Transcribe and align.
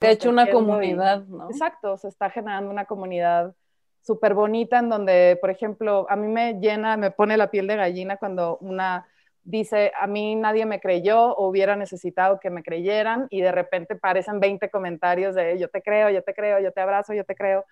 De 0.00 0.10
hecho, 0.10 0.30
una 0.30 0.50
comunidad, 0.50 1.26
¿no? 1.26 1.50
Exacto, 1.50 1.96
se 1.96 2.08
está 2.08 2.30
generando 2.30 2.70
una 2.70 2.86
comunidad 2.86 3.54
súper 4.00 4.34
bonita 4.34 4.78
en 4.78 4.88
donde, 4.88 5.38
por 5.40 5.50
ejemplo, 5.50 6.06
a 6.08 6.16
mí 6.16 6.26
me 6.26 6.54
llena, 6.54 6.96
me 6.96 7.10
pone 7.10 7.36
la 7.36 7.50
piel 7.50 7.66
de 7.66 7.76
gallina 7.76 8.16
cuando 8.16 8.56
una 8.58 9.06
dice, 9.42 9.92
a 9.98 10.06
mí 10.06 10.36
nadie 10.36 10.66
me 10.66 10.80
creyó 10.80 11.34
o 11.34 11.48
hubiera 11.48 11.76
necesitado 11.76 12.40
que 12.40 12.50
me 12.50 12.62
creyeran 12.62 13.26
y 13.30 13.40
de 13.40 13.52
repente 13.52 13.96
parecen 13.96 14.40
20 14.40 14.70
comentarios 14.70 15.34
de 15.34 15.58
yo 15.58 15.68
te 15.68 15.82
creo, 15.82 16.10
yo 16.10 16.22
te 16.22 16.34
creo, 16.34 16.60
yo 16.60 16.72
te 16.72 16.80
abrazo, 16.80 17.14
yo 17.14 17.24
te 17.24 17.34
creo. 17.34 17.64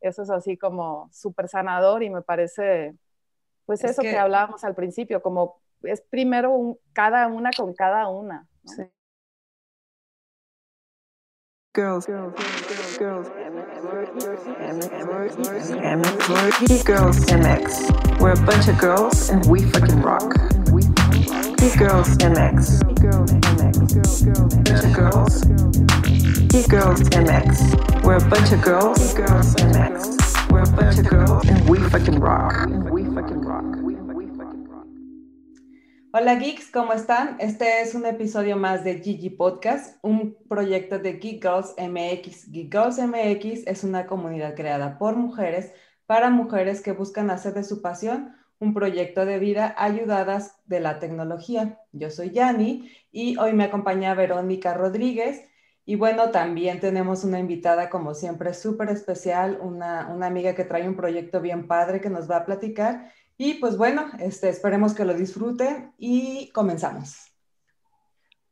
Eso 0.00 0.22
es 0.22 0.30
así 0.30 0.56
como 0.56 1.08
súper 1.12 1.48
sanador 1.48 2.02
y 2.02 2.10
me 2.10 2.22
parece, 2.22 2.94
pues 3.66 3.84
eso 3.84 4.02
que... 4.02 4.16
hablábamos 4.16 4.64
al 4.64 4.74
principio, 4.74 5.20
como 5.20 5.60
es 5.82 6.00
primero 6.00 6.52
un, 6.52 6.78
cada 6.92 7.26
una 7.28 7.50
con 7.56 7.74
cada 7.74 8.08
una. 8.08 8.46
Sí. 8.64 8.84
Girls, 11.72 12.04
girls, 12.04 12.34
girls, 12.98 12.98
girls, 12.98 13.28
girls, 13.28 13.28
MX. 17.26 18.20
We're 18.20 18.32
a 18.32 18.44
bunch 18.44 18.66
of 18.66 18.76
girls 18.76 19.30
and 19.30 19.46
we 19.46 19.62
fucking 19.70 20.02
rock. 20.02 20.34
Geek 21.58 21.78
Girls 21.78 22.16
MX. 22.18 22.82
Girls 23.00 23.30
of 24.84 24.92
girls. 24.92 25.44
Geek 26.48 26.68
Girls 26.68 27.02
MX. 27.02 28.02
We're 28.02 28.16
a 28.16 28.28
bunch 28.28 28.50
of 28.50 28.62
girls. 28.62 29.14
Girls 29.14 29.54
MX. 29.54 30.50
We're 30.50 30.62
a 30.62 30.72
bunch 30.72 30.98
of 30.98 31.08
girls 31.08 31.48
and 31.48 31.70
we 31.70 31.78
fucking 31.88 32.18
rock. 32.18 32.68
We 32.90 33.04
fucking 33.04 33.42
rock. 33.42 33.89
Hola 36.12 36.34
geeks, 36.34 36.72
¿cómo 36.72 36.92
están? 36.92 37.36
Este 37.38 37.82
es 37.82 37.94
un 37.94 38.04
episodio 38.04 38.56
más 38.56 38.82
de 38.82 38.98
Gigi 38.98 39.30
Podcast, 39.30 39.96
un 40.02 40.36
proyecto 40.48 40.98
de 40.98 41.12
Geek 41.12 41.40
Girls 41.40 41.74
MX. 41.78 42.50
Geek 42.50 42.72
Girls 42.72 42.98
MX 42.98 43.64
es 43.68 43.84
una 43.84 44.06
comunidad 44.06 44.56
creada 44.56 44.98
por 44.98 45.14
mujeres 45.14 45.72
para 46.06 46.28
mujeres 46.28 46.80
que 46.80 46.90
buscan 46.90 47.30
hacer 47.30 47.54
de 47.54 47.62
su 47.62 47.80
pasión 47.80 48.34
un 48.58 48.74
proyecto 48.74 49.24
de 49.24 49.38
vida 49.38 49.72
ayudadas 49.78 50.60
de 50.66 50.80
la 50.80 50.98
tecnología. 50.98 51.78
Yo 51.92 52.10
soy 52.10 52.30
Yani 52.30 52.90
y 53.12 53.36
hoy 53.38 53.52
me 53.52 53.62
acompaña 53.62 54.12
Verónica 54.14 54.74
Rodríguez. 54.74 55.44
Y 55.84 55.94
bueno, 55.94 56.30
también 56.30 56.80
tenemos 56.80 57.24
una 57.24 57.38
invitada, 57.38 57.88
como 57.88 58.14
siempre, 58.14 58.54
súper 58.54 58.90
especial, 58.90 59.58
una, 59.62 60.02
amiga 60.26 60.54
que 60.54 60.64
trae 60.64 60.88
un 60.88 60.96
proyecto 60.96 61.40
bien 61.40 61.66
padre 61.66 62.00
que 62.00 62.10
nos 62.10 62.30
va 62.30 62.38
a 62.38 62.44
platicar. 62.44 63.12
Y 63.42 63.54
pues 63.54 63.78
bueno, 63.78 64.04
este, 64.18 64.50
esperemos 64.50 64.92
que 64.92 65.06
lo 65.06 65.14
disfruten 65.14 65.94
y 65.96 66.50
comenzamos. 66.50 67.32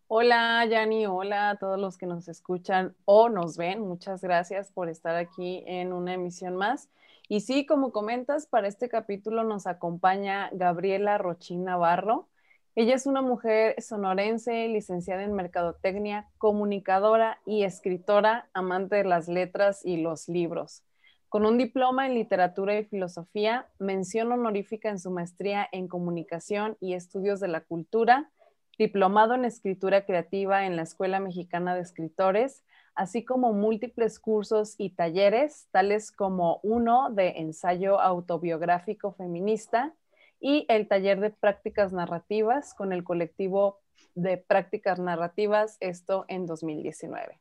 Hola, 0.06 0.64
Yani, 0.64 1.06
hola 1.06 1.50
a 1.50 1.56
todos 1.56 1.78
los 1.78 1.98
que 1.98 2.06
nos 2.06 2.27
escuchan 2.27 2.97
o 3.05 3.28
nos 3.28 3.58
ven. 3.58 3.83
Muchas 3.83 4.22
gracias 4.22 4.72
por 4.72 4.89
estar 4.89 5.14
aquí 5.14 5.62
en 5.67 5.92
una 5.92 6.14
emisión 6.14 6.56
más. 6.56 6.89
Y 7.28 7.41
sí, 7.41 7.67
como 7.67 7.92
comentas, 7.92 8.47
para 8.47 8.67
este 8.67 8.89
capítulo 8.89 9.45
nos 9.45 9.67
acompaña 9.67 10.48
Gabriela 10.55 11.19
Rochín 11.19 11.64
Navarro. 11.64 12.30
Ella 12.75 12.95
es 12.95 13.05
una 13.05 13.20
mujer 13.20 13.75
sonorense, 13.83 14.69
licenciada 14.69 15.23
en 15.23 15.34
Mercadotecnia, 15.34 16.30
comunicadora 16.39 17.42
y 17.45 17.64
escritora, 17.64 18.48
amante 18.55 18.97
de 18.97 19.05
las 19.05 19.28
letras 19.28 19.84
y 19.84 19.98
los 19.98 20.30
libros. 20.30 20.83
Con 21.29 21.45
un 21.45 21.59
diploma 21.59 22.07
en 22.07 22.15
literatura 22.15 22.79
y 22.79 22.84
filosofía, 22.84 23.67
mención 23.79 24.33
honorífica 24.33 24.89
en 24.89 24.98
su 24.98 25.11
maestría 25.11 25.69
en 25.73 25.87
comunicación 25.87 26.79
y 26.81 26.95
estudios 26.95 27.39
de 27.39 27.48
la 27.48 27.61
cultura, 27.61 28.31
diplomado 28.79 29.35
en 29.35 29.45
escritura 29.45 30.07
creativa 30.07 30.65
en 30.65 30.77
la 30.77 30.83
Escuela 30.83 31.20
Mexicana 31.20 31.75
de 31.75 31.83
Escritores, 31.83 32.65
así 32.95 33.27
como 33.27 33.53
múltiples 33.53 34.19
cursos 34.19 34.75
y 34.79 34.95
talleres, 34.95 35.69
tales 35.70 36.12
como 36.12 36.61
uno 36.62 37.11
de 37.11 37.41
ensayo 37.41 38.01
autobiográfico 38.01 39.13
feminista 39.13 39.95
y 40.41 40.65
el 40.70 40.89
taller 40.89 41.20
de 41.20 41.29
prácticas 41.29 41.92
narrativas 41.92 42.73
con 42.73 42.91
el 42.95 43.05
colectivo 43.05 43.81
de 44.14 44.39
prácticas 44.39 44.98
narrativas, 44.98 45.77
esto 45.81 46.25
en 46.29 46.47
2019. 46.47 47.39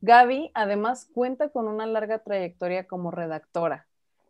Gaby 0.00 0.50
además 0.54 1.08
cuenta 1.12 1.50
con 1.50 1.68
una 1.68 1.86
larga 1.86 2.20
trayectoria 2.20 2.86
como 2.86 3.10
redactora. 3.10 3.86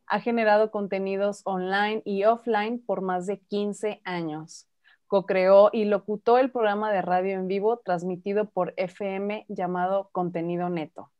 Ha 0.06 0.20
generado 0.20 0.70
contenidos 0.70 1.42
online 1.44 2.02
y 2.04 2.24
offline 2.24 2.80
por 2.80 3.00
más 3.00 3.26
de 3.26 3.38
15 3.38 4.00
años 4.04 4.66
co-creó 5.10 5.70
y 5.72 5.86
locutó 5.86 6.38
el 6.38 6.52
programa 6.52 6.92
de 6.92 7.02
radio 7.02 7.34
en 7.34 7.48
vivo 7.48 7.78
transmitido 7.78 8.48
por 8.48 8.74
FM 8.76 9.44
llamado 9.48 10.08
Contenido 10.12 10.68
Neto. 10.68 11.10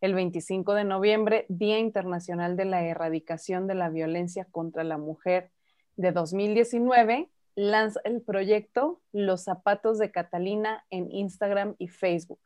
El 0.00 0.14
25 0.14 0.74
de 0.74 0.82
noviembre, 0.82 1.46
Día 1.48 1.78
Internacional 1.78 2.56
de 2.56 2.64
la 2.64 2.82
Erradicación 2.82 3.68
de 3.68 3.76
la 3.76 3.90
Violencia 3.90 4.48
contra 4.50 4.82
la 4.82 4.98
Mujer 4.98 5.52
de 5.96 6.10
2019, 6.10 7.28
lanza 7.54 8.00
el 8.02 8.22
proyecto 8.22 9.00
Los 9.12 9.44
Zapatos 9.44 9.98
de 9.98 10.10
Catalina 10.10 10.84
en 10.90 11.08
Instagram 11.12 11.76
y 11.78 11.86
Facebook, 11.86 12.40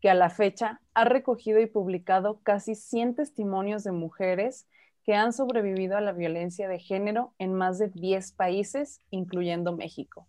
que 0.00 0.10
a 0.10 0.14
la 0.14 0.30
fecha 0.30 0.80
ha 0.94 1.04
recogido 1.04 1.60
y 1.60 1.66
publicado 1.66 2.40
casi 2.42 2.74
100 2.74 3.16
testimonios 3.16 3.84
de 3.84 3.92
mujeres 3.92 4.66
que 5.04 5.14
han 5.14 5.32
sobrevivido 5.32 5.96
a 5.96 6.00
la 6.00 6.12
violencia 6.12 6.68
de 6.68 6.78
género 6.78 7.34
en 7.38 7.52
más 7.52 7.78
de 7.78 7.88
10 7.88 8.32
países, 8.32 9.00
incluyendo 9.10 9.76
México 9.76 10.26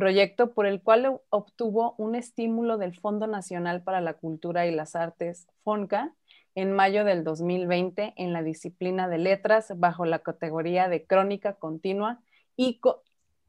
proyecto 0.00 0.54
por 0.54 0.66
el 0.66 0.80
cual 0.80 1.20
obtuvo 1.28 1.94
un 1.98 2.14
estímulo 2.14 2.78
del 2.78 2.98
Fondo 2.98 3.26
Nacional 3.26 3.82
para 3.82 4.00
la 4.00 4.14
Cultura 4.14 4.66
y 4.66 4.74
las 4.74 4.96
Artes, 4.96 5.46
FONCA, 5.62 6.14
en 6.54 6.72
mayo 6.72 7.04
del 7.04 7.22
2020 7.22 8.14
en 8.16 8.32
la 8.32 8.42
disciplina 8.42 9.08
de 9.08 9.18
letras 9.18 9.72
bajo 9.76 10.06
la 10.06 10.20
categoría 10.20 10.88
de 10.88 11.04
crónica 11.04 11.52
continua 11.52 12.20
y, 12.56 12.80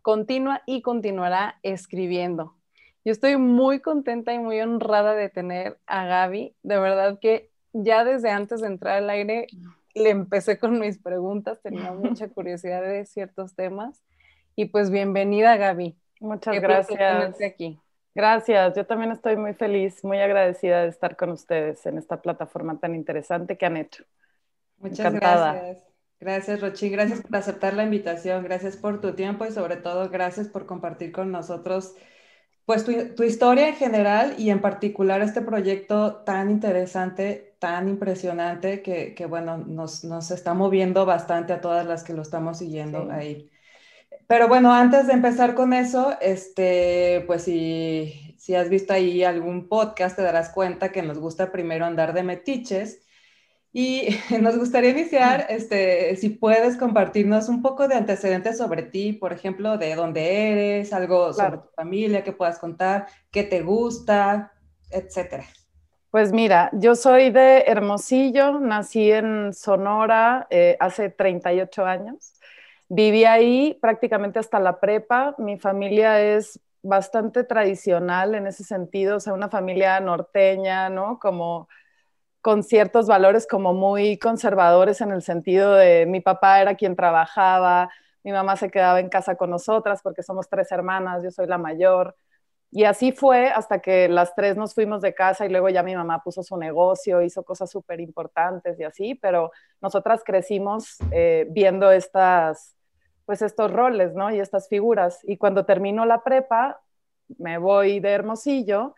continua 0.02 0.62
y 0.66 0.82
continuará 0.82 1.58
escribiendo. 1.64 2.56
Yo 3.04 3.12
estoy 3.12 3.38
muy 3.38 3.80
contenta 3.80 4.34
y 4.34 4.40
muy 4.40 4.62
honrada 4.62 5.16
de 5.16 5.30
tener 5.30 5.78
a 5.88 6.06
Gaby. 6.06 6.56
De 6.62 6.80
verdad 6.80 7.20
que 7.20 7.50
ya 7.74 8.04
desde 8.04 8.30
antes 8.30 8.62
de 8.62 8.68
entrar 8.68 8.98
al 8.98 9.10
aire 9.10 9.48
le 9.96 10.10
empecé 10.10 10.60
con 10.60 10.80
mis 10.80 11.00
preguntas, 11.00 11.60
tenía 11.62 11.92
mucha 11.92 12.28
curiosidad 12.30 12.82
de 12.82 13.06
ciertos 13.06 13.56
temas. 13.56 14.04
Y 14.56 14.66
pues 14.66 14.92
bienvenida 14.92 15.58
Gaby. 15.58 15.98
Muchas 16.20 16.62
gracias. 16.62 17.42
Aquí. 17.42 17.80
Gracias, 18.14 18.76
yo 18.76 18.86
también 18.86 19.12
estoy 19.12 19.38
muy 19.38 19.54
feliz, 19.54 20.04
muy 20.04 20.20
agradecida 20.20 20.82
de 20.82 20.90
estar 20.90 21.16
con 21.16 21.32
ustedes 21.32 21.86
en 21.86 21.98
esta 21.98 22.22
plataforma 22.22 22.78
tan 22.78 22.94
interesante 22.94 23.58
que 23.58 23.66
han 23.66 23.78
hecho. 23.78 24.04
Muchas 24.78 25.14
gracias. 25.14 25.84
Gracias, 26.20 26.62
Rochi. 26.62 26.90
Gracias 26.90 27.22
por 27.22 27.36
aceptar 27.36 27.74
la 27.74 27.84
invitación. 27.84 28.44
Gracias 28.44 28.78
por 28.78 29.02
tu 29.02 29.14
tiempo 29.16 29.46
y 29.46 29.52
sobre 29.52 29.78
todo 29.78 30.10
gracias 30.10 30.50
por 30.50 30.68
compartir 30.68 31.12
con 31.12 31.32
nosotros 31.32 31.96
pues 32.72 32.86
tu, 32.86 33.24
historia 33.24 33.68
en 33.68 33.76
general 33.76 34.36
y 34.38 34.50
en 34.50 34.62
particular 34.62 35.22
este 35.22 35.42
proyecto 35.42 36.24
tan 36.24 36.50
interesante, 36.50 37.58
tan 37.60 37.90
impresionante 37.90 38.82
que, 38.82 39.26
bueno, 39.26 39.58
nos, 39.58 40.06
nos, 40.06 40.32
está 40.32 40.54
moviendo 40.54 41.06
bastante 41.06 41.52
a 41.52 41.60
todas 41.60 41.86
las 41.86 42.06
que 42.06 42.14
lo 42.14 42.22
estamos 42.22 42.60
siguiendo 42.60 43.12
ahí. 43.12 43.52
Pero 44.26 44.48
bueno, 44.48 44.74
antes 44.74 45.08
de 45.08 45.14
empezar 45.14 45.54
con 45.54 45.74
eso, 45.74 46.16
este, 46.22 47.26
pues 47.28 47.44
si, 47.44 48.38
si 48.38 48.56
has 48.56 48.70
visto 48.70 48.94
ahí 48.94 49.26
algún 49.26 49.68
podcast, 49.68 50.16
te 50.16 50.22
darás 50.22 50.52
cuenta 50.52 50.94
que 50.94 51.02
nos 51.02 51.20
gusta 51.20 51.52
primero 51.52 51.86
andar 51.86 52.14
de 52.14 52.24
metiches. 52.24 53.02
Y 53.74 54.10
nos 54.42 54.58
gustaría 54.58 54.92
iniciar, 54.92 55.46
este, 55.50 56.16
si 56.18 56.30
puedes 56.30 56.78
compartirnos 56.78 57.50
un 57.50 57.62
poco 57.62 57.88
de 57.88 57.96
antecedentes 57.96 58.58
sobre 58.58 58.84
ti, 58.84 59.14
por 59.14 59.34
ejemplo, 59.34 59.78
de 59.78 59.96
dónde 59.96 60.52
eres, 60.52 60.94
algo 60.94 61.34
sobre 61.34 61.58
tu 61.58 61.70
familia 61.76 62.24
que 62.24 62.34
puedas 62.34 62.60
contar, 62.60 63.08
qué 63.32 63.44
te 63.44 63.62
gusta, 63.62 64.52
etcétera. 64.90 65.46
Pues 66.10 66.34
mira, 66.34 66.70
yo 66.74 66.96
soy 66.96 67.30
de 67.30 67.64
Hermosillo, 67.68 68.60
nací 68.60 69.10
en 69.10 69.54
Sonora 69.54 70.46
eh, 70.50 70.76
hace 70.82 71.10
38 71.10 71.86
años. 71.86 72.34
Viví 72.90 73.24
ahí 73.24 73.78
prácticamente 73.82 74.38
hasta 74.38 74.60
la 74.60 74.82
prepa. 74.82 75.34
Mi 75.38 75.58
familia 75.58 76.20
es 76.20 76.60
bastante 76.84 77.46
tradicional 77.46 78.36
en 78.36 78.48
ese 78.48 78.66
sentido, 78.66 79.16
o 79.16 79.20
sea, 79.22 79.32
una 79.32 79.48
familia 79.48 79.98
norteña, 80.02 80.90
¿no? 80.90 81.18
Como 81.18 81.70
con 82.42 82.64
ciertos 82.64 83.08
valores 83.08 83.48
como 83.48 83.74
muy 83.74 84.18
conservadores 84.18 85.02
en 85.02 85.12
el 85.12 85.22
sentido 85.22 85.74
de 85.74 86.06
mi 86.06 86.22
papá 86.22 86.62
era 86.62 86.76
quien 86.76 86.96
trabajaba, 86.96 87.90
mi 88.24 88.32
mamá 88.32 88.56
se 88.58 88.70
quedaba 88.70 89.00
en 89.00 89.10
casa 89.10 89.36
con 89.36 89.50
nosotras 89.50 90.02
porque 90.04 90.24
somos 90.24 90.50
tres 90.50 90.72
hermanas, 90.72 91.24
yo 91.24 91.32
soy 91.32 91.48
la 91.48 91.58
mayor. 91.58 92.16
Y 92.74 92.86
así 92.86 93.12
fue 93.12 93.50
hasta 93.50 93.80
que 93.80 94.08
las 94.08 94.34
tres 94.34 94.56
nos 94.56 94.74
fuimos 94.74 95.02
de 95.02 95.14
casa 95.14 95.46
y 95.46 95.50
luego 95.50 95.70
ya 95.70 95.84
mi 95.84 95.96
mamá 95.96 96.24
puso 96.24 96.42
su 96.42 96.56
negocio, 96.58 97.22
hizo 97.22 97.44
cosas 97.44 97.70
súper 97.70 98.00
importantes 98.00 98.80
y 98.80 98.84
así, 98.84 99.16
pero 99.16 99.52
nosotras 99.82 100.24
crecimos 100.26 100.98
eh, 101.12 101.48
viendo 101.50 101.92
estas 101.92 102.76
pues 103.26 103.42
estos 103.42 103.72
roles, 103.72 104.14
¿no? 104.14 104.32
Y 104.32 104.40
estas 104.40 104.68
figuras. 104.68 105.20
Y 105.24 105.38
cuando 105.38 105.66
termino 105.66 106.06
la 106.06 106.24
prepa, 106.24 106.82
me 107.38 107.58
voy 107.58 108.00
de 108.00 108.10
Hermosillo 108.10 108.96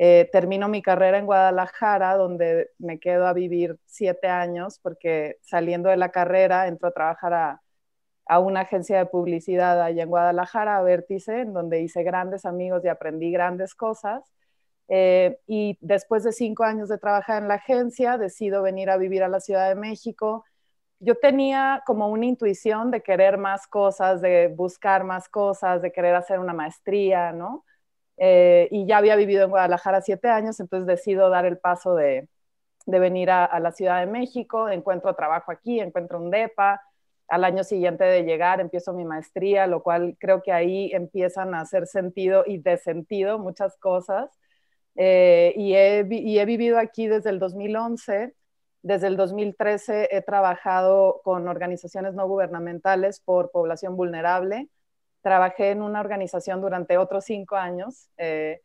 Eh, 0.00 0.28
termino 0.30 0.68
mi 0.68 0.80
carrera 0.80 1.18
en 1.18 1.26
Guadalajara, 1.26 2.16
donde 2.16 2.70
me 2.78 3.00
quedo 3.00 3.26
a 3.26 3.32
vivir 3.32 3.78
siete 3.84 4.28
años, 4.28 4.78
porque 4.80 5.38
saliendo 5.42 5.88
de 5.88 5.96
la 5.96 6.10
carrera 6.10 6.68
entro 6.68 6.88
a 6.88 6.92
trabajar 6.92 7.34
a, 7.34 7.60
una 8.40 8.60
agencia 8.60 8.98
de 8.98 9.06
publicidad 9.06 9.82
allá 9.82 10.02
en 10.04 10.10
Guadalajara, 10.10 10.76
a 10.78 10.82
Vértice, 10.82 11.40
en 11.40 11.52
donde 11.54 11.80
hice 11.82 12.02
grandes 12.04 12.44
amigos 12.44 12.84
y 12.84 12.88
aprendí 12.88 13.32
grandes 13.32 13.74
cosas. 13.74 14.22
Eh, 14.88 15.38
y 15.46 15.78
después 15.80 16.24
de 16.24 16.32
cinco 16.32 16.64
años 16.64 16.88
de 16.88 16.98
trabajar 16.98 17.42
en 17.42 17.48
la 17.48 17.54
agencia, 17.54 18.18
decido 18.18 18.62
venir 18.62 18.90
a 18.90 18.98
vivir 18.98 19.22
a 19.22 19.28
la 19.28 19.40
Ciudad 19.40 19.68
de 19.68 19.74
México. 19.74 20.44
Yo 21.00 21.16
tenía 21.16 21.82
como 21.86 22.08
una 22.08 22.26
intuición 22.26 22.90
de 22.90 23.02
querer 23.02 23.38
más 23.38 23.66
cosas, 23.66 24.20
de 24.20 24.48
buscar 24.48 25.04
más 25.04 25.28
cosas, 25.28 25.82
de 25.82 25.92
querer 25.92 26.14
hacer 26.14 26.38
una 26.38 26.52
maestría, 26.54 27.32
¿no? 27.32 27.64
Eh, 28.18 28.68
y 28.70 28.86
ya 28.86 28.98
había 28.98 29.16
vivido 29.16 29.44
en 29.44 29.50
Guadalajara 29.50 30.00
siete 30.02 30.28
años, 30.28 30.58
entonces 30.60 30.86
decido 30.86 31.30
dar 31.30 31.46
el 31.46 31.58
paso 31.58 31.94
de, 31.94 32.28
de 32.86 32.98
venir 32.98 33.30
a, 33.30 33.60
la 33.60 33.72
Ciudad 33.72 34.00
de 34.00 34.06
México, 34.06 34.68
encuentro 34.68 35.14
trabajo 35.14 35.52
aquí, 35.52 35.80
encuentro 35.80 36.18
un 36.18 36.30
DEPA, 36.30 36.80
al 37.28 37.44
año 37.44 37.62
siguiente 37.62 38.04
de 38.04 38.22
llegar 38.24 38.60
empiezo 38.60 38.94
mi 38.94 39.04
maestría, 39.04 39.66
lo 39.66 39.82
cual 39.82 40.16
creo 40.18 40.42
que 40.42 40.52
ahí 40.52 40.90
empiezan 40.92 41.54
a 41.54 41.60
hacer 41.60 41.86
sentido 41.86 42.44
y 42.46 42.58
de 42.58 42.78
sentido 42.78 43.38
muchas 43.38 43.76
cosas. 43.76 44.30
Eh, 44.96 45.52
y, 45.56 45.74
he, 45.74 46.06
y 46.10 46.38
he 46.38 46.44
vivido 46.46 46.78
aquí 46.78 47.06
desde 47.06 47.30
el 47.30 47.38
2011. 47.38 48.34
Desde 48.82 49.08
el 49.08 49.16
2013 49.18 50.08
he 50.10 50.22
trabajado 50.22 51.20
con 51.22 51.48
organizaciones 51.48 52.14
no 52.14 52.26
gubernamentales 52.26 53.20
por 53.20 53.50
población 53.50 53.96
vulnerable 53.96 54.70
trabajé 55.28 55.72
en 55.72 55.82
una 55.82 56.00
organización 56.00 56.62
durante 56.62 56.96
otros 56.96 57.26
cinco 57.26 57.56
años 57.56 58.08
eh, 58.16 58.62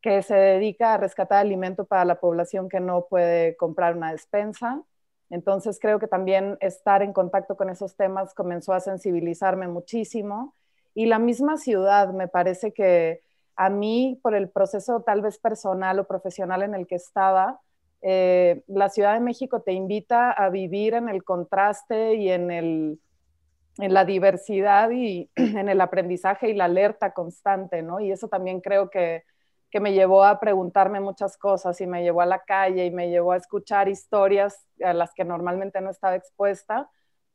que 0.00 0.22
se 0.22 0.34
dedica 0.34 0.94
a 0.94 0.96
rescatar 0.96 1.40
alimento 1.40 1.84
para 1.84 2.06
la 2.06 2.20
población 2.20 2.70
que 2.70 2.80
no 2.80 3.04
puede 3.04 3.54
comprar 3.56 3.94
una 3.94 4.12
despensa. 4.12 4.82
Entonces 5.28 5.78
creo 5.78 5.98
que 5.98 6.06
también 6.06 6.56
estar 6.60 7.02
en 7.02 7.12
contacto 7.12 7.56
con 7.56 7.68
esos 7.68 7.96
temas 7.96 8.32
comenzó 8.32 8.72
a 8.72 8.80
sensibilizarme 8.80 9.68
muchísimo 9.68 10.54
y 10.94 11.04
la 11.04 11.18
misma 11.18 11.58
ciudad 11.58 12.14
me 12.14 12.28
parece 12.28 12.72
que 12.72 13.20
a 13.56 13.68
mí, 13.68 14.18
por 14.22 14.34
el 14.34 14.48
proceso 14.48 15.02
tal 15.02 15.20
vez 15.20 15.38
personal 15.38 15.98
o 15.98 16.06
profesional 16.06 16.62
en 16.62 16.74
el 16.74 16.86
que 16.86 16.96
estaba, 16.96 17.60
eh, 18.00 18.62
la 18.68 18.88
Ciudad 18.88 19.14
de 19.14 19.20
México 19.20 19.60
te 19.60 19.72
invita 19.72 20.30
a 20.32 20.48
vivir 20.48 20.94
en 20.94 21.08
el 21.10 21.24
contraste 21.24 22.14
y 22.14 22.30
en 22.30 22.50
el, 22.50 22.98
en 23.78 23.94
la 23.94 24.04
diversidad 24.04 24.90
y 24.90 25.30
en 25.36 25.68
el 25.68 25.80
aprendizaje 25.80 26.50
y 26.50 26.54
la 26.54 26.66
alerta 26.66 27.12
constante, 27.12 27.82
¿no? 27.82 28.00
Y 28.00 28.12
eso 28.12 28.28
también 28.28 28.60
creo 28.60 28.90
que, 28.90 29.24
que, 29.70 29.80
me 29.80 29.92
llevó 29.92 30.24
a 30.24 30.40
preguntarme 30.40 31.00
muchas 31.00 31.36
cosas 31.36 31.80
y 31.80 31.86
me 31.86 32.02
llevó 32.02 32.20
a 32.20 32.26
la 32.26 32.40
calle 32.40 32.86
y 32.86 32.90
me 32.90 33.10
llevó 33.10 33.32
a 33.32 33.36
escuchar 33.36 33.88
historias 33.88 34.66
a 34.82 34.92
las 34.92 35.12
que 35.14 35.24
normalmente 35.24 35.80
no 35.80 35.90
estaba 35.90 36.14
expuesta. 36.16 36.90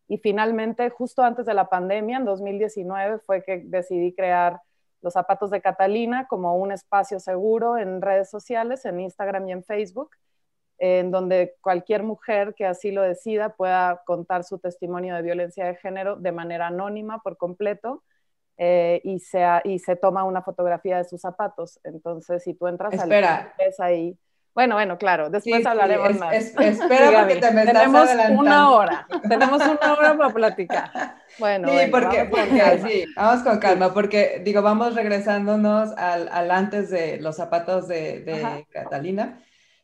Y 0.08 0.18
finalmente, 0.18 0.90
justo 0.90 1.22
antes 1.24 1.46
de 1.46 1.54
la 1.54 1.70
pandemia, 1.70 2.18
en 2.18 2.26
2019, 2.26 3.20
fue 3.20 3.44
que 3.44 3.62
decidí 3.66 4.14
crear 4.16 4.62
los 5.02 5.14
zapatos 5.14 5.52
de 5.52 5.62
Catalina 5.62 6.28
como 6.28 6.56
un 6.56 6.72
espacio 6.72 7.20
seguro 7.20 7.78
en 7.78 8.02
redes 8.02 8.30
sociales, 8.30 8.86
en 8.86 9.00
Instagram 9.00 9.48
y 9.48 9.52
en 9.54 9.64
Facebook 9.64 10.12
en 10.80 11.12
donde 11.12 11.56
cualquier 11.62 12.04
mujer 12.04 12.56
que 12.56 12.66
así 12.66 12.92
lo 12.92 13.02
decida 13.02 13.56
pueda 13.56 14.02
contar 14.06 14.44
su 14.44 14.60
testimonio 14.60 15.14
de 15.16 15.22
violencia 15.22 15.66
de 15.66 15.76
género 15.76 16.16
de 16.16 16.32
manera 16.32 16.68
anónima 16.68 17.20
por 17.22 17.38
completo 17.38 18.04
eh, 18.58 19.02
y, 19.04 19.20
sea, 19.20 19.62
y 19.64 19.80
se 19.80 19.96
toma 19.96 20.24
una 20.24 20.42
fotografía 20.42 20.98
de 20.98 21.04
sus 21.04 21.22
zapatos. 21.22 21.80
Entonces, 21.84 22.44
si 22.44 22.54
tú 22.54 22.68
entras 22.68 22.94
Espera. 22.94 23.54
al 23.58 23.86
ahí. 23.86 24.18
Bueno, 24.54 24.76
bueno, 24.76 24.98
claro, 24.98 25.30
después 25.30 25.66
hablaremos 25.66 26.18
más. 26.18 26.34
espera 26.34 27.12
porque 27.20 27.36
te 27.38 27.52
me 27.52 27.66
Tenemos 27.66 28.10
una 28.38 28.72
hora, 28.72 29.08
tenemos 29.30 29.62
una 29.62 29.94
hora 29.94 30.18
para 30.18 30.34
platicar. 30.34 30.92
Bueno, 31.38 31.70
sí, 31.70 31.90
porque, 31.90 32.24
vamos, 32.24 32.90
sí, 32.90 33.06
vamos 33.16 33.44
con 33.44 33.60
calma, 33.60 33.94
porque 33.94 34.42
digo, 34.44 34.62
vamos 34.62 34.96
regresándonos 34.96 35.92
al, 35.96 36.28
al 36.28 36.52
antes 36.52 36.90
de 36.90 37.18
los 37.22 37.38
zapatos 37.38 37.88
de, 37.88 38.22
de 38.22 38.68
Catalina. 38.72 39.40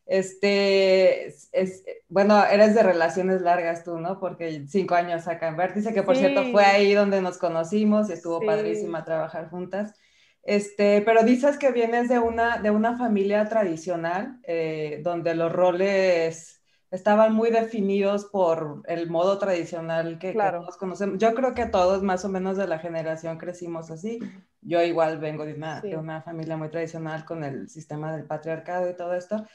Este, 0.06 1.28
es, 1.28 1.84
bueno, 2.10 2.44
eres 2.46 2.76
de 2.76 2.84
relaciones 2.84 3.42
largas 3.42 3.84
tú, 3.84 3.98
¿no? 3.98 4.20
Porque 4.20 4.66
cinco 4.68 4.96
años 4.96 5.28
acá 5.28 5.48
en 5.48 5.58
Vértice, 5.58 5.94
que 5.94 6.04
por 6.04 6.16
cierto 6.16 6.44
fue 6.52 6.64
ahí 6.64 6.94
donde 6.94 7.22
nos 7.22 7.38
conocimos 7.38 8.10
y 8.10 8.14
estuvo 8.14 8.40
padrísima 8.40 9.04
trabajar 9.04 9.50
juntas. 9.50 9.96
Este, 10.44 11.02
pero 11.02 11.24
dices 11.24 11.58
que 11.58 11.72
vienes 11.72 12.08
de 12.08 12.20
una, 12.20 12.60
de 12.60 12.70
una 12.70 12.98
familia 12.98 13.50
tradicional, 13.50 14.40
eh, 14.44 15.02
donde 15.04 15.34
los 15.34 15.52
roles 15.52 16.62
estaban 16.92 17.34
muy 17.34 17.50
definidos 17.50 18.26
por 18.26 18.84
el 18.88 19.10
modo 19.10 19.40
tradicional 19.40 20.20
que, 20.20 20.34
todos 20.34 20.78
conocemos. 20.78 21.18
Yo 21.18 21.34
creo 21.34 21.56
que 21.56 21.66
todos 21.66 22.04
más 22.04 22.24
o 22.26 22.30
menos 22.30 22.58
de 22.58 22.68
la 22.68 22.78
generación 22.78 23.40
crecimos 23.40 23.90
así. 23.90 24.20
Yo 24.62 24.84
igual 24.84 25.18
vengo 25.18 25.46
de 25.46 25.54
una, 25.56 25.82
de 25.82 25.98
una 25.98 26.22
familia 26.22 26.58
muy 26.58 26.70
tradicional 26.70 27.26
con 27.26 27.44
el 27.44 27.68
sistema 27.68 28.16
del 28.16 28.26
patriarcado 28.26 28.88
y 28.90 28.96
todo 28.96 29.16
esto. 29.16 29.46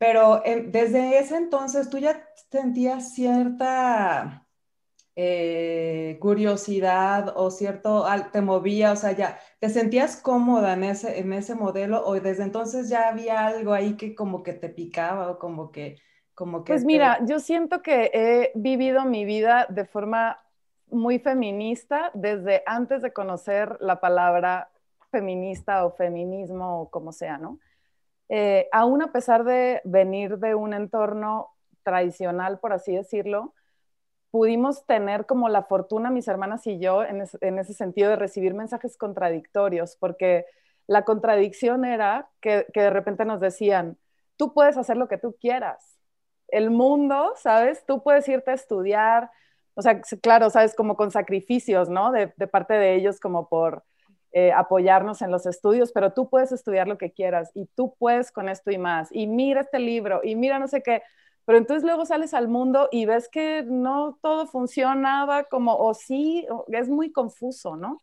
Pero 0.00 0.42
eh, 0.46 0.64
desde 0.66 1.18
ese 1.18 1.36
entonces 1.36 1.90
tú 1.90 1.98
ya 1.98 2.26
sentías 2.50 3.12
cierta 3.12 4.46
eh, 5.14 6.16
curiosidad 6.22 7.34
o 7.36 7.50
cierto, 7.50 8.06
te 8.32 8.40
movía, 8.40 8.92
o 8.92 8.96
sea, 8.96 9.12
ya 9.12 9.38
te 9.58 9.68
sentías 9.68 10.16
cómoda 10.16 10.72
en 10.72 10.84
ese, 10.84 11.18
en 11.18 11.34
ese 11.34 11.54
modelo 11.54 12.02
o 12.06 12.18
desde 12.18 12.44
entonces 12.44 12.88
ya 12.88 13.10
había 13.10 13.46
algo 13.46 13.74
ahí 13.74 13.98
que 13.98 14.14
como 14.14 14.42
que 14.42 14.54
te 14.54 14.70
picaba 14.70 15.32
o 15.32 15.38
como 15.38 15.70
que... 15.70 15.98
Como 16.34 16.64
que 16.64 16.72
pues 16.72 16.86
mira, 16.86 17.18
yo 17.26 17.38
siento 17.38 17.82
que 17.82 18.10
he 18.14 18.52
vivido 18.54 19.04
mi 19.04 19.26
vida 19.26 19.66
de 19.68 19.84
forma 19.84 20.38
muy 20.88 21.18
feminista 21.18 22.10
desde 22.14 22.62
antes 22.64 23.02
de 23.02 23.12
conocer 23.12 23.76
la 23.80 24.00
palabra 24.00 24.70
feminista 25.10 25.84
o 25.84 25.90
feminismo 25.90 26.80
o 26.80 26.90
como 26.90 27.12
sea, 27.12 27.36
¿no? 27.36 27.58
Eh, 28.32 28.68
aún 28.70 29.02
a 29.02 29.10
pesar 29.10 29.42
de 29.42 29.80
venir 29.84 30.38
de 30.38 30.54
un 30.54 30.72
entorno 30.72 31.48
tradicional, 31.82 32.60
por 32.60 32.72
así 32.72 32.94
decirlo, 32.94 33.54
pudimos 34.30 34.86
tener 34.86 35.26
como 35.26 35.48
la 35.48 35.64
fortuna, 35.64 36.10
mis 36.10 36.28
hermanas 36.28 36.64
y 36.68 36.78
yo, 36.78 37.02
en, 37.02 37.22
ese 37.22 37.74
sentido 37.74 38.10
de 38.10 38.16
recibir 38.16 38.54
mensajes 38.54 38.96
contradictorios, 38.96 39.96
porque 39.96 40.46
la 40.86 41.04
contradicción 41.04 41.84
era 41.84 42.30
que, 42.40 42.66
de 42.72 42.90
repente 42.90 43.24
nos 43.24 43.40
decían, 43.40 43.98
tú 44.36 44.54
puedes 44.54 44.76
hacer 44.76 44.96
lo 44.96 45.08
que 45.08 45.18
tú 45.18 45.36
quieras. 45.40 45.98
El 46.48 46.70
mundo, 46.70 47.34
¿sabes? 47.36 47.84
Tú 47.84 48.02
puedes 48.02 48.28
irte 48.28 48.52
a 48.52 48.54
estudiar, 48.54 49.30
o 49.74 49.82
sea, 49.82 50.00
claro, 50.22 50.50
¿sabes? 50.50 50.76
Como 50.76 50.96
con 50.96 51.10
sacrificios, 51.10 51.88
¿no? 51.88 52.12
de 52.12 52.28
parte 52.28 52.74
de 52.74 52.94
ellos 52.94 53.18
como 53.18 53.48
por 53.48 53.84
eh, 54.32 54.52
apoyarnos 54.52 55.22
en 55.22 55.30
los 55.30 55.46
estudios, 55.46 55.92
pero 55.92 56.12
tú 56.12 56.28
puedes 56.28 56.52
estudiar 56.52 56.88
lo 56.88 56.98
que 56.98 57.12
quieras 57.12 57.50
y 57.54 57.66
tú 57.74 57.94
puedes 57.98 58.32
con 58.32 58.48
esto 58.48 58.70
y 58.70 58.78
más. 58.78 59.08
Y 59.12 59.26
mira 59.26 59.62
este 59.62 59.78
libro 59.80 60.20
y 60.24 60.36
mira 60.36 60.58
no 60.58 60.68
sé 60.68 60.82
qué. 60.82 61.02
Pero 61.44 61.58
entonces 61.58 61.84
luego 61.84 62.06
sales 62.06 62.34
al 62.34 62.48
mundo 62.48 62.88
y 62.92 63.06
ves 63.06 63.28
que 63.28 63.64
no 63.66 64.18
todo 64.22 64.46
funcionaba 64.46 65.44
como, 65.44 65.76
o 65.76 65.94
sí, 65.94 66.46
es 66.68 66.88
muy 66.88 67.12
confuso, 67.12 67.76
¿no? 67.76 68.00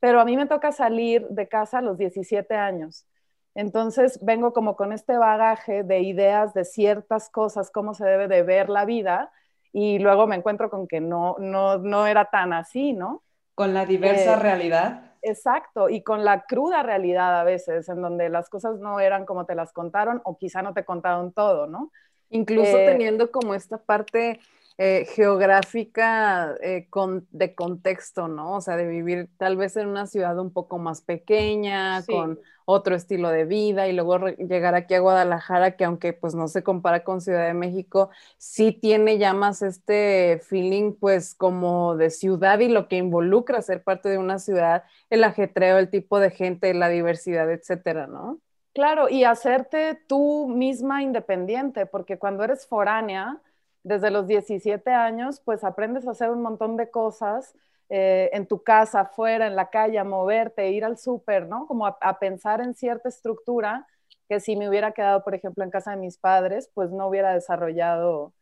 Pero 0.00 0.20
a 0.20 0.24
mí 0.24 0.36
me 0.36 0.46
toca 0.46 0.72
salir 0.72 1.26
de 1.28 1.48
casa 1.48 1.78
a 1.78 1.82
los 1.82 1.98
17 1.98 2.54
años. 2.56 3.06
Entonces 3.54 4.18
vengo 4.22 4.52
como 4.52 4.76
con 4.76 4.92
este 4.92 5.18
bagaje 5.18 5.82
de 5.82 6.00
ideas 6.00 6.54
de 6.54 6.64
ciertas 6.64 7.30
cosas, 7.30 7.70
cómo 7.70 7.94
se 7.94 8.04
debe 8.06 8.28
de 8.28 8.42
ver 8.42 8.70
la 8.70 8.84
vida, 8.84 9.32
y 9.72 9.98
luego 9.98 10.26
me 10.26 10.36
encuentro 10.36 10.70
con 10.70 10.86
que 10.88 11.00
no, 11.00 11.36
no, 11.38 11.78
no 11.78 12.06
era 12.06 12.26
tan 12.26 12.52
así, 12.52 12.92
¿no? 12.92 13.22
Con 13.54 13.74
la 13.74 13.86
diversa 13.86 14.34
Eh, 14.34 14.36
realidad. 14.36 15.09
Exacto, 15.22 15.88
y 15.88 16.02
con 16.02 16.24
la 16.24 16.42
cruda 16.42 16.82
realidad 16.82 17.38
a 17.40 17.44
veces, 17.44 17.88
en 17.88 18.00
donde 18.00 18.30
las 18.30 18.48
cosas 18.48 18.78
no 18.78 19.00
eran 19.00 19.26
como 19.26 19.44
te 19.44 19.54
las 19.54 19.72
contaron 19.72 20.22
o 20.24 20.38
quizá 20.38 20.62
no 20.62 20.72
te 20.72 20.84
contaron 20.84 21.32
todo, 21.32 21.66
¿no? 21.66 21.90
Incluso 22.30 22.76
Eh, 22.76 22.86
teniendo 22.86 23.30
como 23.30 23.54
esta 23.54 23.76
parte 23.76 24.40
eh, 24.82 25.04
geográfica 25.14 26.54
eh, 26.62 26.88
con, 26.88 27.26
de 27.32 27.54
contexto, 27.54 28.28
¿no? 28.28 28.56
O 28.56 28.60
sea, 28.62 28.76
de 28.76 28.86
vivir 28.86 29.28
tal 29.36 29.56
vez 29.58 29.76
en 29.76 29.88
una 29.88 30.06
ciudad 30.06 30.38
un 30.38 30.52
poco 30.52 30.78
más 30.78 31.02
pequeña, 31.02 32.06
Sí. 32.06 32.12
con 32.12 32.40
otro 32.64 32.94
estilo 32.94 33.28
de 33.30 33.44
vida 33.44 33.88
y 33.88 33.92
luego 33.92 34.28
llegar 34.28 34.74
aquí 34.74 34.94
a 34.94 35.00
Guadalajara, 35.00 35.76
que 35.76 35.84
aunque 35.84 36.12
pues 36.14 36.34
no 36.34 36.48
se 36.48 36.62
compara 36.62 37.04
con 37.04 37.20
Ciudad 37.20 37.46
de 37.46 37.54
México, 37.54 38.10
sí 38.38 38.72
tiene 38.72 39.18
ya 39.18 39.34
más 39.34 39.60
este 39.62 40.40
feeling 40.48 40.94
pues 40.94 41.34
como 41.34 41.96
de 41.96 42.10
ciudad 42.10 42.60
y 42.60 42.68
lo 42.68 42.88
que 42.88 42.96
involucra 42.96 43.60
ser 43.62 43.82
parte 43.82 44.08
de 44.08 44.18
una 44.18 44.38
ciudad, 44.38 44.84
el 45.10 45.24
ajetreo, 45.24 45.78
el 45.78 45.90
tipo 45.90 46.18
de 46.20 46.30
gente, 46.30 46.72
la 46.74 46.88
diversidad, 46.88 47.50
etcétera, 47.50 48.06
¿no? 48.06 48.40
Claro, 48.72 49.08
y 49.08 49.24
hacerte 49.24 50.00
tú 50.06 50.48
misma 50.48 51.02
independiente, 51.02 51.86
porque 51.86 52.18
cuando 52.18 52.44
eres 52.44 52.66
foránea, 52.68 53.40
desde 53.82 54.10
los 54.10 54.26
17 54.26 54.90
años, 54.90 55.40
pues 55.44 55.64
aprendes 55.64 56.06
a 56.06 56.12
hacer 56.12 56.30
un 56.30 56.42
montón 56.42 56.76
de 56.76 56.90
cosas 56.90 57.54
eh, 57.88 58.30
en 58.32 58.46
tu 58.46 58.62
casa, 58.62 59.00
afuera, 59.00 59.46
en 59.46 59.56
la 59.56 59.70
calle, 59.70 59.98
a 59.98 60.04
moverte, 60.04 60.70
ir 60.70 60.84
al 60.84 60.98
súper, 60.98 61.48
¿no? 61.48 61.66
Como 61.66 61.86
a, 61.86 61.98
a 62.00 62.18
pensar 62.18 62.60
en 62.60 62.74
cierta 62.74 63.08
estructura 63.08 63.86
que 64.28 64.38
si 64.38 64.54
me 64.54 64.68
hubiera 64.68 64.92
quedado, 64.92 65.24
por 65.24 65.34
ejemplo, 65.34 65.64
en 65.64 65.70
casa 65.70 65.90
de 65.90 65.96
mis 65.96 66.16
padres, 66.16 66.70
pues 66.72 66.90
no 66.90 67.08
hubiera 67.08 67.34
desarrollado 67.34 68.32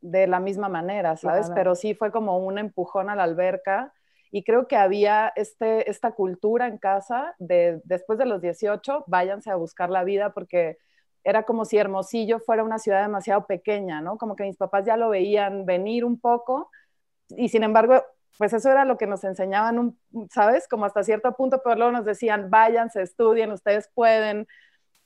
de 0.00 0.26
la 0.26 0.40
misma 0.40 0.68
manera, 0.68 1.16
¿sabes? 1.16 1.50
Pero 1.54 1.74
sí 1.74 1.94
fue 1.94 2.12
como 2.12 2.38
un 2.38 2.58
empujón 2.58 3.10
a 3.10 3.16
la 3.16 3.24
alberca 3.24 3.92
y 4.30 4.44
creo 4.44 4.68
que 4.68 4.76
había 4.76 5.32
este, 5.36 5.90
esta 5.90 6.12
cultura 6.12 6.66
en 6.66 6.78
casa 6.78 7.34
de 7.38 7.80
después 7.84 8.18
de 8.18 8.26
los 8.26 8.40
18, 8.40 9.04
váyanse 9.06 9.50
a 9.50 9.56
buscar 9.56 9.90
la 9.90 10.04
vida 10.04 10.34
porque 10.34 10.78
era 11.26 11.42
como 11.42 11.64
si 11.64 11.76
Hermosillo 11.76 12.38
fuera 12.38 12.62
una 12.62 12.78
ciudad 12.78 13.02
demasiado 13.02 13.46
pequeña, 13.46 14.00
¿no? 14.00 14.16
Como 14.16 14.36
que 14.36 14.44
mis 14.44 14.56
papás 14.56 14.86
ya 14.86 14.96
lo 14.96 15.08
veían 15.08 15.66
venir 15.66 16.04
un 16.04 16.20
poco 16.20 16.70
y 17.30 17.48
sin 17.48 17.64
embargo, 17.64 18.00
pues 18.38 18.52
eso 18.52 18.70
era 18.70 18.84
lo 18.84 18.96
que 18.96 19.08
nos 19.08 19.24
enseñaban, 19.24 19.98
¿sabes? 20.30 20.68
Como 20.68 20.84
hasta 20.84 21.02
cierto 21.02 21.32
punto, 21.32 21.60
pero 21.64 21.74
luego 21.74 21.90
nos 21.90 22.04
decían, 22.04 22.48
váyanse, 22.48 23.02
estudien, 23.02 23.50
ustedes 23.50 23.90
pueden, 23.92 24.46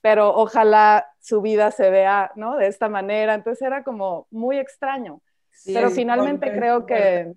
pero 0.03 0.35
ojalá 0.37 1.07
su 1.21 1.41
vida 1.41 1.71
se 1.71 1.89
vea, 1.89 2.33
¿no? 2.37 2.57
De 2.57 2.67
esta 2.67 2.91
manera. 2.91 3.33
Entonces 3.33 3.63
era 3.63 3.83
como 3.83 4.27
muy 4.31 4.59
extraño. 4.59 5.23
pero 5.65 5.89
finalmente 5.89 6.53
creo 6.53 6.85
que, 6.85 7.33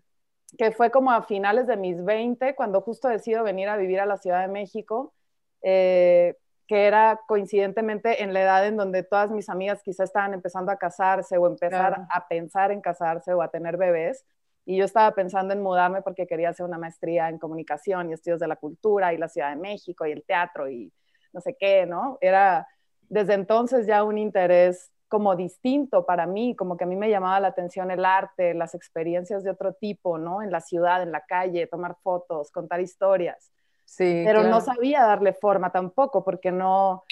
que, 0.58 0.72
fue 0.74 0.92
como 0.92 1.12
a 1.12 1.24
finales 1.24 1.68
de 1.68 1.78
mis 1.78 2.04
20, 2.04 2.54
cuando 2.56 2.82
justo 2.82 3.08
decido 3.08 3.46
venir 3.46 3.70
a 3.70 3.78
vivir 3.78 4.02
a 4.02 4.06
la 4.06 4.18
Ciudad 4.18 4.42
de 4.42 4.50
México, 4.50 5.14
eh, 5.62 6.36
que 6.68 6.86
era 6.88 7.20
coincidentemente 7.28 8.24
en 8.24 8.34
la 8.34 8.42
edad 8.42 8.66
en 8.66 8.78
donde 8.78 9.04
todas 9.04 9.30
mis 9.32 9.50
amigas 9.50 9.82
quizá 9.84 10.04
estaban 10.04 10.34
empezando 10.34 10.72
a 10.72 10.78
casarse 10.78 11.38
o 11.38 11.48
empezar 11.48 12.06
a 12.10 12.28
pensar 12.28 12.72
en 12.72 12.82
casarse 12.82 13.34
o 13.34 13.42
a 13.42 13.50
tener 13.50 13.78
bebés. 13.78 14.26
Y 14.66 14.78
yo 14.78 14.86
estaba 14.86 15.12
pensando 15.12 15.54
en 15.54 15.62
mudarme 15.62 16.02
porque 16.02 16.26
quería 16.26 16.50
hacer 16.50 16.66
una 16.66 16.78
maestría 16.78 17.28
en 17.30 17.38
comunicación 17.38 18.10
y 18.10 18.14
estudios 18.14 18.40
de 18.40 18.48
la 18.48 18.56
cultura 18.56 19.14
y 19.14 19.18
la 19.18 19.28
Ciudad 19.28 19.50
de 19.50 19.58
México 19.58 20.06
y 20.06 20.12
el 20.12 20.24
teatro 20.24 20.70
y 20.70 20.92
no 21.34 21.42
sé 21.42 21.56
qué, 21.60 21.86
¿no? 21.86 22.18
Era 22.22 22.68
desde 23.10 23.34
entonces 23.34 23.86
ya 23.86 24.04
un 24.04 24.18
interés 24.18 24.92
como 25.10 25.36
distinto 25.36 26.06
para 26.06 26.26
mí, 26.26 26.56
como 26.56 26.76
que 26.76 26.86
a 26.86 26.88
mí 26.88 26.96
me 26.96 27.10
llamaba 27.10 27.40
la 27.40 27.50
atención 27.50 27.92
el 27.92 28.04
arte, 28.04 28.56
las 28.56 28.74
experiencias 28.74 29.44
de 29.44 29.52
otro 29.52 29.74
tipo, 29.74 30.18
¿no? 30.18 30.42
En 30.42 30.50
la 30.50 30.62
ciudad, 30.62 31.04
en 31.04 31.12
la 31.12 31.22
calle, 31.22 31.68
tomar 31.68 31.98
fotos, 32.02 32.50
contar 32.50 32.82
historias. 32.82 33.52
Sí. 33.86 34.24
Pero 34.26 34.44
no 34.44 34.62
sabía 34.62 35.04
darle 35.04 35.34
forma 35.34 35.72
tampoco, 35.72 36.24
porque 36.24 36.52
no, 36.52 37.04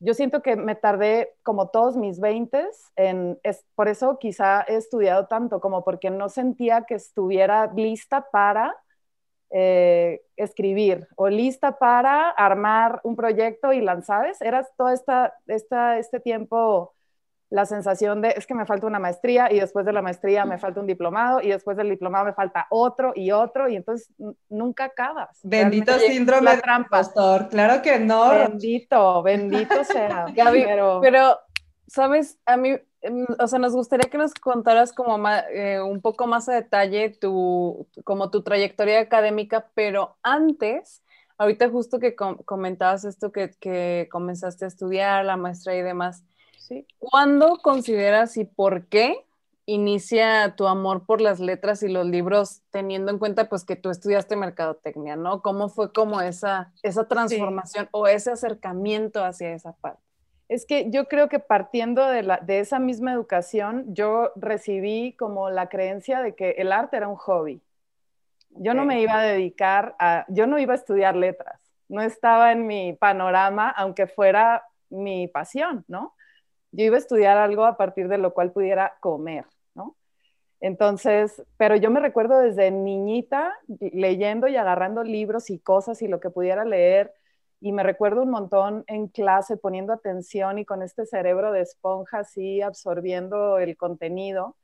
yo 0.00 0.14
siento 0.14 0.42
que 0.42 0.56
me 0.56 0.74
tardé 0.74 1.34
como 1.42 1.68
todos 1.68 1.96
mis 1.96 2.20
veintes 2.20 2.90
en, 2.96 3.38
es, 3.42 3.64
por 3.74 3.88
eso 3.88 4.18
quizá 4.18 4.62
he 4.68 4.76
estudiado 4.76 5.26
tanto, 5.26 5.60
como 5.60 5.84
porque 5.84 6.10
no 6.10 6.28
sentía 6.28 6.82
que 6.82 6.94
estuviera 6.94 7.72
lista 7.74 8.28
para 8.30 8.76
eh, 9.50 10.20
escribir 10.36 11.08
o 11.16 11.28
lista 11.28 11.78
para 11.78 12.30
armar 12.30 13.00
un 13.02 13.16
proyecto 13.16 13.72
y 13.72 13.80
lanzar, 13.80 14.30
Eras 14.40 14.68
todo 14.76 14.90
esta, 14.90 15.34
esta, 15.46 15.98
este 15.98 16.20
tiempo 16.20 16.94
la 17.50 17.66
sensación 17.66 18.20
de 18.20 18.34
es 18.36 18.46
que 18.46 18.54
me 18.54 18.66
falta 18.66 18.86
una 18.86 18.98
maestría 18.98 19.50
y 19.50 19.58
después 19.60 19.86
de 19.86 19.92
la 19.92 20.02
maestría 20.02 20.44
me 20.44 20.58
falta 20.58 20.80
un 20.80 20.86
diplomado 20.86 21.40
y 21.40 21.48
después 21.48 21.76
del 21.76 21.88
diplomado 21.88 22.26
me 22.26 22.34
falta 22.34 22.66
otro 22.70 23.12
y 23.14 23.30
otro 23.30 23.68
y 23.68 23.76
entonces 23.76 24.10
nunca 24.48 24.84
acabas. 24.84 25.38
Bendito 25.42 25.98
síndrome 25.98 26.56
de 26.56 26.62
trampa. 26.62 26.90
Pastor, 26.90 27.48
claro 27.48 27.80
que 27.82 27.98
no. 27.98 28.30
Bendito, 28.30 29.22
bendito 29.22 29.84
sea. 29.84 30.26
Gaby, 30.34 30.64
pero... 30.64 31.00
pero, 31.00 31.38
¿sabes? 31.86 32.38
A 32.44 32.56
mí 32.56 32.76
Em, 33.00 33.26
o 33.38 33.46
sea, 33.46 33.58
nos 33.58 33.74
gustaría 33.74 34.10
que 34.10 34.18
nos 34.18 34.34
contaras 34.34 34.92
como 34.92 35.16
eh, 35.52 35.80
un 35.80 36.00
poco 36.00 36.26
más 36.26 36.48
a 36.48 36.54
detalle 36.54 37.10
tu, 37.10 37.86
como 38.04 38.30
tu 38.30 38.42
trayectoria 38.42 39.00
académica, 39.00 39.70
pero 39.74 40.16
antes, 40.22 41.02
ahorita 41.36 41.68
justo 41.70 42.00
que 42.00 42.16
comentabas 42.16 43.04
esto 43.04 43.30
que, 43.30 43.50
que, 43.60 44.08
comenzaste 44.10 44.64
a 44.64 44.68
estudiar, 44.68 45.24
la 45.24 45.36
maestra 45.36 45.76
y 45.76 45.82
demás, 45.82 46.24
¿sí? 46.68 46.86
¿cuándo 46.98 47.58
consideras 47.62 48.36
y 48.36 48.44
por 48.44 48.86
qué 48.86 49.24
inicia 49.68 50.54
tu 50.56 50.66
amor 50.66 51.04
por 51.04 51.20
las 51.20 51.40
letras 51.40 51.82
y 51.82 51.88
los 51.88 52.06
libros, 52.06 52.62
teniendo 52.70 53.12
en 53.12 53.18
cuenta 53.18 53.50
pues 53.50 53.64
que 53.64 53.76
tú 53.76 53.90
estudiaste 53.90 54.34
mercadotecnia, 54.34 55.14
¿no? 55.14 55.42
¿Cómo 55.42 55.68
fue 55.68 55.92
como 55.92 56.22
esa, 56.22 56.72
esa 56.82 57.06
transformación 57.06 57.86
o 57.90 58.06
ese 58.06 58.30
acercamiento 58.30 59.22
hacia 59.22 59.52
esa 59.52 59.74
parte? 59.74 60.00
Es 60.48 60.64
que 60.64 60.90
yo 60.90 61.06
creo 61.06 61.28
que 61.28 61.38
partiendo 61.38 62.06
de, 62.06 62.22
la, 62.22 62.38
de 62.38 62.60
esa 62.60 62.78
misma 62.78 63.12
educación, 63.12 63.84
yo 63.88 64.32
recibí 64.36 65.14
como 65.18 65.50
la 65.50 65.68
creencia 65.68 66.22
de 66.22 66.34
que 66.34 66.52
el 66.52 66.72
arte 66.72 66.96
era 66.96 67.08
un 67.08 67.16
hobby. 67.16 67.60
Yo 68.52 68.72
no 68.72 68.86
me 68.86 69.02
iba 69.02 69.20
a 69.20 69.22
dedicar 69.22 69.96
a, 69.98 70.24
yo 70.28 70.46
no 70.46 70.58
iba 70.58 70.72
a 70.72 70.76
estudiar 70.76 71.14
letras, 71.14 71.60
no 71.88 72.00
estaba 72.00 72.52
en 72.52 72.66
mi 72.66 72.94
panorama, 72.94 73.68
aunque 73.68 74.06
fuera 74.06 74.64
mi 74.88 75.28
pasión, 75.28 75.84
¿no? 75.86 76.14
Yo 76.72 76.84
iba 76.84 76.96
a 76.96 76.98
estudiar 76.98 77.38
algo 77.38 77.64
a 77.64 77.76
partir 77.76 78.08
de 78.08 78.18
lo 78.18 78.34
cual 78.34 78.52
pudiera 78.52 78.96
comer, 79.00 79.46
¿no? 79.74 79.96
Entonces, 80.60 81.42
pero 81.56 81.76
yo 81.76 81.90
me 81.90 82.00
recuerdo 82.00 82.38
desde 82.40 82.70
niñita 82.70 83.54
leyendo 83.92 84.48
y 84.48 84.56
agarrando 84.56 85.04
libros 85.04 85.50
y 85.50 85.58
cosas 85.60 86.02
y 86.02 86.08
lo 86.08 86.20
que 86.20 86.30
pudiera 86.30 86.64
leer 86.64 87.12
y 87.60 87.72
me 87.72 87.82
recuerdo 87.82 88.22
un 88.22 88.30
montón 88.30 88.84
en 88.86 89.08
clase 89.08 89.56
poniendo 89.56 89.92
atención 89.92 90.58
y 90.58 90.64
con 90.64 90.82
este 90.82 91.06
cerebro 91.06 91.52
de 91.52 91.62
esponja 91.62 92.20
así 92.20 92.62
absorbiendo 92.62 93.58
el 93.58 93.76
contenido. 93.76 94.56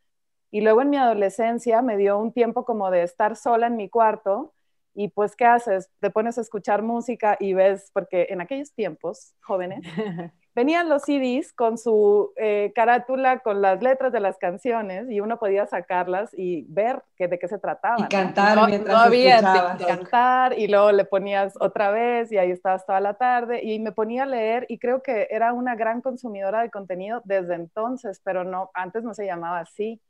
Y 0.51 0.61
luego 0.63 0.83
en 0.83 0.91
mi 0.91 0.97
adolescencia 0.97 1.83
me 1.83 1.97
dio 1.97 2.19
un 2.19 2.33
tiempo 2.33 2.65
como 2.65 2.91
de 2.91 3.03
estar 3.03 3.37
sola 3.37 3.67
en 3.69 3.77
mi 3.77 3.89
cuarto 3.89 4.55
y 4.95 5.09
pues, 5.09 5.35
¿qué 5.37 5.45
haces? 5.45 5.91
Te 6.01 6.11
pones 6.11 6.39
a 6.39 6.41
escuchar 6.43 6.83
música 6.83 7.37
y 7.41 7.53
ves, 7.55 7.91
porque 7.93 8.29
en 8.31 8.41
aquellos 8.41 8.73
tiempos, 8.73 9.35
jóvenes, 9.43 9.81
venían 10.55 10.89
los 10.89 11.03
CDs 11.03 11.53
con 11.53 11.79
su 11.79 12.33
eh, 12.37 12.73
carátula, 12.75 13.41
con 13.41 13.61
las 13.61 13.83
letras 13.83 14.13
de 14.13 14.21
las 14.21 14.39
canciones 14.39 15.11
y 15.11 15.21
uno 15.21 15.39
podía 15.39 15.67
sacarlas 15.67 16.31
y 16.33 16.65
ver 16.69 17.03
que, 17.17 17.29
de 17.29 17.39
qué 17.39 17.49
se 17.49 17.59
trataba. 17.59 17.97
Y 17.99 18.09
cantar 18.09 18.67
mientras 18.69 18.97
había 18.97 19.41
cantar 19.87 20.59
y 20.59 20.69
luego 20.69 20.93
le 20.93 21.05
ponías 21.05 21.55
otra 21.61 21.91
vez 21.91 22.31
y 22.33 22.39
ahí 22.39 22.51
estabas 22.51 22.87
toda 22.87 23.01
la 23.01 23.15
tarde 23.15 23.63
y 23.63 23.79
me 23.79 23.93
ponía 23.93 24.23
a 24.23 24.27
leer 24.27 24.67
y 24.69 24.79
creo 24.79 25.03
que 25.03 25.27
era 25.31 25.53
una 25.53 25.75
gran 25.75 26.01
consumidora 26.01 26.63
de 26.63 26.71
contenido 26.71 27.21
desde 27.25 27.55
entonces, 27.55 28.21
pero 28.25 28.45
no, 28.45 28.71
antes 28.75 29.03
no 29.03 29.15
se 29.15 29.27
llamaba 29.27 29.61
así. 29.61 30.01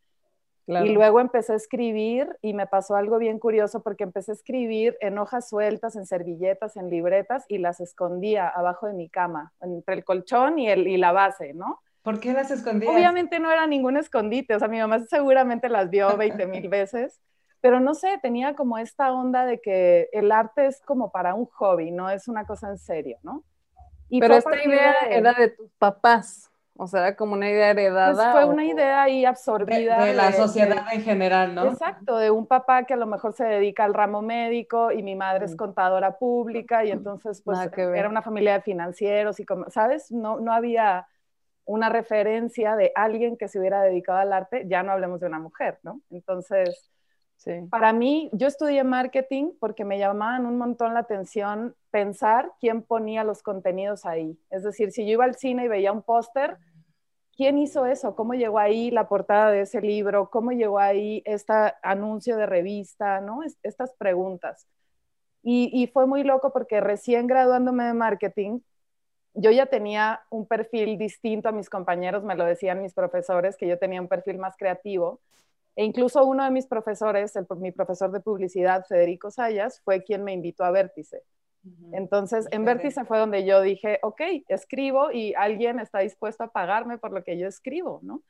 Y 0.66 0.94
luego 0.94 1.20
empecé 1.20 1.52
a 1.52 1.56
escribir 1.56 2.38
y 2.40 2.54
me 2.54 2.66
pasó 2.66 2.96
algo 2.96 3.18
bien 3.18 3.38
curioso 3.38 3.82
porque 3.82 4.04
empecé 4.04 4.32
a 4.32 4.34
escribir 4.34 4.96
en 5.00 5.18
hojas 5.18 5.48
sueltas, 5.48 5.94
en 5.94 6.06
servilletas, 6.06 6.76
en 6.76 6.88
libretas 6.88 7.44
y 7.48 7.58
las 7.58 7.80
escondía 7.80 8.48
abajo 8.48 8.86
de 8.86 8.94
mi 8.94 9.10
cama, 9.10 9.52
entre 9.60 9.94
el 9.94 10.04
colchón 10.04 10.58
y, 10.58 10.70
el, 10.70 10.86
y 10.86 10.96
la 10.96 11.12
base, 11.12 11.52
¿no? 11.52 11.80
¿Por 12.02 12.18
qué 12.18 12.32
las 12.32 12.50
escondías? 12.50 12.94
Obviamente 12.94 13.38
no 13.40 13.50
era 13.50 13.66
ningún 13.66 13.96
escondite, 13.96 14.54
o 14.54 14.58
sea, 14.58 14.68
mi 14.68 14.78
mamá 14.78 15.04
seguramente 15.06 15.68
las 15.68 15.90
vio 15.90 16.16
20 16.16 16.46
mil 16.46 16.68
veces, 16.68 17.20
pero 17.60 17.80
no 17.80 17.94
sé, 17.94 18.18
tenía 18.22 18.54
como 18.54 18.78
esta 18.78 19.12
onda 19.12 19.46
de 19.46 19.60
que 19.60 20.08
el 20.12 20.32
arte 20.32 20.66
es 20.66 20.80
como 20.82 21.10
para 21.10 21.34
un 21.34 21.46
hobby, 21.46 21.90
no 21.90 22.10
es 22.10 22.28
una 22.28 22.46
cosa 22.46 22.68
en 22.68 22.78
serio, 22.78 23.18
¿no? 23.22 23.42
Y 24.08 24.20
pero 24.20 24.34
esta 24.34 24.62
idea 24.62 24.94
era 25.10 25.32
de 25.32 25.48
tus 25.48 25.70
papás. 25.78 26.50
O 26.76 26.88
sea, 26.88 27.00
era 27.00 27.16
como 27.16 27.34
una 27.34 27.48
idea 27.48 27.70
heredada. 27.70 28.32
Pues 28.32 28.44
fue 28.44 28.52
una 28.52 28.64
idea 28.64 29.02
ahí 29.02 29.24
absorbida. 29.24 30.04
De, 30.04 30.12
la 30.12 30.32
sociedad 30.32 30.84
en 30.92 31.02
general, 31.02 31.54
¿no? 31.54 31.66
Exacto, 31.66 32.18
de 32.18 32.30
un 32.30 32.46
papá 32.46 32.84
que 32.84 32.94
a 32.94 32.96
lo 32.96 33.06
mejor 33.06 33.32
se 33.32 33.44
dedica 33.44 33.84
al 33.84 33.94
ramo 33.94 34.22
médico 34.22 34.90
y 34.90 35.02
mi 35.02 35.14
madre 35.14 35.44
es 35.44 35.54
contadora 35.54 36.18
pública 36.18 36.84
y 36.84 36.90
entonces 36.90 37.42
pues 37.42 37.58
era 37.76 38.08
una 38.08 38.22
familia 38.22 38.54
de 38.54 38.62
financieros 38.62 39.38
y 39.38 39.44
como, 39.44 39.70
¿sabes? 39.70 40.10
No, 40.10 40.40
no 40.40 40.52
había 40.52 41.06
una 41.64 41.88
referencia 41.88 42.76
de 42.76 42.92
alguien 42.94 43.36
que 43.36 43.48
se 43.48 43.58
hubiera 43.58 43.82
dedicado 43.82 44.18
al 44.18 44.32
arte, 44.32 44.64
ya 44.66 44.82
no 44.82 44.92
hablemos 44.92 45.20
de 45.20 45.26
una 45.26 45.38
mujer, 45.38 45.78
¿no? 45.82 46.00
Entonces, 46.10 46.90
para 47.70 47.92
mí, 47.92 48.30
yo 48.32 48.46
estudié 48.46 48.84
marketing 48.84 49.52
porque 49.60 49.84
me 49.84 49.98
llamaban 49.98 50.46
un 50.46 50.56
montón 50.56 50.94
la 50.94 51.00
atención 51.00 51.74
pensar 51.90 52.52
quién 52.60 52.82
ponía 52.82 53.24
los 53.24 53.42
contenidos 53.42 54.06
ahí. 54.06 54.38
Es 54.50 54.62
decir, 54.62 54.92
si 54.92 55.04
yo 55.04 55.12
iba 55.12 55.24
al 55.24 55.34
cine 55.34 55.64
y 55.64 55.68
veía 55.68 55.92
un 55.92 56.02
póster, 56.02 56.56
¿quién 57.36 57.58
hizo 57.58 57.86
eso? 57.86 58.16
¿Cómo 58.16 58.34
llegó 58.34 58.58
ahí 58.58 58.90
la 58.90 59.08
portada 59.08 59.50
de 59.50 59.62
ese 59.62 59.80
libro? 59.80 60.30
¿Cómo 60.30 60.52
llegó 60.52 60.78
ahí 60.78 61.22
este 61.26 61.52
anuncio 61.82 62.36
de 62.36 62.46
revista? 62.46 63.20
¿no? 63.20 63.40
Estas 63.62 63.94
preguntas. 63.94 64.66
Y, 65.42 65.70
y 65.72 65.88
fue 65.88 66.06
muy 66.06 66.24
loco 66.24 66.50
porque 66.52 66.80
recién 66.80 67.26
graduándome 67.26 67.84
de 67.84 67.92
marketing, 67.92 68.60
yo 69.34 69.50
ya 69.50 69.66
tenía 69.66 70.22
un 70.30 70.46
perfil 70.46 70.96
distinto 70.96 71.48
a 71.48 71.52
mis 71.52 71.68
compañeros, 71.68 72.22
me 72.24 72.36
lo 72.36 72.44
decían 72.44 72.80
mis 72.80 72.94
profesores, 72.94 73.56
que 73.56 73.66
yo 73.66 73.78
tenía 73.78 74.00
un 74.00 74.08
perfil 74.08 74.38
más 74.38 74.56
creativo 74.56 75.20
e 75.76 75.84
incluso 75.84 76.24
uno 76.24 76.44
de 76.44 76.50
mis 76.50 76.66
profesores, 76.66 77.34
el, 77.36 77.46
mi 77.58 77.72
profesor 77.72 78.10
de 78.12 78.20
publicidad, 78.20 78.84
Federico 78.86 79.30
Sayas, 79.30 79.80
fue 79.82 80.02
quien 80.02 80.24
me 80.24 80.32
invitó 80.32 80.64
a 80.64 80.70
Vértice. 80.70 81.22
Entonces, 81.92 82.46
en 82.50 82.66
Vértice 82.66 83.06
fue 83.06 83.18
donde 83.18 83.46
yo 83.46 83.62
dije, 83.62 83.98
ok, 84.02 84.20
escribo 84.48 85.10
y 85.10 85.32
alguien 85.34 85.80
está 85.80 86.00
dispuesto 86.00 86.44
a 86.44 86.48
pagarme 86.48 86.98
por 86.98 87.12
lo 87.12 87.24
que 87.24 87.38
yo 87.38 87.48
escribo, 87.48 88.00
¿no? 88.02 88.22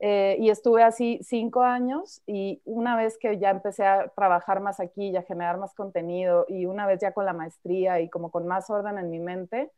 Eh, 0.00 0.36
y 0.38 0.50
estuve 0.50 0.84
así 0.84 1.18
cinco 1.22 1.62
años 1.62 2.22
y 2.24 2.62
una 2.64 2.96
vez 2.96 3.18
que 3.18 3.38
ya 3.38 3.50
empecé 3.50 3.84
a 3.84 4.06
trabajar 4.14 4.60
más 4.60 4.78
aquí 4.78 5.08
y 5.08 5.16
a 5.16 5.24
generar 5.24 5.58
más 5.58 5.74
contenido 5.74 6.46
y 6.48 6.66
una 6.66 6.86
vez 6.86 7.00
ya 7.00 7.10
con 7.10 7.24
la 7.24 7.32
maestría 7.32 8.00
y 8.00 8.08
como 8.08 8.30
con 8.30 8.46
más 8.46 8.70
orden 8.70 8.96
en 8.98 9.10
mi 9.10 9.18
mente, 9.18 9.72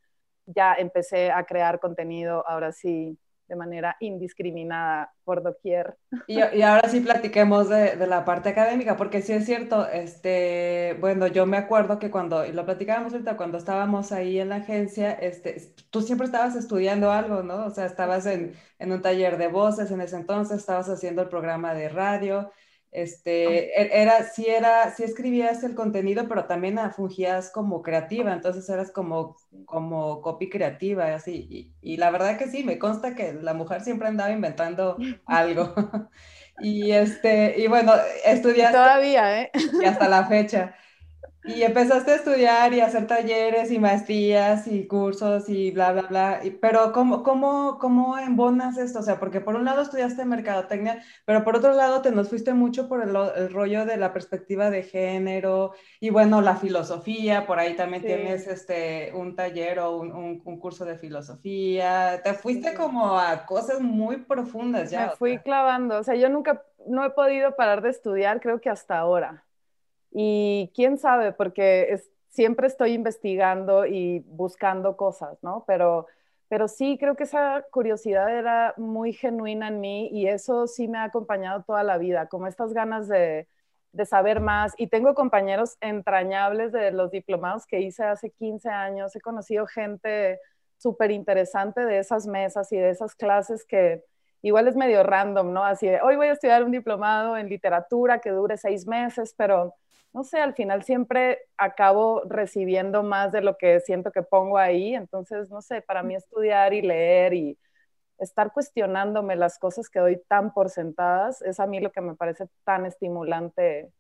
ya 0.45 0.75
empecé 0.75 1.31
a 1.31 1.45
crear 1.45 1.81
contenido, 1.81 2.47
ahora 2.47 2.73
sí, 2.73 3.19
de 3.51 3.57
manera 3.57 3.97
indiscriminada 3.99 5.13
por 5.25 5.43
doquier. 5.43 5.97
Y, 6.29 6.41
ahora 6.41 6.89
sí 6.89 7.01
platiquemos 7.01 7.69
de, 7.69 7.97
de, 7.97 8.07
la 8.07 8.25
parte 8.25 8.49
académica, 8.49 8.97
porque 8.97 9.23
sí 9.23 9.33
es 9.33 9.45
cierto, 9.45 9.89
este, 9.89 10.97
bueno, 11.01 11.27
yo 11.27 11.47
me 11.47 11.57
acuerdo 11.57 11.99
que 11.99 12.13
cuando, 12.13 12.47
y 12.47 12.53
lo 12.53 12.65
platicábamos 12.65 13.13
ahorita, 13.13 13.37
cuando 13.37 13.59
estábamos 13.59 14.13
ahí 14.13 14.39
en 14.39 14.51
la 14.51 14.57
agencia, 14.57 15.11
este, 15.13 15.75
tú 15.91 16.01
siempre 16.01 16.27
estabas 16.27 16.55
estudiando 16.55 17.11
algo, 17.11 17.43
¿no? 17.43 17.67
O 17.67 17.71
sea, 17.71 17.87
estabas 17.87 18.25
en, 18.27 18.55
en 18.79 18.93
un 18.93 19.03
taller 19.03 19.37
de 19.37 19.49
voces 19.49 19.91
en 19.91 20.01
ese 20.01 20.17
entonces, 20.17 20.59
estabas 20.59 20.89
haciendo 20.89 21.23
el 21.23 21.29
programa 21.29 21.75
de 21.75 21.89
radio, 21.89 22.53
este, 22.93 23.81
e, 23.81 24.03
era, 24.03 24.25
sí 24.25 24.47
era, 24.47 24.91
sí 24.91 25.05
escribías 25.05 25.63
el 25.63 25.75
contenido, 25.75 26.27
pero 26.29 26.47
también 26.47 26.79
fungías 26.93 27.51
como 27.51 27.83
creativa, 27.83 28.33
entonces 28.33 28.69
eras 28.69 28.91
como, 28.91 29.37
como 29.65 30.21
copy 30.23 30.49
creativa, 30.49 31.15
así, 31.15 31.47
y, 31.49 31.73
y, 31.81 31.97
la 31.99 32.11
verdad 32.11 32.37
que 32.37 32.49
sí, 32.49 32.65
me 32.65 32.79
consta 32.79 33.15
que 33.15 33.33
la 33.33 33.55
mujer 33.55 33.83
siempre 33.83 34.09
andaba 34.09 34.33
inventando 34.33 34.97
algo. 35.27 35.73
y 36.61 36.91
este, 36.91 37.55
y 37.59 37.69
bueno, 37.69 37.93
estudiaste. 38.25 38.77
Todavía, 38.77 39.43
¿eh? 39.43 39.51
Y 39.81 39.85
hasta 39.85 40.09
la 40.09 40.27
fecha. 40.27 40.75
Y 41.43 41.63
empezaste 41.63 42.11
a 42.11 42.15
estudiar 42.17 42.75
y 42.75 42.81
a 42.81 42.87
hacer 42.87 43.07
talleres 43.07 43.71
y 43.71 43.79
maestrías 43.79 44.67
y 44.67 44.87
cursos 44.87 45.49
y 45.49 45.71
bla, 45.71 45.93
bla, 45.93 46.03
bla. 46.03 46.41
pero 46.61 46.93
¿cómo, 46.93 47.23
cómo, 47.23 47.79
¿cómo 47.79 48.19
embonas 48.19 48.77
esto? 48.77 48.99
O 48.99 49.03
sea, 49.03 49.19
porque 49.19 49.41
por 49.41 49.57
un 49.57 49.65
lado 49.65 49.81
estudiaste 49.81 50.27
mercadotecnia, 50.27 51.03
pero 51.25 51.43
por 51.43 51.57
otro 51.57 51.73
lado 51.73 52.03
te 52.03 52.11
nos 52.11 52.29
fuiste 52.29 52.53
mucho 52.53 52.89
por 52.89 53.03
el, 53.03 53.17
el 53.37 53.53
rollo 53.53 53.87
de 53.87 53.97
la 53.97 54.13
perspectiva 54.13 54.69
de 54.69 54.83
género 54.83 55.73
y 55.99 56.11
bueno, 56.11 56.43
la 56.43 56.57
filosofía. 56.57 57.47
Por 57.47 57.59
ahí 57.59 57.75
también 57.75 58.03
tienes 58.03 58.47
este, 58.47 59.11
un 59.15 59.35
taller 59.35 59.79
o 59.79 59.97
un, 59.97 60.13
un, 60.13 60.61
curso 60.61 60.85
de 60.85 60.99
filosofía. 60.99 62.21
Te 62.23 62.35
fuiste 62.35 62.75
como 62.75 63.19
a 63.19 63.47
cosas 63.47 63.81
muy 63.81 64.19
profundas 64.19 64.91
ya. 64.91 65.07
Me 65.07 65.17
fui 65.17 65.39
clavando. 65.39 65.99
O 65.99 66.03
sea, 66.03 66.17
yo 66.17 66.29
nunca, 66.29 66.63
no 66.87 67.03
he 67.03 67.11
podido 67.11 67.57
parar 67.57 67.81
de 67.81 67.89
estudiar, 67.89 68.41
creo 68.41 68.61
que 68.61 68.69
hasta 68.69 68.99
ahora. 68.99 69.45
Y 70.13 70.71
quién 70.75 70.99
sabe, 70.99 71.33
porque 71.33 72.03
siempre 72.31 72.67
estoy 72.67 72.93
investigando 72.93 73.87
y 73.87 74.21
buscando 74.27 74.97
cosas, 74.97 75.39
¿no? 75.43 75.65
Pero, 75.67 76.07
pero 76.49 76.69
sí, 76.69 76.97
creo 76.99 77.17
que 77.17 77.25
esa 77.25 77.65
curiosidad 77.71 78.35
era 78.37 78.75
muy 78.77 79.13
genuina 79.13 79.69
en 79.69 79.81
mí 79.81 80.09
y 80.13 80.29
eso 80.29 80.67
sí 80.67 80.89
me 80.89 80.99
ha 80.99 81.05
acompañado 81.05 81.63
toda 81.65 81.85
la 81.85 81.99
vida, 81.99 82.29
como 82.29 82.47
estas 82.47 82.73
ganas 82.73 83.09
de, 83.09 83.49
de 83.93 84.07
saber 84.07 84.41
más. 84.41 84.75
Y 84.77 84.89
tengo 84.89 85.15
compañeros 85.15 85.77
entrañables 85.81 86.73
de 86.73 86.91
los 86.93 87.11
diplomados 87.11 87.67
que 87.67 87.81
hice 87.81 88.05
hace 88.05 88.31
15 88.31 88.69
años. 88.69 89.15
He 89.17 89.21
conocido 89.21 89.67
gente 89.67 90.41
súper 90.77 91.11
interesante 91.11 91.85
de 91.85 91.99
esas 91.99 92.27
mesas 92.27 92.73
y 92.73 92.77
de 92.79 92.91
esas 92.91 93.15
clases 93.15 93.65
que 93.67 94.05
igual 94.43 94.69
es 94.69 94.77
medio 94.77 95.03
random, 95.03 95.53
¿no? 95.53 95.65
Así 95.65 95.87
de, 95.87 96.01
hoy 96.01 96.17
voy 96.17 96.29
a 96.29 96.33
estudiar 96.33 96.65
un 96.65 96.71
diplomado 96.71 97.37
en 97.37 97.49
literatura 97.49 98.21
que 98.21 98.31
dure 98.31 98.57
seis 98.57 98.87
meses, 98.87 99.35
pero 99.37 99.75
no 100.13 100.25
sé, 100.25 100.39
al 100.41 100.55
final 100.55 100.83
siempre 100.85 101.39
acabo 101.57 102.23
recibiendo 102.29 103.03
más 103.03 103.33
de 103.33 103.43
lo 103.43 103.57
que 103.57 103.81
siento 103.81 104.11
que 104.13 104.23
pongo 104.23 104.59
ahí. 104.59 104.95
Entonces, 104.95 105.51
no 105.51 105.63
sé, 105.63 105.83
para 105.83 106.03
mí 106.03 106.15
estudiar 106.17 106.75
y 106.75 106.83
leer 106.83 107.35
y 107.35 107.59
estar 108.19 108.53
cuestionándome 108.53 109.37
las 109.37 109.59
cosas 109.59 109.89
que 109.91 110.01
doy 110.01 110.23
tan 110.29 110.53
por 110.55 110.71
sentadas, 110.71 111.43
es 111.43 111.61
a 111.61 111.67
mí 111.67 111.81
lo 111.81 111.93
que 111.93 112.01
me 112.03 112.15
parece 112.17 112.47
tan 112.65 112.87
estimulante, 112.87 113.93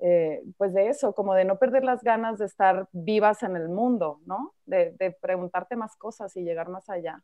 eh, 0.00 0.42
pues 0.58 0.74
de 0.74 0.88
eso, 0.88 1.14
como 1.14 1.34
de 1.34 1.44
no 1.46 1.58
perder 1.58 1.84
las 1.84 2.02
ganas 2.04 2.38
de 2.38 2.46
estar 2.46 2.88
vivas 2.92 3.42
en 3.44 3.56
el 3.56 3.68
mundo, 3.68 4.20
¿no? 4.26 4.54
De, 4.66 4.92
de 4.98 5.12
preguntarte 5.12 5.76
más 5.76 5.96
cosas 5.96 6.36
y 6.36 6.42
llegar 6.44 6.68
más 6.68 6.88
allá. 6.90 7.22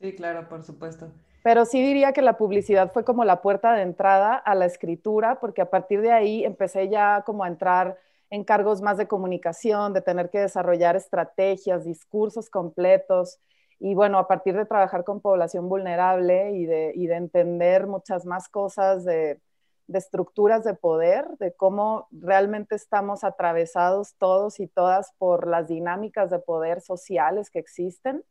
Sí, 0.00 0.14
claro, 0.14 0.48
por 0.48 0.62
supuesto. 0.62 1.08
Pero 1.42 1.64
sí 1.64 1.80
diría 1.82 2.12
que 2.12 2.22
la 2.22 2.36
publicidad 2.36 2.92
fue 2.92 3.04
como 3.04 3.24
la 3.24 3.42
puerta 3.42 3.72
de 3.72 3.82
entrada 3.82 4.34
a 4.34 4.54
la 4.54 4.66
escritura, 4.66 5.40
porque 5.40 5.62
a 5.62 5.70
partir 5.70 6.00
de 6.02 6.12
ahí 6.12 6.44
empecé 6.44 6.88
ya 6.88 7.22
como 7.24 7.44
a 7.44 7.48
entrar 7.48 7.98
en 8.30 8.44
cargos 8.44 8.82
más 8.82 8.98
de 8.98 9.08
comunicación, 9.08 9.92
de 9.94 10.02
tener 10.02 10.30
que 10.30 10.40
desarrollar 10.40 10.96
estrategias, 10.96 11.84
discursos 11.84 12.50
completos. 12.50 13.38
Y 13.80 13.94
bueno, 13.94 14.18
a 14.18 14.28
partir 14.28 14.56
de 14.56 14.66
trabajar 14.66 15.04
con 15.04 15.20
población 15.20 15.68
vulnerable 15.68 16.52
y 16.52 16.66
de, 16.66 16.92
y 16.94 17.06
de 17.06 17.14
entender 17.16 17.86
muchas 17.86 18.26
más 18.26 18.48
cosas 18.48 19.04
de, 19.04 19.40
de 19.86 19.98
estructuras 19.98 20.64
de 20.64 20.74
poder, 20.74 21.26
de 21.38 21.54
cómo 21.54 22.08
realmente 22.10 22.74
estamos 22.74 23.24
atravesados 23.24 24.14
todos 24.18 24.60
y 24.60 24.66
todas 24.66 25.12
por 25.18 25.48
las 25.48 25.66
dinámicas 25.68 26.30
de 26.30 26.38
poder 26.38 26.82
sociales 26.82 27.50
que 27.50 27.58
existen, 27.58 28.22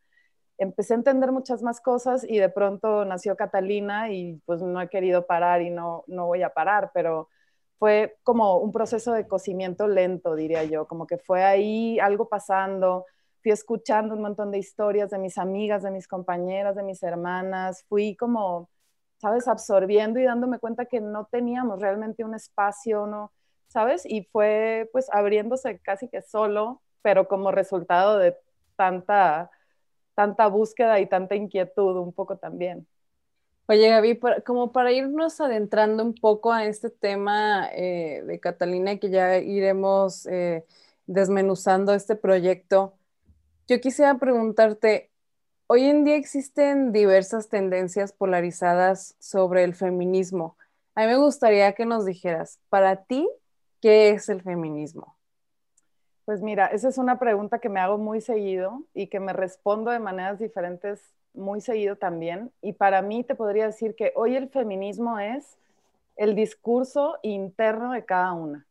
empecé 0.57 0.93
a 0.93 0.97
entender 0.97 1.31
muchas 1.31 1.61
más 1.61 1.81
cosas 1.81 2.25
y 2.27 2.37
de 2.39 2.49
pronto 2.49 3.05
nació 3.05 3.35
Catalina 3.35 4.11
y 4.11 4.41
pues 4.45 4.61
no 4.61 4.81
he 4.81 4.89
querido 4.89 5.25
parar 5.25 5.61
y 5.61 5.69
no, 5.69 6.03
no 6.07 6.25
voy 6.27 6.43
a 6.43 6.53
parar, 6.53 6.91
pero 6.93 7.29
fue 7.79 8.17
como 8.23 8.57
un 8.57 8.71
proceso 8.71 9.13
de 9.13 9.27
cocimiento 9.27 9.87
lento, 9.87 10.35
diría 10.35 10.63
yo, 10.63 10.87
como 10.87 11.05
que 11.05 11.17
fue 11.17 11.43
ahí 11.43 11.99
algo 11.99 12.27
pasando, 12.27 13.05
fui 13.43 13.51
escuchando 13.51 14.15
un 14.15 14.21
montón 14.21 14.51
de 14.51 14.57
historias 14.57 15.11
de 15.11 15.19
mis 15.19 15.37
amigas, 15.37 15.83
de 15.83 15.91
mis 15.91 16.07
compañeras, 16.07 16.75
de 16.75 16.83
mis 16.83 17.03
hermanas, 17.03 17.85
fui 17.87 18.15
como, 18.15 18.69
sabes, 19.17 19.47
absorbiendo 19.47 20.19
y 20.19 20.23
dándome 20.23 20.59
cuenta 20.59 20.85
que 20.85 21.01
no 21.01 21.25
teníamos 21.31 21.81
realmente 21.81 22.23
un 22.23 22.33
espacio, 22.33 23.05
¿no? 23.05 23.31
¿Sabes? 23.67 24.05
Y 24.05 24.23
fue 24.23 24.89
pues 24.91 25.07
abriéndose 25.13 25.79
casi 25.79 26.07
que 26.07 26.21
solo, 26.21 26.81
pero 27.03 27.27
como 27.27 27.51
resultado 27.51 28.17
de 28.17 28.35
tanta 28.75 29.51
tanta 30.17 30.47
búsqueda 30.47 30.99
y 30.99 31.06
tanta 31.06 31.36
inquietud 31.36 31.95
un 31.97 32.12
poco 32.12 32.38
también. 32.38 32.88
Oye, 33.67 33.89
Gaby, 33.89 34.19
como 34.45 34.71
para 34.71 34.91
irnos 34.91 35.39
adentrando 35.39 36.03
un 36.03 36.15
poco 36.15 36.51
a 36.51 36.65
este 36.65 36.89
tema 36.89 37.69
eh, 37.71 38.23
de 38.25 38.39
Catalina, 38.39 38.97
que 38.97 39.12
ya 39.12 39.38
iremos 39.38 40.25
eh, 40.25 40.65
desmenuzando 41.06 41.93
este 41.93 42.15
proyecto, 42.15 42.95
yo 43.67 43.80
quisiera 43.80 44.17
preguntarte, 44.17 45.12
hoy 45.67 45.84
en 45.84 46.03
día 46.03 46.15
existen 46.15 46.91
diversas 46.91 47.49
tendencias 47.49 48.12
polarizadas 48.12 49.15
sobre 49.19 49.65
el 49.65 49.75
feminismo. 49.75 50.58
A 50.95 51.01
mí 51.01 51.08
me 51.08 51.17
gustaría 51.17 51.73
que 51.73 51.86
nos 51.86 52.06
dijeras, 52.06 52.60
para 52.69 53.03
ti, 53.03 53.30
¿qué 53.82 54.10
es 54.10 54.30
el 54.30 54.41
feminismo? 54.41 55.16
Pues 56.27 56.41
mira, 56.41 56.65
esa 56.67 56.89
es 56.89 56.97
una 56.97 57.19
pregunta 57.19 57.59
que 57.59 57.69
me 57.69 57.79
hago 57.79 57.97
muy 57.97 58.19
seguido 58.19 58.83
y 58.93 59.07
que 59.07 59.21
me 59.21 59.31
respondo 59.31 59.91
de 59.91 59.99
maneras 59.99 60.39
diferentes 60.39 60.99
muy 61.33 61.61
seguido 61.61 61.95
también. 61.95 62.51
Y 62.61 62.73
para 62.73 63.01
mí 63.01 63.23
te 63.23 63.33
podría 63.33 63.67
decir 63.67 63.95
que 63.95 64.11
hoy 64.13 64.35
el 64.35 64.49
feminismo 64.49 65.19
es 65.19 65.57
el 66.17 66.35
discurso 66.35 67.17
interno 67.23 67.93
de 67.93 68.03
cada 68.03 68.33
una. 68.33 68.67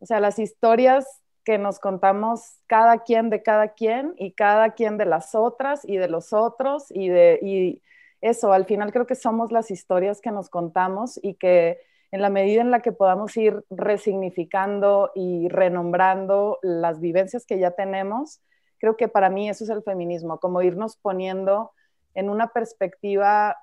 O 0.00 0.06
sea, 0.06 0.20
las 0.20 0.38
historias 0.38 1.06
que 1.44 1.58
nos 1.58 1.80
contamos 1.80 2.58
cada 2.66 2.98
quien 3.04 3.30
de 3.30 3.42
cada 3.42 3.68
quien 3.68 4.14
y 4.18 4.32
cada 4.32 4.72
quien 4.74 4.98
de 4.98 5.06
las 5.06 5.34
otras 5.34 5.86
y 5.86 5.96
de 5.96 6.08
los 6.08 6.34
otros 6.34 6.90
y 6.90 7.08
de 7.08 7.38
y 7.42 7.82
eso, 8.20 8.52
al 8.52 8.66
final 8.66 8.92
creo 8.92 9.06
que 9.06 9.16
somos 9.16 9.50
las 9.50 9.70
historias 9.70 10.20
que 10.20 10.30
nos 10.30 10.50
contamos 10.50 11.18
y 11.22 11.34
que 11.34 11.80
en 12.12 12.22
la 12.22 12.30
medida 12.30 12.60
en 12.60 12.70
la 12.70 12.80
que 12.80 12.92
podamos 12.92 13.36
ir 13.36 13.64
resignificando 13.70 15.10
y 15.14 15.48
renombrando 15.48 16.58
las 16.62 17.00
vivencias 17.00 17.44
que 17.46 17.58
ya 17.58 17.72
tenemos, 17.72 18.40
creo 18.78 18.96
que 18.96 19.08
para 19.08 19.30
mí 19.30 19.48
eso 19.48 19.64
es 19.64 19.70
el 19.70 19.82
feminismo, 19.82 20.38
como 20.38 20.62
irnos 20.62 20.96
poniendo 20.96 21.72
en 22.14 22.28
una 22.28 22.52
perspectiva 22.52 23.56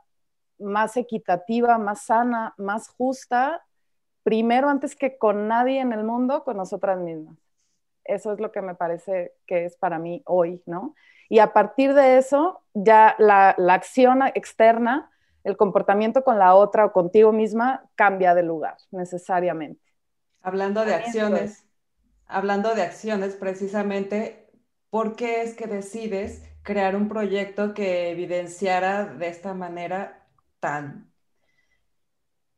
más 0.57 0.97
equitativa, 0.97 1.77
más 1.77 2.03
sana, 2.03 2.53
más 2.57 2.89
justa, 2.89 3.63
primero 4.23 4.69
antes 4.69 4.95
que 4.95 5.17
con 5.17 5.47
nadie 5.47 5.79
en 5.79 5.93
el 5.93 6.03
mundo, 6.03 6.43
con 6.43 6.57
nosotras 6.57 6.99
mismas. 6.99 7.37
Eso 8.03 8.33
es 8.33 8.39
lo 8.39 8.51
que 8.51 8.61
me 8.61 8.75
parece 8.75 9.33
que 9.45 9.65
es 9.65 9.77
para 9.77 9.99
mí 9.99 10.23
hoy, 10.25 10.61
¿no? 10.65 10.95
Y 11.29 11.39
a 11.39 11.53
partir 11.53 11.93
de 11.93 12.17
eso, 12.17 12.63
ya 12.73 13.15
la, 13.19 13.49
acción 13.69 14.23
externa 14.33 15.11
el 15.49 15.57
comportamiento 15.57 16.23
con 16.23 16.39
la 16.39 16.55
otra 16.55 16.85
o 16.85 16.91
contigo 16.91 17.31
misma 17.31 17.89
cambia 17.95 18.33
de 18.33 18.43
lugar 18.43 18.77
necesariamente. 18.91 19.81
Hablando 20.41 20.85
de 20.85 20.93
acciones, 20.93 21.65
hablando 22.25 22.75
de 22.75 22.83
acciones, 22.83 23.35
precisamente, 23.35 24.47
¿por 24.89 25.15
qué 25.15 25.41
es 25.41 25.55
que 25.55 25.67
decides 25.67 26.43
crear 26.63 26.95
un 26.95 27.07
proyecto 27.07 27.73
que 27.73 28.11
evidenciara 28.11 29.05
de 29.05 29.27
esta 29.27 29.53
manera 29.53 30.27
tan, 30.59 31.11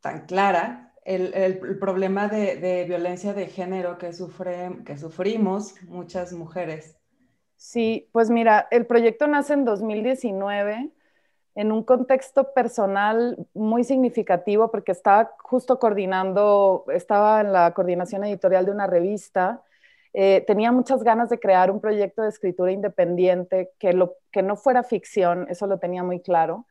tan 0.01 0.25
clara 0.25 0.93
el, 1.04 1.77
problema 1.80 2.27
de, 2.27 2.86
violencia 2.88 3.34
de 3.34 3.47
género 3.47 3.97
que, 3.97 4.13
sufre, 4.13 4.84
que 4.86 4.97
sufrimos 4.97 5.82
muchas 5.84 6.34
mujeres? 6.34 6.97
Sí, 7.56 8.10
pues 8.12 8.30
mira, 8.30 8.67
el 8.71 8.86
proyecto 8.86 9.27
nace 9.27 9.54
en 9.54 9.65
2019 9.65 10.91
en 11.55 11.71
un 11.71 11.83
contexto 11.83 12.53
personal 12.53 13.37
muy 13.53 13.83
significativo 13.83 14.71
porque 14.71 14.91
estaba 14.93 15.31
justo 15.43 15.79
coordinando, 15.79 16.85
estaba 16.93 17.41
en 17.41 17.51
la 17.53 17.73
coordinación 17.73 18.23
editorial 18.23 18.65
de 18.65 18.71
una 18.71 18.87
revista 18.87 19.61
Eh, 20.13 20.43
tenía 20.45 20.71
muchas 20.73 21.03
ganas 21.03 21.29
de 21.29 21.39
crear 21.39 21.71
un 21.71 21.79
proyecto 21.79 22.21
de 22.21 22.29
escritura 22.29 22.71
independiente 22.71 23.71
que, 23.79 23.93
no 24.43 24.55
fuera 24.57 24.83
ficción, 24.83 25.47
eso 25.49 25.67
lo 25.67 25.77
tenía 25.79 26.03
muy 26.03 26.19
claro, 26.21 26.65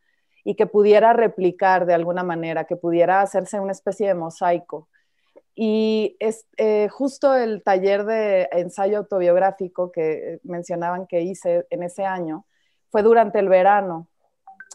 y 0.44 0.54
que 0.56 0.66
pudiera 0.66 1.12
replicar 1.14 1.86
de 1.86 1.94
alguna 1.94 2.22
manera, 2.22 2.64
que 2.64 2.76
pudiera 2.76 3.22
hacerse 3.22 3.58
una 3.58 3.72
especie 3.72 4.08
de 4.08 4.14
mosaico. 4.14 4.88
Y 5.54 6.16
es, 6.20 6.46
eh, 6.58 6.88
justo 6.90 7.34
el 7.34 7.62
taller 7.62 8.04
de 8.04 8.48
ensayo 8.52 8.98
autobiográfico 8.98 9.90
que 9.90 10.38
mencionaban 10.44 11.06
que 11.06 11.22
hice 11.22 11.66
en 11.70 11.82
ese 11.82 12.04
año 12.04 12.44
fue 12.90 13.02
durante 13.02 13.38
el 13.38 13.48
verano. 13.48 14.08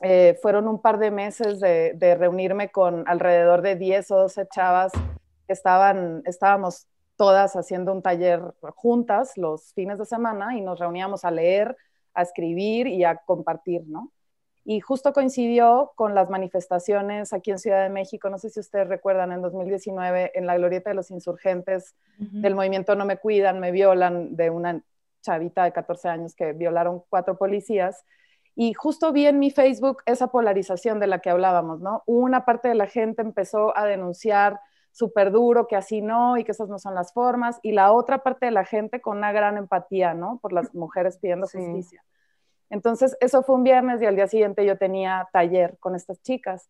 Eh, 0.01 0.37
fueron 0.41 0.67
un 0.67 0.81
par 0.81 0.99
de 0.99 1.09
meses 1.09 1.59
de, 1.59 1.93
de, 1.95 2.15
reunirme 2.15 2.69
con 2.69 3.07
alrededor 3.07 3.61
de 3.61 3.75
10 3.75 4.11
o 4.11 4.17
12 4.23 4.47
chavas 4.47 4.91
que 5.47 5.53
estaban, 5.53 6.21
estábamos 6.25 6.87
todas 7.15 7.55
haciendo 7.55 7.93
un 7.93 8.01
taller 8.01 8.41
juntas 8.75 9.37
los 9.37 9.73
fines 9.73 9.97
de 9.97 10.05
semana 10.05 10.57
y 10.57 10.61
nos 10.61 10.79
reuníamos 10.79 11.23
a 11.23 11.31
leer, 11.31 11.77
a 12.13 12.23
escribir 12.23 12.87
y 12.87 13.03
a 13.03 13.15
compartir, 13.17 13.83
¿no? 13.87 14.11
Y 14.67 14.79
justo 14.79 15.13
coincidió 15.13 15.91
con 15.95 16.15
las 16.15 16.31
manifestaciones 16.31 17.33
aquí 17.33 17.51
en 17.51 17.59
Ciudad 17.59 17.83
de 17.83 17.89
México, 17.89 18.31
no 18.31 18.39
sé 18.39 18.49
si 18.49 18.59
ustedes 18.59 18.87
recuerdan, 18.87 19.31
en 19.31 19.43
2019, 19.43 20.31
en 20.33 20.47
la 20.47 20.57
glorieta 20.57 20.89
de 20.89 20.95
los 20.95 21.11
insurgentes 21.11 21.95
del 22.17 22.55
movimiento 22.55 22.95
No 22.95 23.05
Me 23.05 23.17
Cuidan, 23.17 23.59
me 23.59 23.71
violan 23.71 24.35
de 24.35 24.49
una 24.49 24.81
chavita 25.21 25.65
de 25.65 25.71
14 25.71 26.09
años 26.09 26.33
que 26.33 26.53
violaron 26.53 27.03
cuatro 27.09 27.37
policías. 27.37 28.03
Y 28.55 28.73
justo 28.73 29.11
vi 29.11 29.27
en 29.27 29.37
mi 29.37 29.51
Facebook 29.51 30.01
esa 30.05 30.27
polarización 30.27 30.99
de 30.99 31.07
la 31.07 31.19
que 31.19 31.29
hablábamos, 31.29 31.81
¿no? 31.81 32.03
Una 32.05 32.45
parte 32.45 32.69
de 32.69 32.75
la 32.75 32.87
gente 32.87 33.21
empezó 33.21 33.77
a 33.77 33.85
denunciar 33.85 34.61
súper 34.91 35.31
duro, 35.31 35.67
que 35.67 35.75
así 35.75 36.01
no, 36.01 36.37
y 36.37 36.45
que 36.45 36.53
esas 36.53 36.69
no 36.69 36.79
son 36.79 36.95
las 36.95 37.11
formas, 37.11 37.59
y 37.61 37.73
la 37.73 37.91
otra 37.91 38.23
parte 38.23 38.45
de 38.45 38.53
la 38.53 38.63
gente 38.63 39.01
con 39.01 39.17
una 39.17 39.33
gran 39.33 39.57
empatía, 39.57 40.13
¿no? 40.13 40.39
Por 40.41 40.53
las 40.53 40.73
mujeres 40.73 41.17
pidiendo 41.17 41.47
justicia. 41.47 42.01
Entonces, 42.69 43.17
eso 43.19 43.43
fue 43.43 43.55
un 43.55 43.63
viernes 43.63 44.01
y 44.01 44.05
al 44.05 44.15
día 44.15 44.27
siguiente 44.27 44.65
yo 44.65 44.77
tenía 44.77 45.27
taller 45.33 45.77
con 45.79 45.95
estas 45.95 46.21
chicas. 46.21 46.69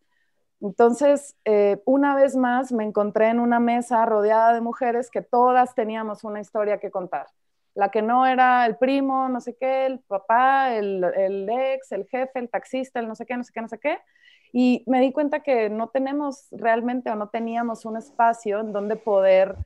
Entonces, 0.59 1.35
eh, 1.45 1.81
una 1.85 2.15
vez 2.15 2.35
más 2.35 2.71
me 2.71 2.83
encontré 2.83 3.29
en 3.29 3.39
una 3.39 3.59
mesa 3.59 4.03
rodeada 4.05 4.53
de 4.53 4.61
mujeres 4.61 5.11
que 5.11 5.21
todas 5.21 5.75
teníamos 5.75 6.23
una 6.23 6.41
historia 6.41 6.79
que 6.79 6.89
contar. 6.89 7.27
La 7.75 7.89
que 7.91 8.01
no 8.01 8.25
era 8.25 8.65
el 8.65 8.77
primo, 8.77 9.29
no 9.29 9.41
sé 9.41 9.55
qué, 9.57 9.85
el 9.85 9.99
papá, 10.01 10.75
el, 10.75 11.03
el 11.15 11.49
ex, 11.49 11.91
el 11.91 12.07
jefe, 12.07 12.39
el 12.39 12.49
taxista, 12.49 12.99
el 13.01 13.07
no 13.07 13.15
sé 13.15 13.25
qué, 13.25 13.37
no 13.37 13.43
sé 13.43 13.51
qué, 13.53 13.61
no 13.61 13.67
sé 13.69 13.79
qué. 13.79 13.99
Y 14.53 14.83
me 14.87 15.01
di 15.01 15.11
cuenta 15.11 15.41
que 15.41 15.69
no 15.69 15.89
tenemos 15.89 16.47
realmente 16.51 17.11
o 17.11 17.15
no 17.15 17.29
teníamos 17.29 17.85
un 17.85 17.97
espacio 17.97 18.61
en 18.61 18.71
donde 18.73 18.95
poder 18.95 19.57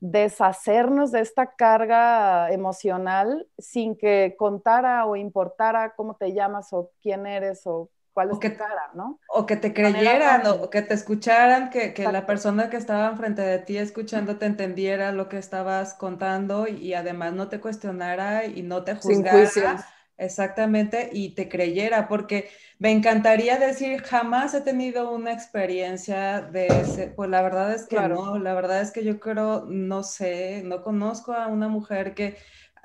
deshacernos 0.00 1.10
de 1.12 1.20
esta 1.20 1.54
carga 1.56 2.50
emocional 2.52 3.48
sin 3.58 3.96
que 3.96 4.36
contara 4.38 5.04
o 5.06 5.16
importara 5.16 5.94
cómo 5.96 6.14
te 6.16 6.32
llamas 6.32 6.72
o 6.72 6.92
quién 7.02 7.26
eres 7.26 7.62
o 7.66 7.90
cuál 8.18 8.30
es 8.32 8.40
tu 8.40 8.56
cara, 8.56 8.90
¿no? 8.94 9.20
O 9.28 9.46
que 9.46 9.56
te 9.56 9.72
creyeran 9.72 10.44
o 10.46 10.70
que 10.70 10.82
te 10.82 10.94
escucharan, 10.94 11.70
que, 11.70 11.94
que 11.94 12.02
la 12.02 12.26
persona 12.26 12.68
que 12.68 12.76
estaba 12.76 13.08
enfrente 13.08 13.42
de 13.42 13.60
ti 13.60 13.78
escuchando 13.78 14.38
te 14.38 14.46
entendiera 14.46 15.12
lo 15.12 15.28
que 15.28 15.38
estabas 15.38 15.94
contando 15.94 16.66
y, 16.66 16.94
además 16.94 17.34
no 17.34 17.48
te 17.48 17.60
cuestionara 17.60 18.46
y 18.46 18.62
no 18.62 18.82
te 18.82 18.96
juzgara. 18.96 19.84
Exactamente, 20.20 21.10
y 21.12 21.36
te 21.36 21.48
creyera, 21.48 22.08
porque 22.08 22.50
me 22.80 22.90
encantaría 22.90 23.56
decir, 23.56 24.02
jamás 24.02 24.52
he 24.52 24.62
tenido 24.62 25.12
una 25.12 25.32
experiencia 25.32 26.40
de 26.40 26.80
ese, 26.80 27.06
pues 27.06 27.30
la 27.30 27.40
verdad 27.40 27.72
es 27.72 27.86
que 27.86 28.00
no, 28.00 28.36
la 28.36 28.52
verdad 28.52 28.80
es 28.80 28.90
que 28.90 29.04
yo 29.04 29.20
creo, 29.20 29.66
no 29.68 30.02
sé, 30.02 30.62
no 30.64 30.82
conozco 30.82 31.34
a 31.34 31.46
una 31.46 31.68
mujer 31.68 32.14
que, 32.14 32.36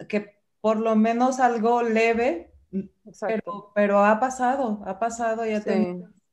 que 0.07 0.37
por 0.61 0.77
lo 0.77 0.95
menos 0.95 1.39
algo 1.39 1.81
leve, 1.81 2.52
pero, 3.21 3.71
pero, 3.73 4.05
ha 4.05 4.19
pasado, 4.19 4.81
ha 4.85 4.99
pasado 4.99 5.45
y 5.45 5.59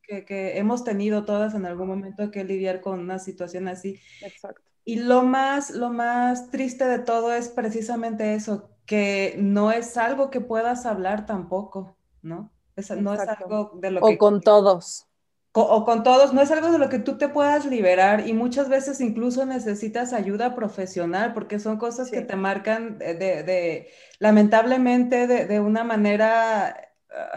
que, 0.03 0.25
que, 0.25 0.59
hemos 0.59 0.85
tenido 0.85 1.25
todas 1.25 1.55
en 1.55 1.67
algún 1.67 1.89
momento 1.89 2.31
que 2.31 2.45
lidiar 2.45 2.81
con 2.81 2.99
una 2.99 3.19
situación 3.19 3.69
así. 3.69 4.01
Exacto. 4.23 4.63
Y 4.85 4.97
lo 4.97 5.23
más, 5.23 5.71
lo 5.71 5.91
más 5.91 6.51
triste 6.51 6.87
de 6.87 6.99
todo 6.99 7.33
es 7.33 7.49
precisamente 7.49 8.35
eso, 8.35 8.71
que 8.87 9.37
no 9.39 9.71
es 9.71 9.97
algo 9.97 10.31
que 10.31 10.41
puedas 10.41 10.87
hablar 10.87 11.27
tampoco, 11.27 11.97
¿no? 12.23 12.51
no 12.99 13.15
es 13.15 13.29
algo 13.29 13.73
de 13.75 13.91
lo 13.91 14.01
o 14.01 14.19
con 14.19 14.41
todos. 14.41 15.07
O, 15.53 15.85
con 15.85 16.05
todos, 16.05 16.33
no 16.33 16.43
es 16.43 16.51
algo 16.53 16.71
de 16.71 16.79
lo 16.79 16.89
que 16.89 17.01
tú 17.01 17.19
te 17.19 17.29
puedas 17.29 17.67
liberar 17.67 18.29
y 18.29 18.33
muchas 18.33 18.69
veces 18.69 19.01
incluso 19.01 19.45
necesitas 19.47 20.13
ayuda 20.13 20.55
profesional 20.55 21.33
porque 21.33 21.59
son 21.59 21.77
cosas 21.77 22.09
que 22.09 22.21
te 22.21 22.37
marcan 22.37 22.99
de, 22.99 23.89
lamentablemente 24.21 25.27
de, 25.27 25.59
una 25.59 25.83
manera 25.83 26.69
ah, 27.11 27.33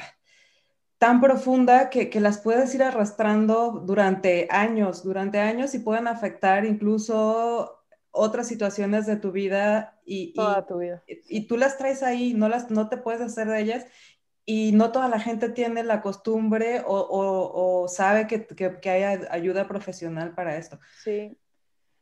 tan 1.00 1.22
profunda 1.22 1.90
que, 1.90 2.12
que, 2.12 2.20
las 2.20 2.38
puedes 2.38 2.76
ir 2.76 2.84
arrastrando 2.84 3.82
durante 3.84 4.48
años, 4.52 5.04
durante 5.04 5.40
años 5.40 5.74
y 5.74 5.80
pueden 5.80 6.08
afectar 6.08 6.66
incluso 6.66 7.84
otras 8.14 8.48
situaciones 8.48 9.08
de 9.08 9.18
tu 9.18 9.32
vida 9.32 10.00
y, 10.06 10.34
Toda 10.34 10.66
tu 10.68 10.78
vida. 10.78 11.04
Y, 11.08 11.48
tú 11.48 11.58
las 11.58 11.78
traes 11.78 12.04
ahí, 12.04 12.34
no, 12.36 12.48
las, 12.48 12.70
no 12.70 12.88
te 12.88 12.98
puedes 12.98 13.22
hacer 13.22 13.48
de 13.48 13.60
ellas 13.60 13.86
y 14.46 14.72
no 14.74 14.92
toda 14.92 15.08
la 15.08 15.20
gente 15.20 15.50
tiene 15.50 15.84
la 15.84 16.02
costumbre 16.02 16.84
o, 16.86 17.86
sabe 17.88 18.28
que, 18.28 18.90
hay 18.90 19.04
ayuda 19.30 19.68
profesional 19.68 20.34
para 20.34 20.58
esto. 20.58 20.80
Sí, 21.04 21.38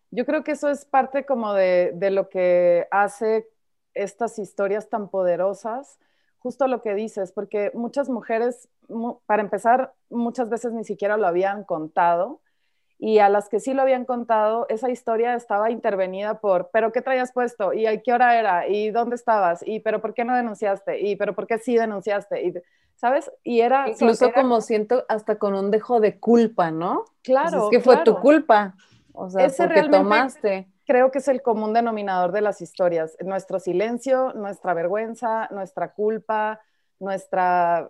yo 0.10 0.26
creo 0.26 0.44
que 0.44 0.52
eso 0.52 0.70
es 0.70 0.86
parte 0.86 1.26
como 1.26 1.54
de, 1.54 1.92
de 1.96 2.12
lo 2.12 2.30
que 2.30 2.88
hace 2.92 3.48
estas 3.94 4.40
historias 4.40 4.90
tan 4.90 5.10
poderosas, 5.10 6.00
justo 6.40 6.68
lo 6.68 6.82
que 6.82 6.96
dices, 6.96 7.32
porque 7.32 7.72
muchas 7.74 8.10
mujeres, 8.10 8.70
para 9.26 9.44
empezar, 9.44 9.94
muchas 10.10 10.50
veces 10.50 10.74
ni 10.74 10.84
siquiera 10.84 11.18
lo 11.18 11.28
habían 11.28 11.64
contado 11.64 12.42
y 13.04 13.18
a 13.18 13.30
las 13.30 13.50
que 13.50 13.60
sí 13.60 13.74
lo 13.74 13.82
habían 13.82 14.06
contado, 14.06 14.68
esa 14.70 14.92
historia 14.92 15.34
estaba 15.34 15.72
intervenida 15.72 16.40
por, 16.40 16.70
pero 16.72 16.92
¿qué 16.92 17.02
traías 17.02 17.32
puesto? 17.32 17.74
¿Y 17.74 17.88
a 17.88 18.00
qué 18.00 18.14
hora 18.14 18.38
era? 18.38 18.68
¿Y 18.68 18.92
dónde 18.92 19.16
estabas? 19.16 19.64
¿Y 19.66 19.80
pero 19.80 20.02
por 20.02 20.14
qué 20.14 20.24
no 20.24 20.36
denunciaste? 20.36 21.02
¿Y 21.02 21.16
pero 21.16 21.34
por 21.34 21.48
qué 21.48 21.58
sí 21.58 21.76
denunciaste? 21.76 22.44
Y, 22.46 22.54
¿Sabes? 22.96 23.32
Y 23.44 23.62
era... 23.62 23.90
Incluso 23.90 24.32
como 24.34 24.62
siento 24.62 25.04
hasta 25.10 25.40
con 25.40 25.56
un 25.56 25.72
dejo 25.72 26.00
de 26.00 26.20
culpa, 26.20 26.70
¿no? 26.70 27.06
Claro. 27.24 27.64
es 27.64 27.70
que 27.72 27.80
fue 27.80 27.98
tu 28.04 28.20
culpa. 28.20 28.76
O 29.14 29.32
sea, 29.32 29.48
Ese 29.48 29.64
porque 29.64 29.90
tomaste. 29.90 30.68
Creo 30.86 31.10
que 31.10 31.18
es 31.18 31.28
el 31.28 31.42
común 31.42 31.74
denominador 31.74 32.32
de 32.32 32.42
las 32.42 32.62
historias. 32.62 33.18
Nuestro 33.26 33.60
silencio, 33.60 34.32
nuestra 34.34 34.76
vergüenza, 34.76 35.48
nuestra 35.50 35.94
culpa, 35.94 36.62
nuestra 37.00 37.90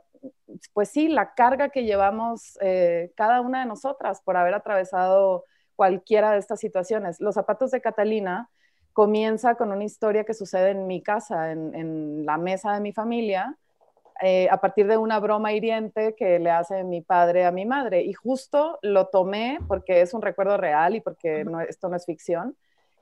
pues 0.73 0.89
sí, 0.89 1.07
la 1.07 1.33
carga 1.33 1.69
que 1.69 1.83
llevamos 1.83 2.57
eh, 2.61 3.11
cada 3.15 3.41
una 3.41 3.61
de 3.61 3.65
nosotras 3.65 4.21
por 4.21 4.37
haber 4.37 4.53
atravesado 4.53 5.45
cualquiera 5.75 6.31
de 6.31 6.39
estas 6.39 6.59
situaciones. 6.59 7.19
Los 7.19 7.35
zapatos 7.35 7.71
de 7.71 7.81
Catalina 7.81 8.49
comienza 8.93 9.55
con 9.55 9.71
una 9.71 9.83
historia 9.83 10.23
que 10.23 10.33
sucede 10.33 10.71
en 10.71 10.87
mi 10.87 11.01
casa, 11.01 11.51
en, 11.51 12.25
la 12.25 12.37
mesa 12.37 12.73
de 12.73 12.81
mi 12.81 12.93
familia, 12.93 13.57
eh, 14.21 14.47
a 14.51 14.57
partir 14.57 14.87
de 14.87 14.97
una 14.97 15.19
broma 15.19 15.53
hiriente 15.53 16.13
que 16.15 16.37
le 16.39 16.51
hace 16.51 16.83
mi 16.83 17.01
padre 17.01 17.45
a 17.45 17.51
mi 17.51 17.65
madre. 17.65 18.03
Y 18.03 18.13
justo 18.13 18.77
lo 18.81 19.07
tomé 19.07 19.59
porque 19.67 20.01
es 20.01 20.13
un 20.13 20.21
recuerdo 20.21 20.57
real 20.57 20.95
y 20.95 21.01
porque 21.01 21.45
esto 21.67 21.89
no 21.89 21.95
es 21.95 22.05
ficción. 22.05 22.55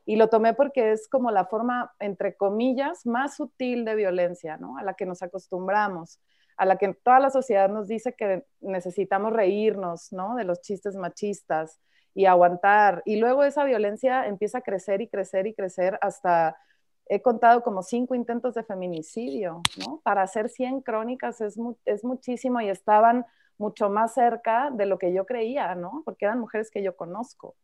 Y 0.05 0.15
lo 0.15 0.29
tomé 0.29 0.53
porque 0.53 0.91
es 0.91 1.07
como 1.07 1.31
la 1.31 1.45
forma, 1.45 1.93
entre 1.99 2.35
comillas, 2.35 3.05
más 3.05 3.35
sutil 3.35 3.85
de 3.85 3.95
violencia, 3.95 4.57
¿no? 4.57 4.77
A 4.77 4.83
la 4.83 4.93
que 4.93 5.05
nos 5.05 5.21
acostumbramos 5.21 6.19
a 6.59 6.65
la 6.65 6.77
que 6.77 6.93
toda 6.93 7.21
la 7.21 7.29
sociedad 7.29 7.69
nos 7.69 7.87
dice 7.87 8.13
que 8.13 8.43
necesitamos 8.59 9.31
reírnos, 9.31 10.11
¿no? 10.11 10.35
De 10.35 10.43
los 10.43 10.59
chistes 10.59 10.97
machistas 10.97 11.79
y 12.13 12.25
aguantar. 12.25 13.01
Y 13.05 13.15
luego 13.15 13.45
esa 13.45 13.63
violencia 13.63 14.27
empieza 14.27 14.57
a 14.57 14.61
crecer 14.61 14.99
y 14.99 15.07
crecer 15.07 15.47
y 15.47 15.53
crecer 15.53 15.97
hasta, 16.01 16.57
he 17.05 17.21
contado 17.21 17.63
como 17.63 17.81
cinco 17.81 18.13
intentos 18.13 18.55
de 18.55 18.63
feminicidio, 18.63 19.61
¿no? 19.77 20.01
Para 20.03 20.21
hacer 20.23 20.49
100 20.49 20.81
crónicas 20.81 21.39
es, 21.39 21.55
es 21.85 22.03
muchísimo 22.03 22.59
y 22.59 22.67
estaban 22.67 23.25
mucho 23.57 23.89
más 23.89 24.13
cerca 24.13 24.69
de 24.69 24.85
lo 24.85 24.99
que 24.99 25.13
yo 25.13 25.25
creía, 25.25 25.75
¿no? 25.75 26.01
Porque 26.03 26.25
eran 26.25 26.41
mujeres 26.41 26.69
que 26.69 26.83
yo 26.83 26.97
conozco. 26.97 27.55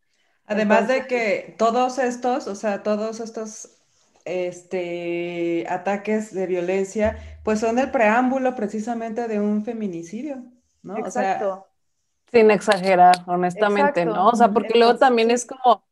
Además 0.45 0.87
de 0.87 1.05
que 1.05 1.53
todos 1.57 1.99
estos, 1.99 2.47
o 2.47 2.55
sea, 2.55 2.81
todos 2.81 3.19
estos 3.19 3.75
este, 4.25 5.65
ataques 5.69 6.33
de 6.33 6.47
violencia, 6.47 7.39
pues 7.43 7.59
son 7.59 7.77
el 7.79 7.91
preámbulo 7.91 8.55
precisamente 8.55 9.27
de 9.27 9.39
un 9.39 9.63
feminicidio, 9.63 10.43
¿no? 10.81 10.97
Exacto. 10.97 11.67
sin 12.31 12.49
exagerar, 12.49 13.23
honestamente, 13.27 14.03
¿no? 14.03 14.29
O 14.29 14.35
sea, 14.35 14.49
porque 14.49 14.77
luego 14.77 14.97
también 14.97 15.29
es 15.29 15.45
como, 15.45 15.83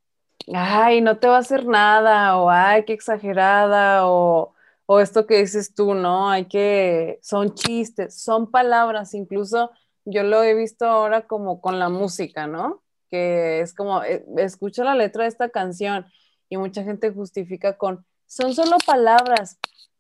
ay, 0.54 1.00
no 1.02 1.20
te 1.20 1.28
va 1.28 1.38
a 1.38 1.40
hacer 1.40 1.66
nada, 1.66 2.38
o 2.38 2.50
ay, 2.50 2.84
qué 2.86 2.94
exagerada, 2.94 4.08
o, 4.08 4.54
o 4.88 5.00
esto 5.00 5.28
que 5.28 5.38
dices 5.38 5.74
tú, 5.76 5.94
¿no? 5.94 6.30
Hay 6.30 6.46
que, 6.46 7.20
son 7.22 7.54
chistes, 7.54 8.20
son 8.22 8.50
palabras, 8.50 9.14
incluso 9.14 9.72
yo 10.06 10.24
lo 10.24 10.44
he 10.44 10.56
visto 10.56 10.86
ahora 10.86 11.28
como 11.28 11.62
con 11.62 11.80
la 11.80 11.90
música, 11.90 12.48
¿no? 12.48 12.82
Que 13.10 13.62
es 13.62 13.76
como, 13.76 14.04
eh, 14.04 14.26
escucha 14.38 14.84
la 14.84 14.96
letra 14.96 15.24
de 15.24 15.30
esta 15.30 15.50
canción 15.50 16.08
y 16.50 16.58
mucha 16.58 16.84
gente 16.84 17.12
justifica 17.12 17.78
con, 17.78 18.06
son 18.26 18.54
solo 18.54 18.78
palabras, 18.86 19.60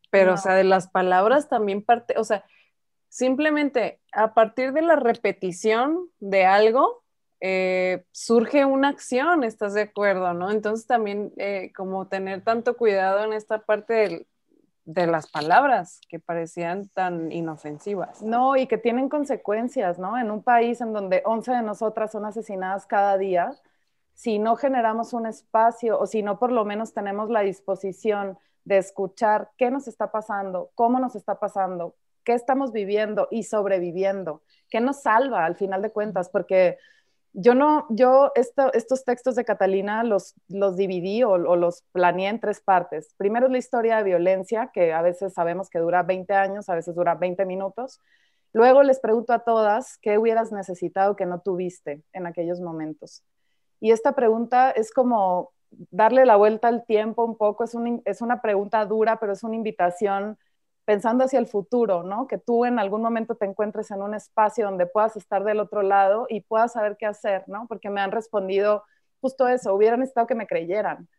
pero 0.09 0.33
o 0.33 0.37
sea, 0.37 0.53
de 0.53 0.63
las 0.63 0.87
palabras 0.87 1.49
también 1.49 1.83
parte, 1.83 2.15
o 2.17 2.23
sea, 2.23 2.45
simplemente 3.09 3.99
a 4.11 4.33
partir 4.33 4.73
de 4.73 4.81
la 4.81 4.95
repetición 4.95 6.09
de 6.19 6.45
algo, 6.45 7.03
eh, 7.45 8.05
surge 8.11 8.63
una 8.63 8.87
acción, 8.87 9.43
¿estás 9.43 9.73
de 9.73 9.81
acuerdo? 9.81 10.33
¿no? 10.33 10.49
Entonces 10.49 10.87
también 10.87 11.33
eh, 11.37 11.73
como 11.75 12.07
tener 12.07 12.41
tanto 12.41 12.77
cuidado 12.77 13.23
en 13.25 13.33
esta 13.33 13.59
parte 13.59 14.25
de 14.85 15.07
las 15.07 15.29
palabras 15.29 15.99
que 16.09 16.19
parecían 16.19 16.89
tan 16.89 17.31
inofensivas. 17.31 18.21
No, 18.21 18.55
y 18.55 18.67
que 18.67 18.77
tienen 18.77 19.09
consecuencias, 19.09 19.99
¿no? 19.99 20.17
En 20.17 20.31
un 20.31 20.41
país 20.41 20.81
en 20.81 20.93
donde 20.93 21.21
11 21.25 21.51
de 21.51 21.61
nosotras 21.61 22.11
son 22.11 22.25
asesinadas 22.25 22.85
cada 22.85 23.17
día, 23.17 23.53
si 24.13 24.39
no 24.39 24.55
generamos 24.55 25.13
un 25.13 25.25
espacio 25.25 25.99
o 25.99 26.05
si 26.05 26.23
no 26.23 26.39
por 26.39 26.51
lo 26.51 26.65
menos 26.65 26.93
tenemos 26.93 27.29
la 27.29 27.41
disposición 27.41 28.37
de 28.65 28.77
escuchar 28.77 29.51
qué 29.57 29.71
nos 29.71 29.87
está 29.87 30.11
pasando, 30.11 30.71
cómo 30.75 30.99
nos 30.99 31.15
está 31.15 31.39
pasando, 31.39 31.95
qué 32.23 32.33
estamos 32.33 32.71
viviendo 32.71 33.27
y 33.31 33.43
sobreviviendo, 33.43 34.41
qué 34.69 34.79
nos 34.79 35.01
salva 35.01 35.45
al 35.45 35.55
final 35.55 35.81
de 35.81 35.91
cuentas, 35.91 36.29
porque 36.29 36.77
yo 37.33 37.55
no, 37.55 37.87
yo 37.89 38.31
estos 38.35 39.03
textos 39.05 39.35
de 39.35 39.43
Catalina 39.43 40.03
los, 40.03 40.35
los 40.47 40.77
dividí 40.77 41.23
o, 41.23 41.37
los 41.37 41.83
planeé 41.91 42.29
en 42.29 42.39
tres 42.39 42.61
partes. 42.61 43.13
Primero 43.17 43.47
es 43.47 43.51
la 43.51 43.57
historia 43.57 43.97
de 43.97 44.03
violencia, 44.03 44.69
que 44.71 44.93
a 44.93 45.01
veces 45.01 45.33
sabemos 45.33 45.69
que 45.69 45.79
dura 45.79 46.03
20 46.03 46.31
años, 46.33 46.69
a 46.69 46.75
veces 46.75 46.95
dura 46.95 47.15
20 47.15 47.45
minutos. 47.45 47.99
Luego 48.53 48.83
les 48.83 48.99
pregunto 48.99 49.33
a 49.33 49.39
todas 49.39 49.97
qué 49.97 50.19
hubieras 50.19 50.51
necesitado 50.51 51.15
que 51.15 51.25
no 51.25 51.41
tuviste 51.41 52.03
en 52.13 52.27
aquellos 52.27 52.61
momentos. 52.61 53.23
Y 53.83 53.91
esta 53.91 54.13
pregunta 54.13 54.71
es 54.71 54.93
como 54.93 55.51
darle 55.91 56.25
la 56.25 56.37
vuelta 56.37 56.69
al 56.69 56.85
tiempo 56.85 57.25
un 57.25 57.35
poco, 57.35 57.65
es, 57.65 57.75
es 58.05 58.21
una 58.21 58.41
pregunta 58.41 58.85
dura, 58.85 59.19
pero 59.19 59.33
es 59.33 59.43
una 59.43 59.57
invitación 59.57 60.37
pensando 60.85 61.25
hacia 61.25 61.37
el 61.37 61.47
futuro, 61.47 62.01
¿no? 62.01 62.25
Que 62.25 62.37
tú 62.37 62.63
en 62.63 62.79
algún 62.79 63.01
momento 63.01 63.35
te 63.35 63.43
encuentres 63.43 63.91
en 63.91 64.01
un 64.01 64.13
espacio 64.13 64.67
donde 64.67 64.85
puedas 64.85 65.17
estar 65.17 65.43
del 65.43 65.59
otro 65.59 65.81
lado 65.81 66.27
y 66.29 66.39
puedas 66.39 66.71
saber 66.71 66.95
qué 66.97 67.07
hacer, 67.07 67.43
¿no? 67.47 67.67
Porque 67.67 67.89
me 67.89 67.99
han 67.99 68.13
respondido 68.13 68.85
justo 69.19 69.49
eso, 69.49 69.75
hubieran 69.75 69.99
necesitado 69.99 70.27
que 70.27 70.35
me 70.35 70.47
creyeran, 70.47 71.09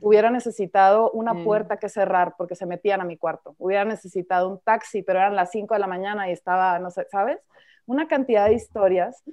hubiera 0.00 0.30
necesitado 0.30 1.10
una 1.10 1.42
puerta 1.42 1.78
que 1.78 1.88
cerrar 1.88 2.36
porque 2.38 2.54
se 2.54 2.66
metían 2.66 3.00
a 3.00 3.04
mi 3.04 3.16
cuarto, 3.16 3.56
hubiera 3.58 3.84
necesitado 3.84 4.48
un 4.48 4.60
taxi, 4.60 5.02
pero 5.02 5.18
eran 5.18 5.34
las 5.34 5.50
5 5.50 5.74
de 5.74 5.80
la 5.80 5.88
mañana 5.88 6.28
y 6.28 6.32
estaba, 6.32 6.78
no 6.78 6.92
sé, 6.92 7.04
¿sabes? 7.10 7.40
Una 7.84 8.06
cantidad 8.06 8.46
de 8.46 8.54
historias. 8.54 9.24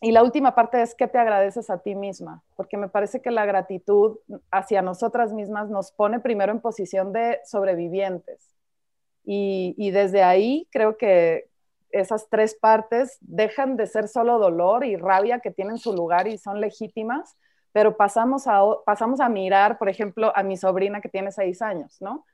Y 0.00 0.12
la 0.12 0.22
última 0.22 0.54
parte 0.54 0.80
es 0.80 0.94
que 0.94 1.08
te 1.08 1.18
agradeces 1.18 1.70
a 1.70 1.78
ti 1.78 1.94
misma, 1.94 2.44
porque 2.54 2.76
me 2.76 2.88
parece 2.88 3.20
que 3.20 3.32
la 3.32 3.46
gratitud 3.46 4.18
hacia 4.50 4.80
nosotras 4.80 5.32
mismas 5.32 5.68
nos 5.70 5.90
pone 5.90 6.20
primero 6.20 6.52
en 6.52 6.60
posición 6.60 7.12
de 7.12 7.40
sobrevivientes 7.44 8.58
y, 9.30 9.90
desde 9.90 10.22
ahí 10.22 10.66
creo 10.72 10.96
que 10.96 11.50
esas 11.90 12.30
tres 12.30 12.54
partes 12.54 13.18
dejan 13.20 13.76
de 13.76 13.86
ser 13.86 14.08
solo 14.08 14.38
dolor 14.38 14.86
y 14.86 14.96
rabia 14.96 15.40
que 15.40 15.50
tienen 15.50 15.76
su 15.76 15.92
lugar 15.92 16.28
y 16.28 16.38
son 16.38 16.62
legítimas, 16.62 17.36
pero 17.72 17.98
pasamos 17.98 18.46
a, 18.46 18.62
pasamos 18.86 19.20
a 19.20 19.28
mirar, 19.28 19.76
por 19.76 19.90
ejemplo, 19.90 20.32
a 20.34 20.42
mi 20.42 20.56
sobrina 20.56 21.02
que 21.02 21.10
tiene 21.10 21.30
seis 21.30 21.60
años, 21.60 21.98
¿no? 22.00 22.24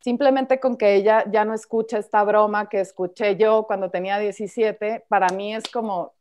Simplemente 0.00 0.60
con 0.60 0.76
que 0.76 0.94
ella 0.94 1.24
ya 1.32 1.44
no 1.44 1.52
escuche 1.52 1.98
esta 1.98 2.22
broma 2.22 2.68
que 2.68 2.80
escuché 2.80 3.36
yo 3.36 3.64
cuando 3.66 3.90
tenía 3.90 4.18
17, 4.20 5.06
para 5.08 5.28
mí 5.30 5.52
es 5.54 5.64
como, 5.68 6.13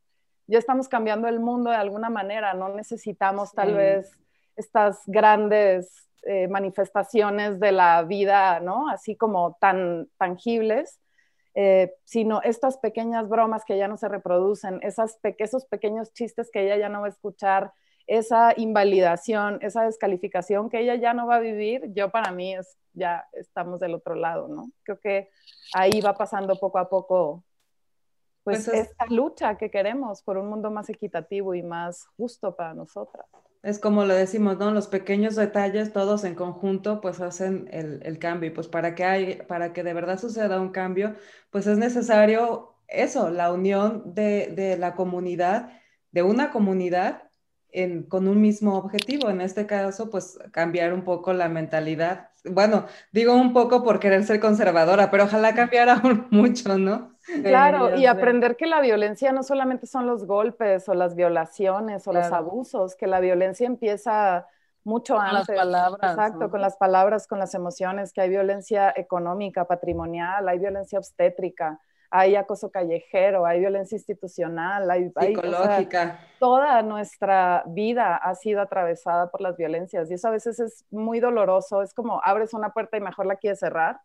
ya 0.47 0.59
estamos 0.59 0.87
cambiando 0.87 1.27
el 1.27 1.39
mundo 1.39 1.69
de 1.69 1.77
alguna 1.77 2.09
manera, 2.09 2.53
no 2.53 2.69
necesitamos 2.69 3.53
tal 3.53 3.75
vez 3.75 4.11
estas 4.55 5.01
grandes 5.07 6.09
eh, 6.23 6.47
manifestaciones 6.47 7.59
de 7.59 7.71
la 7.71 8.03
vida, 8.03 8.59
¿no? 8.59 8.89
Así 8.89 9.15
como 9.15 9.57
tan 9.59 10.07
tangibles, 10.17 10.99
eh, 11.55 11.93
sino 12.03 12.41
estas 12.41 12.77
pequeñas 12.77 13.29
bromas 13.29 13.63
que 13.65 13.77
ya 13.77 13.87
no 13.87 13.97
se 13.97 14.09
reproducen, 14.09 14.79
esas 14.83 15.19
esos 15.37 15.65
pequeños 15.65 16.13
chistes 16.13 16.49
que 16.51 16.63
ella 16.63 16.77
ya 16.77 16.89
no 16.89 17.01
va 17.01 17.07
a 17.07 17.09
escuchar, 17.09 17.73
esa 18.07 18.53
invalidación, 18.57 19.59
esa 19.61 19.83
descalificación 19.83 20.69
que 20.69 20.79
ella 20.79 20.95
ya 20.95 21.13
no 21.13 21.27
va 21.27 21.35
a 21.35 21.39
vivir, 21.39 21.93
yo 21.93 22.09
para 22.09 22.31
mí 22.31 22.53
es, 22.55 22.77
ya 22.93 23.25
estamos 23.33 23.79
del 23.79 23.93
otro 23.93 24.15
lado, 24.15 24.47
¿no? 24.47 24.71
Creo 24.83 24.99
que 24.99 25.29
ahí 25.73 26.01
va 26.01 26.13
pasando 26.13 26.57
poco 26.57 26.79
a 26.79 26.89
poco 26.89 27.43
pues, 28.43 28.65
pues 28.65 28.89
esta 28.89 29.05
lucha 29.07 29.57
que 29.57 29.71
queremos 29.71 30.21
por 30.21 30.37
un 30.37 30.49
mundo 30.49 30.69
más 30.69 30.89
equitativo 30.89 31.55
y 31.55 31.63
más 31.63 32.05
justo 32.17 32.55
para 32.55 32.73
nosotras. 32.73 33.25
Es 33.63 33.79
como 33.79 34.03
lo 34.03 34.13
decimos, 34.13 34.57
¿no? 34.57 34.71
Los 34.71 34.87
pequeños 34.87 35.35
detalles, 35.35 35.93
todos 35.93 36.25
en 36.25 36.35
conjunto, 36.35 36.99
pues 36.99 37.21
hacen 37.21 37.69
el, 37.71 38.19
cambio. 38.19 38.49
Y 38.49 38.53
pues 38.53 38.67
para 38.67 38.93
que, 38.93 39.05
hay, 39.05 39.35
para 39.47 39.71
que 39.71 39.83
de 39.83 39.93
verdad 39.93 40.19
suceda 40.19 40.59
un 40.59 40.71
cambio, 40.71 41.15
pues 41.49 41.65
es 41.67 41.77
necesario 41.77 42.75
eso, 42.89 43.29
la 43.29 43.53
unión 43.53 44.13
de, 44.13 44.75
la 44.77 44.95
comunidad, 44.95 45.71
de 46.11 46.23
una 46.23 46.51
comunidad 46.51 47.29
con 48.09 48.27
un 48.27 48.41
mismo 48.41 48.77
objetivo. 48.77 49.29
En 49.29 49.39
este 49.39 49.65
caso, 49.65 50.09
pues 50.09 50.37
cambiar 50.51 50.93
un 50.93 51.05
poco 51.05 51.31
la 51.31 51.47
mentalidad. 51.47 52.31
Bueno, 52.43 52.87
digo 53.13 53.33
un 53.33 53.53
poco 53.53 53.81
por 53.81 54.01
querer 54.01 54.25
ser 54.25 54.41
conservadora, 54.41 55.09
pero 55.09 55.23
ojalá 55.23 55.55
cambiara 55.55 56.01
mucho, 56.31 56.77
¿no? 56.77 57.12
Claro, 57.43 57.95
y 57.95 58.05
aprender 58.05 58.55
que 58.57 58.65
la 58.65 58.81
violencia 58.81 59.31
no 59.31 59.43
solamente 59.43 59.87
son 59.87 60.05
los 60.07 60.25
golpes 60.25 60.87
o 60.89 60.93
las 60.93 61.15
violaciones 61.15 62.07
o 62.07 62.13
los 62.13 62.31
abusos, 62.31 62.95
que 62.95 63.07
la 63.07 63.19
violencia 63.19 63.65
empieza 63.65 64.47
mucho 64.83 65.17
antes. 65.17 65.47
Con 65.47 65.55
las 65.55 65.65
palabras. 65.65 66.11
Exacto, 66.11 66.49
con 66.49 66.61
las 66.61 66.77
palabras, 66.77 67.27
con 67.27 67.39
las 67.39 67.53
emociones, 67.53 68.11
que 68.11 68.21
hay 68.21 68.29
violencia 68.29 68.93
económica, 68.95 69.65
patrimonial, 69.65 70.47
hay 70.49 70.59
violencia 70.59 70.99
obstétrica, 70.99 71.79
hay 72.15 72.35
acoso 72.35 72.69
callejero, 72.69 73.45
hay 73.45 73.59
violencia 73.59 73.95
institucional, 73.95 74.91
hay 74.91 75.11
psicológica. 75.19 76.19
toda 76.39 76.81
nuestra 76.83 77.63
vida 77.65 78.17
ha 78.17 78.35
sido 78.35 78.61
atravesada 78.61 79.31
por 79.31 79.41
las 79.41 79.57
violencias 79.57 80.11
y 80.11 80.15
eso 80.15 80.27
a 80.27 80.31
veces 80.31 80.59
es 80.59 80.85
muy 80.91 81.19
doloroso, 81.19 81.81
es 81.81 81.93
como 81.93 82.21
abres 82.23 82.53
una 82.53 82.71
puerta 82.71 82.97
y 82.97 83.01
mejor 83.01 83.25
la 83.25 83.37
quieres 83.37 83.59
cerrar, 83.59 83.99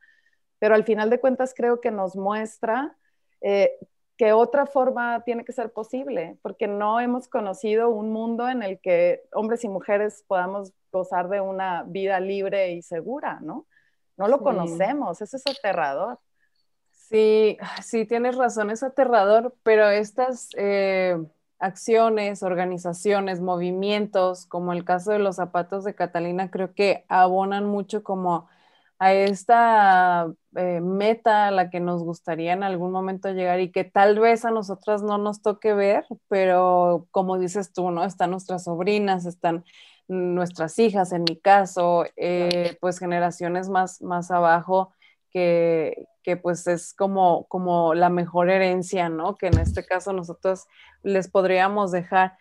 pero 0.59 0.75
al 0.75 0.85
final 0.85 1.11
de 1.11 1.21
cuentas 1.21 1.53
creo 1.55 1.81
que 1.81 1.91
nos 1.91 2.17
muestra 2.17 2.97
eh, 3.41 3.73
que 4.17 4.33
otra 4.33 4.67
forma 4.67 5.23
tiene 5.25 5.45
que 5.45 5.53
ser 5.53 5.73
posible, 5.73 6.39
porque 6.43 6.67
no 6.67 7.01
hemos 7.01 7.29
conocido 7.29 7.89
un 7.89 8.11
mundo 8.13 8.49
en 8.49 8.63
el 8.63 8.81
que 8.81 9.23
hombres 9.33 9.63
y 9.63 9.69
mujeres 9.69 10.25
podamos 10.27 10.73
gozar 10.91 11.29
de 11.29 11.41
una 11.41 11.85
vida 11.85 12.19
libre 12.19 12.73
y 12.73 12.83
segura, 12.83 13.39
¿no? 13.41 13.67
No 14.17 14.27
lo 14.27 14.41
conocemos, 14.41 15.23
eso 15.23 15.37
es 15.37 15.45
aterrador. 15.47 16.19
Sí, 16.91 17.57
sí, 17.83 18.05
tienes 18.05 18.37
razón, 18.37 18.71
es 18.71 18.83
aterrador, 18.83 19.55
pero 19.63 19.89
estas 19.89 20.49
eh, 20.57 21.17
acciones, 21.61 22.43
organizaciones, 22.43 23.41
movimientos, 23.41 24.47
como 24.47 24.73
el 24.73 24.85
caso 24.85 25.13
de 25.13 25.21
los 25.21 25.37
zapatos 25.37 25.85
de 25.85 25.95
Catalina, 25.95 26.51
creo 26.51 26.75
que 26.75 27.05
abonan 27.09 27.67
mucho 27.67 28.03
como 28.03 28.49
a 28.99 29.13
esta 29.13 30.33
eh, 30.57 30.81
meta 30.81 31.49
a 31.49 31.51
la 31.51 31.71
que 31.71 31.81
nos 31.81 32.03
gustaría 32.03 32.53
en 32.53 32.63
algún 32.65 32.91
momento 32.91 33.31
llegar 33.31 33.61
y 33.61 33.71
que 33.71 33.85
tal 33.85 34.19
vez 34.19 34.45
a 34.45 34.51
nosotras 34.51 35.03
no 35.03 35.19
nos 35.19 35.41
toque 35.43 35.73
ver, 35.73 36.05
pero 36.29 37.07
como 37.11 37.39
dices 37.39 37.73
tú, 37.73 37.91
¿no? 37.91 38.05
Están 38.05 38.33
nuestras 38.33 38.65
sobrinas, 38.65 39.25
están 39.27 39.65
nuestras 40.09 40.79
hijas, 40.79 41.13
en 41.13 41.25
mi 41.29 41.37
caso, 41.39 42.07
eh, 42.17 42.77
pues 42.81 42.99
generaciones 42.99 43.69
más, 43.69 44.03
más 44.03 44.31
abajo, 44.31 44.93
que, 45.31 46.07
que, 46.23 46.37
pues 46.37 46.67
es 46.67 46.95
como, 46.95 47.47
como 47.49 47.95
la 47.95 48.09
mejor 48.09 48.51
herencia, 48.51 49.09
¿no? 49.11 49.37
Que 49.37 49.49
en 49.49 49.59
este 49.59 49.85
caso 49.85 50.13
nosotros 50.13 50.65
les 51.03 51.29
podríamos 51.29 51.93
dejar. 51.93 52.37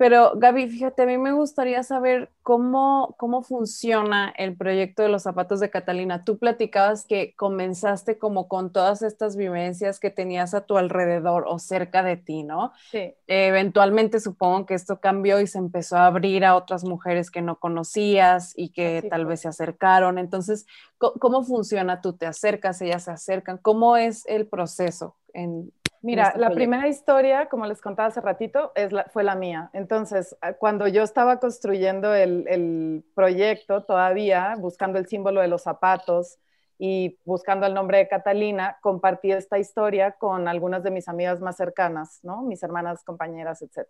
Pero 0.00 0.32
Gaby, 0.34 0.66
fíjate, 0.66 1.02
a 1.02 1.06
mí 1.06 1.18
me 1.18 1.32
gustaría 1.32 1.82
saber 1.82 2.30
cómo, 2.42 3.14
cómo 3.18 3.42
funciona 3.42 4.32
el 4.38 4.56
proyecto 4.56 5.02
de 5.02 5.10
los 5.10 5.24
zapatos 5.24 5.60
de 5.60 5.68
Catalina. 5.68 6.24
Tú 6.24 6.38
platicabas 6.38 7.04
que 7.04 7.34
comenzaste 7.36 8.16
como 8.16 8.48
con 8.48 8.72
todas 8.72 9.02
estas 9.02 9.36
vivencias 9.36 10.00
que 10.00 10.08
tenías 10.08 10.54
a 10.54 10.62
tu 10.62 10.78
alrededor 10.78 11.44
o 11.46 11.58
cerca 11.58 12.02
de 12.02 12.16
ti, 12.16 12.44
¿no? 12.44 12.72
Sí. 12.90 13.12
eventualmente 13.26 14.20
supongo 14.20 14.64
que 14.64 14.72
esto 14.72 15.00
cambió 15.00 15.38
y 15.38 15.46
se 15.46 15.58
empezó 15.58 15.98
a 15.98 16.06
abrir 16.06 16.46
a 16.46 16.56
otras 16.56 16.82
mujeres 16.82 17.30
que 17.30 17.42
no 17.42 17.56
conocías 17.56 18.54
y 18.56 18.70
que 18.70 19.06
tal 19.10 19.26
vez 19.26 19.42
se 19.42 19.48
acercaron. 19.48 20.16
Entonces, 20.16 20.64
¿cómo, 20.96 21.42
funciona? 21.42 22.00
Tú 22.00 22.14
te 22.14 22.24
acercas, 22.24 22.80
ellas 22.80 23.04
se 23.04 23.10
acercan. 23.10 23.58
¿Cómo 23.58 23.98
es 23.98 24.24
el 24.24 24.46
proceso 24.46 25.18
en, 25.34 25.70
Mira, 26.02 26.28
este 26.28 26.38
la 26.38 26.50
primera 26.50 26.88
historia, 26.88 27.48
como 27.48 27.66
les 27.66 27.80
contaba 27.80 28.08
hace 28.08 28.20
ratito, 28.20 28.72
es 28.74 28.90
fue 29.12 29.22
la 29.22 29.34
mía. 29.34 29.70
Entonces, 29.74 30.36
ah, 30.40 30.54
cuando 30.54 30.88
yo 30.88 31.02
estaba 31.02 31.38
construyendo 31.38 32.14
el, 32.14 33.04
proyecto 33.14 33.84
todavía, 33.84 34.56
buscando 34.58 34.98
el 34.98 35.06
símbolo 35.06 35.42
de 35.42 35.48
los 35.48 35.62
zapatos 35.62 36.38
y 36.78 37.18
buscando 37.24 37.66
el 37.66 37.74
nombre 37.74 37.98
de 37.98 38.08
Catalina, 38.08 38.78
compartí 38.80 39.30
esta 39.30 39.58
historia 39.58 40.12
con 40.12 40.48
algunas 40.48 40.82
de 40.82 40.90
mis 40.90 41.06
amigas 41.06 41.40
más 41.40 41.56
cercanas, 41.56 42.20
¿no? 42.22 42.42
Mis 42.42 42.62
hermanas, 42.62 43.04
compañeras, 43.04 43.60
etc. 43.60 43.86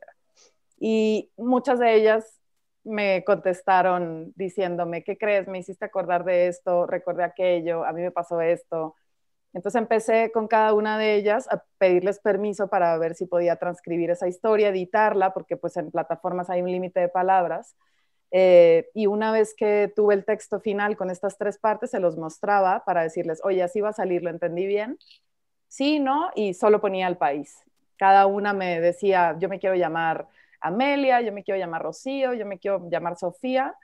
Y 0.81 1.31
muchas 1.37 1.79
de 1.79 1.94
ellas 1.94 2.40
me 2.83 3.23
contestaron 3.25 4.33
diciéndome, 4.35 5.05
¿qué 5.05 5.16
crees? 5.16 5.46
Me 5.46 5.59
hiciste 5.59 5.85
acordar 5.85 6.25
de 6.25 6.49
esto, 6.49 6.87
recordé 6.87 7.23
aquello, 7.23 7.85
a 7.85 7.92
mí 7.92 8.03
me 8.03 8.11
pasó 8.11 8.40
esto. 8.40 8.96
Entonces 9.52 9.80
empecé 9.80 10.30
con 10.32 10.46
cada 10.46 10.74
una 10.74 10.98
de 10.98 11.16
ellas 11.16 11.48
a 11.50 11.64
pedirles 11.78 12.20
permiso 12.20 12.68
para 12.68 12.96
ver 12.98 13.14
si 13.14 13.26
podía 13.26 13.56
transcribir 13.56 14.10
esa 14.10 14.28
historia, 14.28 14.68
editarla, 14.68 15.32
porque 15.32 15.56
pues 15.56 15.76
en 15.76 15.90
plataformas 15.90 16.50
hay 16.50 16.62
un 16.62 16.70
límite 16.70 17.00
de 17.00 17.08
palabras. 17.08 17.74
Eh, 18.30 18.88
y 18.94 19.06
una 19.06 19.32
vez 19.32 19.54
que 19.56 19.92
tuve 19.94 20.14
el 20.14 20.24
texto 20.24 20.60
final 20.60 20.96
con 20.96 21.10
estas 21.10 21.36
tres 21.36 21.58
partes, 21.58 21.90
se 21.90 22.00
los 22.00 22.16
mostraba 22.16 22.84
para 22.84 23.02
decirles, 23.02 23.40
oye, 23.42 23.62
así 23.62 23.80
va 23.80 23.88
a 23.88 23.92
salir, 23.92 24.22
¿lo 24.22 24.30
entendí 24.30 24.66
bien? 24.66 24.98
Sí, 25.68 25.98
no, 25.98 26.30
y 26.34 26.54
solo 26.54 26.80
ponía 26.80 27.08
el 27.08 27.16
país. 27.16 27.64
Cada 27.96 28.26
una 28.26 28.52
me 28.52 28.80
decía, 28.80 29.36
yo 29.40 29.48
me 29.48 29.58
quiero 29.58 29.74
llamar 29.74 30.28
Amelia, 30.60 31.20
yo 31.22 31.32
me 31.32 31.42
quiero 31.42 31.58
llamar 31.58 31.82
Rocío, 31.82 32.34
yo 32.34 32.46
me 32.46 32.58
quiero 32.58 32.88
llamar 32.88 33.16
Sofía. 33.16 33.74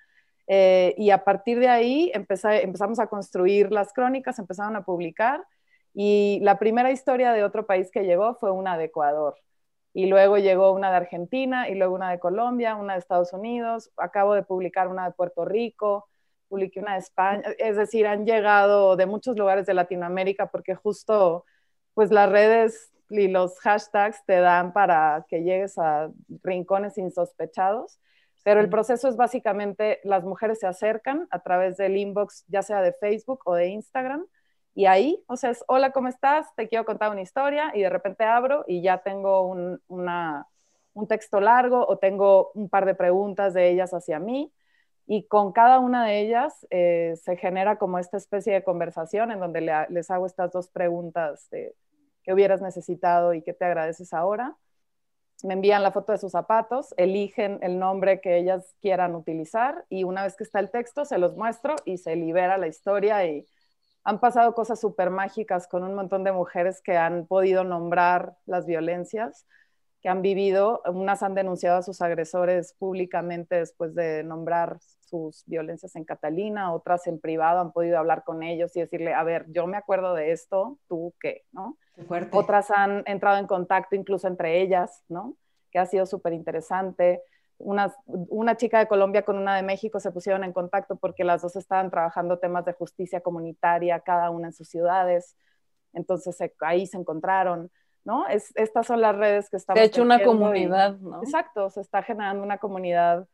Eh, 0.49 0.95
y 0.97 1.11
a 1.11 1.25
partir 1.25 1.59
de 1.59 1.69
ahí 1.69 2.13
empezamos 2.15 3.01
a 3.01 3.09
construir 3.09 3.73
las 3.73 3.93
crónicas, 3.93 4.39
empezaron 4.39 4.77
a 4.77 4.85
publicar. 4.85 5.45
Y 5.99 6.41
la 6.43 6.59
primera 6.59 6.91
historia 6.91 7.33
de 7.33 7.43
otro 7.43 7.65
país 7.65 7.91
que 7.91 8.05
llegó 8.05 8.35
fue 8.35 8.51
una 8.51 8.77
de 8.77 8.85
Ecuador. 8.85 9.37
Y 9.95 10.07
luego 10.07 10.37
llegó 10.37 10.73
una 10.73 10.91
de 10.91 10.97
Argentina, 10.99 11.71
y 11.71 11.75
luego 11.75 11.95
una 11.95 12.11
de 12.11 12.19
Colombia, 12.19 12.77
una 12.77 12.93
de 12.93 12.99
Estados 12.99 13.33
Unidos. 13.33 13.91
Acabo 13.97 14.35
de 14.35 14.43
publicar 14.43 14.89
una 14.89 15.07
de 15.07 15.13
Puerto 15.13 15.47
Rico, 15.47 16.07
publiqué 16.49 16.81
una 16.81 16.93
de 16.93 16.99
España. 16.99 17.43
Es 17.59 17.77
decir, 17.77 18.07
han 18.07 18.27
llegado 18.27 18.97
de 18.97 19.07
muchos 19.07 19.39
lugares 19.39 19.65
de 19.65 19.73
Latinoamérica 19.73 20.51
porque 20.51 20.75
justo 20.75 21.47
pues 21.95 22.11
las 22.11 22.31
redes 22.31 22.93
y 23.09 23.29
los 23.29 23.59
hashtags 23.61 24.23
te 24.27 24.41
dan 24.41 24.75
para 24.75 25.25
que 25.31 25.45
llegues 25.45 25.79
a 25.79 26.11
rincones 26.43 26.99
insospechados, 26.99 28.01
pero 28.45 28.61
el 28.61 28.69
proceso 28.69 29.09
es 29.09 29.17
básicamente 29.17 30.01
las 30.05 30.25
mujeres 30.25 30.59
se 30.61 30.67
acercan 30.67 31.27
a 31.31 31.43
través 31.43 31.79
del 31.79 31.97
inbox, 31.97 32.45
ya 32.49 32.63
sea 32.63 32.83
de 32.83 32.93
Facebook 32.93 33.41
o 33.47 33.55
de 33.55 33.69
Instagram, 33.69 34.27
y 34.77 34.85
ahí, 34.85 35.25
o 35.27 35.39
sea, 35.39 35.51
es, 35.51 35.65
hola, 35.69 35.91
¿cómo 35.91 36.09
estás? 36.09 36.55
Te 36.55 36.69
quiero 36.69 36.85
contar 36.85 37.11
una 37.11 37.23
historia 37.23 37.73
y 37.75 37.81
de 37.81 37.89
repente 37.89 38.25
abro 38.25 38.63
y 38.69 38.83
ya 38.83 38.99
tengo 38.99 39.41
un, 39.49 39.81
un 39.89 41.09
texto 41.09 41.41
largo 41.41 41.87
o 41.89 41.97
tengo 41.97 42.51
un 42.53 42.69
par 42.69 42.85
de 42.85 42.95
preguntas 42.95 43.55
de 43.55 43.71
ellas 43.71 43.95
hacia 43.95 44.19
mí. 44.19 44.53
Y 45.07 45.29
con 45.29 45.53
cada 45.53 45.79
una 45.79 46.05
de 46.05 46.21
ellas 46.21 46.67
eh, 46.69 47.15
se 47.23 47.39
genera 47.39 47.79
como 47.79 47.99
esta 47.99 48.19
especie 48.19 48.53
de 48.53 48.65
conversación 48.65 49.33
en 49.33 49.41
donde 49.41 49.63
les 49.89 50.11
hago 50.11 50.27
estas 50.27 50.53
dos 50.53 50.69
preguntas 50.69 51.49
de 51.49 51.75
que 52.23 52.35
hubieras 52.35 52.61
necesitado 52.61 53.33
y 53.33 53.41
que 53.41 53.55
te 53.55 53.65
agradeces 53.65 54.13
ahora. 54.13 54.59
Me 55.43 55.55
envían 55.55 55.83
la 55.83 55.93
foto 55.93 56.13
de 56.13 56.19
sus 56.19 56.33
zapatos, 56.33 56.93
eligen 56.99 57.61
el 57.63 57.79
nombre 57.79 58.21
que 58.21 58.37
ellas 58.37 58.75
quieran 58.83 59.15
utilizar 59.15 59.87
y 59.89 60.05
una 60.05 60.23
vez 60.25 60.37
que 60.37 60.45
está 60.45 60.61
el 60.61 60.71
texto 60.71 61.07
se 61.07 61.17
los 61.17 61.35
muestro 61.35 61.77
y 61.87 61.97
se 61.97 62.15
libera 62.15 62.59
la 62.59 62.67
historia 62.67 63.25
y 63.25 63.47
han 64.07 64.21
pasado 64.21 64.55
cosas 64.55 64.81
súper 64.81 65.11
mágicas 65.11 65.67
con 65.67 65.83
un 65.83 65.97
montón 65.97 66.23
de 66.23 66.31
mujeres 66.31 66.81
que 66.81 66.97
han 66.97 67.27
podido 67.27 67.65
nombrar 67.65 68.37
las 68.47 68.65
violencias 68.65 69.47
que 70.01 70.09
han 70.09 70.23
vivido. 70.23 70.81
Unas 70.87 71.25
han 71.25 71.35
denunciado 71.35 71.79
a 71.79 71.83
sus 71.83 72.01
agresores 72.01 72.73
públicamente 72.75 73.57
después 73.57 73.97
de 73.97 74.23
nombrar 74.23 74.79
sus 75.01 75.43
violencias 75.47 75.97
en 75.97 76.05
Catalina, 76.05 76.73
otras 76.73 77.09
en 77.09 77.19
privado 77.19 77.59
han 77.59 77.73
podido 77.73 77.99
hablar 77.99 78.23
con 78.23 78.45
ellos 78.45 78.77
y 78.77 78.81
decirle, 78.81 79.13
a 79.13 79.25
ver, 79.25 79.45
yo 79.49 79.67
me 79.67 79.77
acuerdo 79.77 80.15
de 80.15 80.31
esto, 80.31 80.79
tú 80.87 81.13
qué, 81.21 81.45
¿no? 81.51 81.77
Otras 82.31 82.71
han 82.71 83.03
entrado 83.07 83.39
en 83.39 83.49
contacto 83.49 83.97
incluso 83.97 84.29
entre 84.29 84.63
ellas, 84.63 85.03
¿no? 85.09 85.35
Que 85.73 85.81
ha 85.81 85.87
sido 85.87 86.07
súper 86.07 86.33
interesante. 86.33 87.23
Una, 87.59 87.95
una, 88.07 88.57
chica 88.57 88.79
de 88.79 88.87
Colombia 88.87 89.23
con 89.23 89.39
una 89.39 89.57
de 89.57 89.63
México 89.63 89.99
se 89.99 90.13
pusieron 90.13 90.45
en 90.45 90.53
contacto 90.53 90.97
porque 90.97 91.25
las 91.25 91.43
dos 91.43 91.57
estaban 91.57 91.91
trabajando 91.91 92.39
temas 92.39 92.65
de 92.65 92.75
justicia 92.75 93.21
comunitaria, 93.21 94.01
cada 94.01 94.31
una 94.31 94.49
en 94.49 94.53
sus 94.53 94.69
ciudades. 94.69 95.37
Entonces 95.95 96.39
ahí 96.61 96.87
se 96.87 96.99
encontraron, 96.99 97.71
¿no? 98.05 98.27
Es, 98.29 98.53
estas 98.57 98.87
son 98.87 99.01
las 99.01 99.17
redes 99.17 99.49
que 99.49 99.57
estamos. 99.57 99.81
De 99.81 99.87
hecho, 99.87 100.03
una 100.03 100.23
comunidad, 100.23 100.99
¿no? 100.99 101.23
Exacto, 101.23 101.71
se 101.71 101.81
está 101.81 102.03
generando 102.03 102.43
una 102.43 102.59
comunidad 102.59 103.27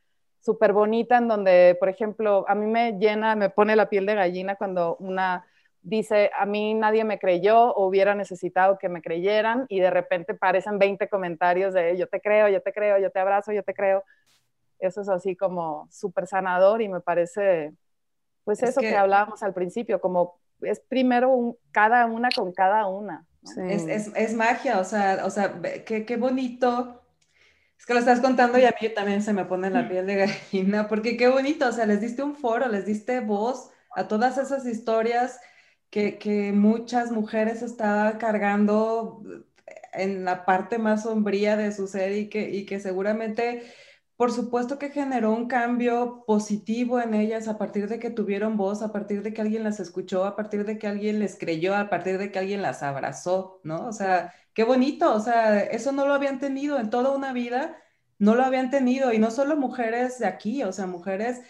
súper 0.43 0.73
bonita 0.73 1.19
en 1.19 1.29
donde, 1.29 1.77
por 1.79 1.89
ejemplo, 1.89 2.45
a 2.49 2.55
mí 2.55 2.67
me 2.67 2.93
llena, 2.99 3.35
me 3.37 3.51
pone 3.51 3.77
la 3.77 3.89
piel 3.89 4.07
de 4.07 4.15
gallina 4.15 4.57
cuando 4.57 4.97
una 4.97 5.47
dice, 5.83 6.31
a 6.39 6.47
mí 6.47 6.75
nadie 6.75 7.05
me 7.05 7.19
creyó 7.19 7.75
o 7.75 7.87
hubiera 7.87 8.15
necesitado 8.15 8.79
que 8.79 8.89
me 8.89 9.03
creyeran 9.03 9.67
y 9.69 9.81
de 9.81 9.91
repente 9.91 10.35
parecen 10.35 10.79
20 10.79 11.09
comentarios 11.09 11.75
de 11.75 11.97
yo 11.99 12.09
te 12.09 12.21
creo, 12.21 12.49
yo 12.49 12.63
te 12.63 12.73
creo, 12.73 12.99
yo 12.99 13.11
te 13.11 13.19
abrazo, 13.19 13.53
yo 13.53 13.63
te 13.63 13.75
creo. 13.75 14.05
Eso 14.79 15.03
es 15.03 15.09
así 15.09 15.37
como 15.37 15.89
súper 15.91 16.27
sanador 16.27 16.83
y 16.83 16.89
me 16.89 17.01
parece, 17.01 17.73
pues 18.45 18.63
eso 18.63 18.81
que... 18.81 18.97
hablábamos 18.97 19.43
al 19.43 19.55
principio, 19.55 20.01
como 20.01 20.39
es 20.63 20.81
primero 20.81 21.57
cada 21.73 22.07
una 22.07 22.29
con 22.35 22.53
cada 22.53 22.87
una. 22.87 23.27
Es, 23.69 23.87
es, 23.87 24.13
es, 24.15 24.35
magia, 24.35 24.79
o 24.79 24.85
sea, 24.85 25.23
o 25.25 25.31
sea 25.31 25.61
qué, 25.85 26.07
qué 26.07 26.17
bonito 26.17 27.03
es 27.83 27.87
que 27.87 27.95
lo 27.95 27.99
estás 27.99 28.21
contando 28.21 28.59
y 28.61 28.65
a 28.65 28.73
mí 28.81 28.89
también 28.91 29.23
se 29.23 29.33
me 29.33 29.45
pone 29.45 29.69
la 29.69 29.89
piel 29.89 30.07
de 30.07 30.15
gallina, 30.15 30.87
porque 30.87 31.17
qué 31.17 31.27
bonito, 31.27 31.67
o 31.67 31.73
sea, 31.73 31.85
les 31.85 32.01
diste 32.01 32.23
un 32.23 32.37
foro, 32.37 32.69
les 32.69 32.87
diste 32.87 33.19
voz 33.19 33.73
a 33.97 34.07
todas 34.07 34.39
esas 34.39 34.65
historias 34.67 35.41
que, 35.93 36.19
que 36.19 36.53
muchas 36.53 37.13
mujeres 37.13 37.61
estaban 37.63 38.19
cargando 38.19 39.23
en 39.93 40.25
la 40.25 40.47
parte 40.47 40.79
más 40.79 41.03
sombría 41.03 41.57
de 41.59 41.71
su 41.71 41.87
ser 41.87 42.13
y 42.13 42.31
que, 42.31 42.51
y 42.51 42.65
que 42.65 42.81
seguramente, 42.81 43.63
por 44.17 44.33
supuesto 44.33 44.79
que 44.79 44.89
generó 44.89 45.33
un 45.33 45.49
cambio 45.49 46.25
positivo 46.27 46.99
en 46.99 47.13
ellas 47.13 47.47
a 47.47 47.59
partir 47.59 47.89
de 47.89 47.99
que 47.99 48.09
tuvieron 48.11 48.57
voz, 48.57 48.81
a 48.83 48.91
partir 48.91 49.23
de 49.23 49.35
que 49.35 49.43
alguien 49.43 49.65
las 49.65 49.81
escuchó, 49.81 50.25
a 50.25 50.35
partir 50.35 50.65
de 50.65 50.79
que 50.79 50.87
alguien 50.87 51.19
les 51.19 51.39
creyó, 51.39 51.77
a 51.77 51.91
partir 51.91 52.17
de 52.17 52.33
que 52.33 52.39
alguien 52.39 52.63
las 52.63 52.83
abrazó, 52.83 53.61
¿no? 53.63 53.87
O 53.87 53.93
sea, 53.93 54.35
qué 54.55 54.65
bonito, 54.65 55.15
o 55.15 55.21
sea, 55.21 55.61
eso 55.61 55.93
no 55.93 56.07
lo 56.07 56.15
habían 56.15 56.39
tenido 56.41 56.79
en 56.81 56.89
toda 56.89 57.11
una 57.15 57.35
vida, 57.35 57.77
no 58.19 58.35
lo 58.35 58.45
habían 58.45 58.71
tenido, 58.71 59.13
y 59.13 59.19
no 59.19 59.31
solo 59.31 59.57
mujeres 59.57 60.19
de 60.19 60.27
aquí, 60.27 60.63
o 60.63 60.73
sea, 60.73 60.87
mujeres 60.87 61.43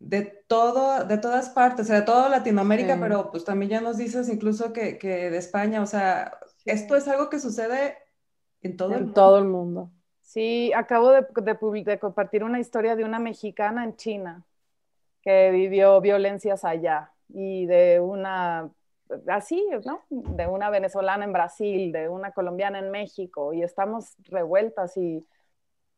de 0.00 0.22
todo, 0.46 1.04
de 1.04 1.18
todas 1.18 1.50
partes, 1.50 1.86
o 1.86 1.88
sea, 1.88 2.00
de 2.00 2.06
toda 2.06 2.28
Latinoamérica, 2.28 2.98
pero 3.00 3.30
pues 3.30 3.44
también 3.44 3.70
ya 3.70 3.80
nos 3.80 3.96
dices 3.96 4.28
incluso 4.28 4.72
que, 4.72 4.98
de 5.00 5.36
España, 5.36 5.82
o 5.82 5.86
sea, 5.86 6.38
esto 6.64 6.96
es 6.96 7.08
algo 7.08 7.28
que 7.28 7.40
sucede 7.40 7.96
en 8.62 8.76
todo 8.76 8.94
el 8.94 9.00
mundo. 9.00 9.14
todo 9.14 9.38
el 9.38 9.44
mundo. 9.44 9.90
Sí, 10.20 10.72
acabo 10.74 11.10
de, 11.10 11.26
de 11.84 11.98
compartir 11.98 12.44
una 12.44 12.60
historia 12.60 12.94
de 12.96 13.04
una 13.04 13.18
mexicana 13.18 13.82
en 13.84 13.96
China 13.96 14.44
que 15.22 15.50
vivió 15.50 16.00
violencias 16.00 16.64
allá 16.64 17.12
y 17.28 17.66
de 17.66 17.98
una 18.00 18.70
así, 19.26 19.66
¿no? 19.84 20.02
De 20.10 20.46
una 20.46 20.70
venezolana 20.70 21.24
en 21.24 21.32
Brasil, 21.32 21.92
de 21.92 22.08
una 22.08 22.32
colombiana 22.32 22.78
en 22.78 22.90
México, 22.90 23.52
y 23.52 23.62
estamos 23.62 24.14
revueltas 24.24 24.96
y, 24.96 25.26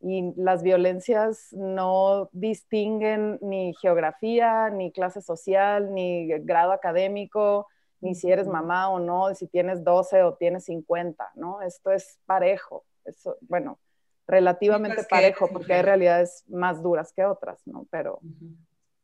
y 0.00 0.32
las 0.36 0.62
violencias 0.62 1.52
no 1.52 2.30
distinguen 2.32 3.38
ni 3.42 3.74
geografía, 3.74 4.70
ni 4.70 4.92
clase 4.92 5.20
social, 5.20 5.92
ni 5.92 6.28
grado 6.40 6.72
académico, 6.72 7.66
ni 8.00 8.14
si 8.14 8.30
eres 8.30 8.48
mamá 8.48 8.88
o 8.88 8.98
no, 8.98 9.34
si 9.34 9.46
tienes 9.46 9.84
12 9.84 10.22
o 10.22 10.34
tienes 10.34 10.64
50, 10.64 11.32
¿no? 11.34 11.60
Esto 11.60 11.90
es 11.90 12.18
parejo, 12.24 12.84
eso, 13.04 13.36
bueno, 13.42 13.78
relativamente 14.26 15.04
parejo, 15.04 15.48
porque 15.52 15.74
hay 15.74 15.82
realidades 15.82 16.44
más 16.48 16.82
duras 16.82 17.12
que 17.12 17.24
otras, 17.24 17.60
¿no? 17.66 17.86
Pero 17.90 18.20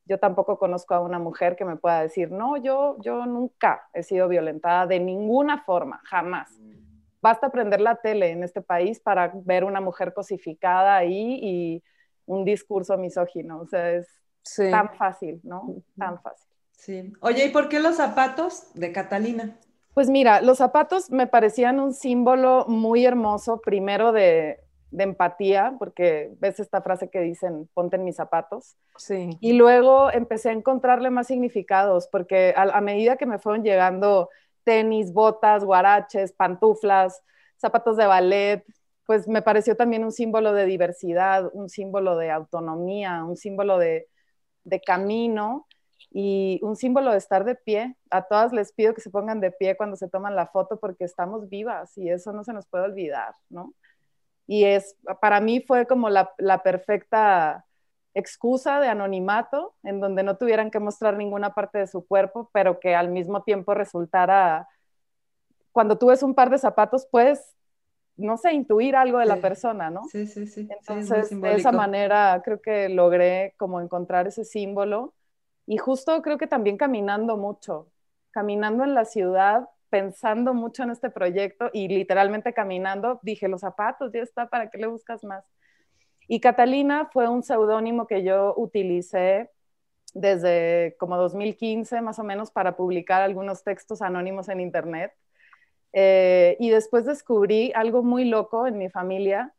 yo 0.07 0.19
tampoco 0.19 0.59
conozco 0.59 0.95
a 0.95 1.01
una 1.01 1.19
mujer 1.19 1.57
que 1.57 1.65
me 1.65 1.77
pueda 1.77 2.01
decir, 2.01 2.31
no, 2.31 2.57
yo, 2.57 2.97
yo 3.01 3.27
nunca 3.27 3.83
he 3.93 4.03
sido 4.03 4.29
violentada 4.29 4.87
de 4.87 5.01
ninguna 5.01 5.63
forma, 5.65 6.01
jamás. 6.05 6.51
Basta 7.27 7.51
prender 7.51 7.81
la 7.81 7.97
tele 7.97 8.31
en 8.31 8.45
este 8.45 8.62
país 8.62 9.01
para 9.01 9.33
ver 9.35 9.65
una 9.65 9.81
mujer 9.81 10.15
cosificada 10.15 10.97
ahí 10.97 11.41
y 11.43 11.83
un 12.25 12.45
discurso 12.45 12.97
misógino. 12.97 13.59
O 13.59 13.67
sea, 13.67 13.91
es 13.91 14.07
tan 14.71 14.95
fácil, 14.95 15.41
¿no? 15.43 15.75
Tan 15.99 16.23
fácil. 16.23 16.47
Sí. 16.71 17.12
Oye, 17.21 17.47
¿y 17.47 17.49
por 17.49 17.69
qué 17.69 17.81
los 17.81 17.96
zapatos 17.96 18.73
de 18.75 18.92
Catalina? 18.92 19.59
Pues 19.92 20.09
mira, 20.09 20.40
los 20.40 20.59
zapatos 20.59 21.11
me 21.11 21.27
parecían 21.27 21.81
un 21.81 21.92
símbolo 21.94 22.65
muy 22.69 23.05
hermoso, 23.05 23.61
primero 23.61 24.13
de, 24.13 24.61
de 24.92 25.03
empatía, 25.03 25.75
porque 25.81 26.31
ves 26.38 26.61
esta 26.61 26.81
frase 26.81 27.11
que 27.11 27.21
dicen, 27.23 27.69
ponte 27.75 27.96
en 27.96 28.05
mis 28.05 28.15
zapatos. 28.15 28.77
Sí. 28.96 29.31
Y 29.40 29.55
luego 29.55 30.13
empecé 30.13 30.50
a 30.50 30.53
encontrarle 30.53 31.11
más 31.11 31.27
significados, 31.27 32.07
porque 32.07 32.55
a, 32.57 32.81
medida 32.81 33.17
que 33.17 33.27
me 33.27 33.40
fueron 33.40 33.65
llegando 33.65 34.31
tenis, 34.67 35.14
botas, 35.14 35.64
guaraches, 35.64 36.33
pantuflas, 36.35 37.23
zapatos 37.56 37.96
de 37.96 38.06
ballet, 38.06 38.64
pues 39.06 39.29
me 39.29 39.42
pareció 39.42 39.77
también 39.77 40.04
un 40.04 40.12
símbolo 40.12 40.52
de 40.52 40.67
diversidad, 40.67 41.50
un 41.54 41.71
símbolo 41.71 42.17
de 42.19 42.31
autonomía, 42.31 43.25
un 43.25 43.37
símbolo 43.37 43.79
de, 43.79 44.08
de 44.64 44.81
camino 44.81 45.67
y 46.10 46.60
un 46.62 46.77
símbolo 46.77 47.12
de 47.12 47.19
estar 47.19 47.44
de 47.44 47.54
pie. 47.54 47.96
A 48.10 48.23
todas 48.29 48.52
les 48.52 48.73
pido 48.73 48.94
que 48.94 49.00
se 49.00 49.10
pongan 49.10 49.40
de 49.40 49.52
pie 49.52 49.77
cuando 49.77 49.96
se 49.96 50.08
toman 50.08 50.37
la 50.37 50.48
foto 50.48 50.79
porque 50.81 51.04
estamos 51.04 51.48
vivas 51.48 51.96
y 51.96 52.10
eso 52.10 52.33
no 52.33 52.44
se 52.44 52.52
nos 52.52 52.67
puede 52.67 52.85
olvidar, 52.85 53.35
¿no? 53.48 53.73
y 54.46 54.64
es, 54.64 54.96
para 55.21 55.40
mí 55.40 55.60
fue 55.60 55.87
como 55.87 56.08
la, 56.08 56.33
la 56.38 56.62
perfecta 56.62 57.64
excusa 58.17 58.81
de 58.81 58.88
anonimato, 58.88 59.75
en 59.83 60.00
donde 60.00 60.23
no 60.23 60.38
tuvieran 60.38 60.71
que 60.71 60.81
mostrar 60.81 61.17
ninguna 61.17 61.52
parte 61.52 61.79
de 61.79 61.87
su 61.87 62.06
cuerpo, 62.06 62.48
pero 62.52 62.81
que 62.81 62.94
al 62.94 63.10
mismo 63.10 63.42
tiempo 63.42 63.75
resultara, 63.75 64.67
cuando 65.71 65.98
tú 65.98 66.06
ves 66.06 66.23
un 66.23 66.35
par 66.35 66.48
de 66.48 66.56
zapatos, 66.56 67.06
puedes, 67.10 67.54
no 68.17 68.38
sé, 68.38 68.54
intuir 68.54 68.96
algo 68.96 69.19
de 69.19 69.27
la 69.27 69.37
persona, 69.37 69.90
¿no? 69.90 70.04
Sí, 70.08 70.27
sí, 70.27 70.46
sí. 70.46 70.67
Entonces, 70.71 71.29
de 71.31 71.54
esa 71.56 71.73
manera 71.73 72.40
creo 72.42 72.62
que 72.62 72.88
logré 72.88 73.54
como 73.58 73.83
encontrar 73.83 74.27
ese 74.27 74.44
símbolo 74.44 75.12
y 75.67 75.77
justo 75.77 76.23
creo 76.23 76.38
que 76.38 76.46
también 76.46 76.79
caminando 76.79 77.37
mucho, 77.37 77.88
caminando 78.31 78.83
en 78.83 78.94
la 78.94 79.04
ciudad, 79.04 79.69
pensando 79.90 80.54
mucho 80.54 80.85
en 80.85 80.90
este 80.90 81.10
proyecto 81.10 81.69
y 81.75 81.88
literalmente 81.88 82.54
caminando, 82.54 83.21
dije, 83.23 83.46
los 83.46 83.60
zapatos, 83.60 84.10
ya 84.14 84.23
está, 84.23 84.48
¿para 84.48 84.71
qué 84.71 84.79
le 84.79 84.87
buscas 84.87 85.23
más? 85.23 85.44
Y 86.29 86.40
Catalina 86.40 87.08
fue 87.12 87.29
un 87.29 87.42
seudónimo 87.42 88.06
que 88.06 88.22
yo 88.22 88.54
utilicé 88.56 89.50
desde 90.14 90.96
como 90.98 91.16
2015 91.16 92.00
más 92.00 92.18
o 92.18 92.24
menos 92.24 92.50
para 92.50 92.77
publicar 92.77 93.22
algunos 93.22 93.62
textos 93.62 94.02
anónimos 94.02 94.48
en 94.48 94.60
Internet. 94.60 95.12
Eh, 95.92 96.56
y 96.58 96.70
después 96.70 97.04
descubrí 97.04 97.72
algo 97.74 98.02
muy 98.02 98.24
loco 98.24 98.66
en 98.66 98.79
mi 98.79 98.88
familia. 98.88 99.54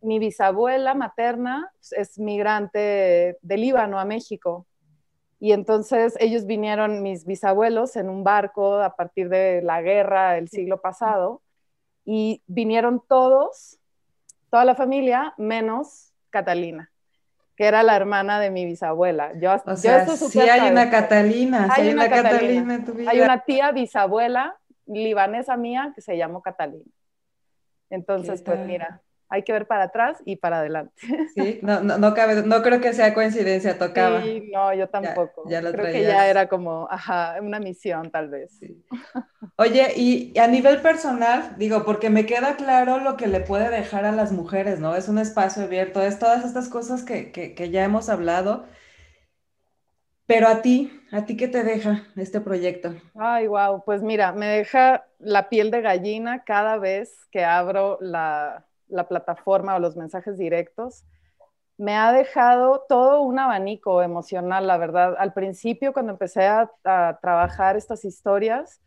Mi 0.00 0.18
bisabuela 0.18 0.94
materna 0.94 1.70
es 1.92 2.18
migrante 2.18 3.38
de 3.40 3.56
Líbano 3.56 4.00
a 4.00 4.04
México. 4.04 4.66
Y 5.38 5.52
entonces 5.52 6.16
ellos 6.20 6.44
vinieron, 6.44 7.02
mis 7.02 7.24
bisabuelos, 7.24 7.96
en 7.96 8.10
un 8.10 8.24
barco 8.24 8.76
a 8.82 8.96
partir 8.96 9.28
de 9.28 9.62
la 9.62 9.80
guerra 9.80 10.32
del 10.32 10.48
siglo 10.48 10.80
pasado. 10.80 11.42
Y 12.04 12.42
vinieron 12.46 13.02
todos 13.06 13.79
toda 14.50 14.64
la 14.64 14.74
familia, 14.74 15.34
menos 15.38 16.12
Catalina, 16.30 16.90
que 17.56 17.66
era 17.66 17.82
la 17.82 17.96
hermana 17.96 18.40
de 18.40 18.50
mi 18.50 18.64
bisabuela. 18.64 19.32
Yo, 19.40 19.54
o 19.64 19.76
sea, 19.76 20.06
sí 20.06 20.40
hay 20.40 20.70
una 20.70 20.90
Catalina, 20.90 21.68
hay, 21.70 21.88
hay 21.88 21.94
una, 21.94 22.08
Catalina. 22.08 22.74
en 22.74 22.84
tu 22.84 22.92
vida. 22.92 23.10
Hay 23.10 23.20
una 23.20 23.44
tía 23.44 23.72
bisabuela 23.72 24.56
libanesa 24.86 25.56
mía 25.56 25.92
que 25.94 26.00
se 26.00 26.16
llamó 26.16 26.42
Catalina. 26.42 26.90
Entonces, 27.90 28.42
pues 28.42 28.58
mira, 28.60 29.02
hay 29.30 29.44
que 29.44 29.52
ver 29.52 29.66
para 29.66 29.84
atrás 29.84 30.18
y 30.26 30.36
para 30.36 30.58
adelante. 30.58 30.92
Sí, 31.34 31.60
no, 31.62 31.80
no, 31.80 31.96
no, 31.96 32.12
cabe, 32.12 32.42
no 32.42 32.60
creo 32.62 32.80
que 32.80 32.92
sea 32.92 33.14
coincidencia, 33.14 33.78
tocaba. 33.78 34.20
Sí, 34.22 34.50
no, 34.52 34.74
yo 34.74 34.88
tampoco. 34.88 35.48
Ya, 35.48 35.62
lo 35.62 35.70
creo 35.72 35.86
que 35.86 36.02
ya 36.02 36.28
era 36.28 36.48
como, 36.48 36.88
ajá, 36.90 37.36
una 37.40 37.60
misión 37.60 38.10
tal 38.10 38.28
vez. 38.28 38.50
Sí. 38.58 38.84
Oye, 39.56 39.92
y 39.96 40.38
a 40.38 40.48
nivel 40.48 40.80
personal, 40.82 41.54
digo, 41.56 41.84
porque 41.84 42.10
me 42.10 42.26
queda 42.26 42.56
claro 42.56 42.98
lo 42.98 43.16
que 43.16 43.28
le 43.28 43.40
puede 43.40 43.68
dejar 43.70 44.04
a 44.04 44.12
las 44.12 44.32
mujeres, 44.32 44.80
¿no? 44.80 44.96
Es 44.96 45.08
un 45.08 45.18
espacio 45.18 45.62
abierto, 45.62 46.02
es 46.02 46.18
todas 46.18 46.44
estas 46.44 46.68
cosas 46.68 47.04
que, 47.04 47.30
que, 47.30 47.54
que 47.54 47.70
ya 47.70 47.84
hemos 47.84 48.08
hablado. 48.08 48.64
Pero 50.26 50.48
a 50.48 50.62
ti, 50.62 50.90
¿a 51.12 51.26
ti 51.26 51.36
qué 51.36 51.46
te 51.48 51.62
deja 51.62 52.06
este 52.16 52.40
proyecto? 52.40 52.94
Ay, 53.14 53.48
wow, 53.48 53.82
pues 53.84 54.02
mira, 54.02 54.32
me 54.32 54.46
deja 54.46 55.06
la 55.18 55.48
piel 55.48 55.70
de 55.70 55.82
gallina 55.82 56.44
cada 56.44 56.78
vez 56.78 57.26
que 57.30 57.44
abro 57.44 57.98
la, 58.00 58.66
la 58.90 59.08
plataforma 59.08 59.76
o 59.76 59.78
los 59.78 59.96
mensajes 59.96 60.38
directos, 60.38 61.04
me 61.80 61.96
ha 61.96 62.12
dejado 62.12 62.84
todo 62.88 63.22
un 63.22 63.38
abanico 63.38 64.02
emocional, 64.02 64.66
la 64.66 64.76
verdad. 64.76 65.16
Al 65.18 65.32
principio, 65.32 65.94
cuando 65.94 66.12
empecé 66.12 66.46
a, 66.46 66.70
trabajar 66.82 67.76
estas 67.76 68.04
historias, 68.04 68.82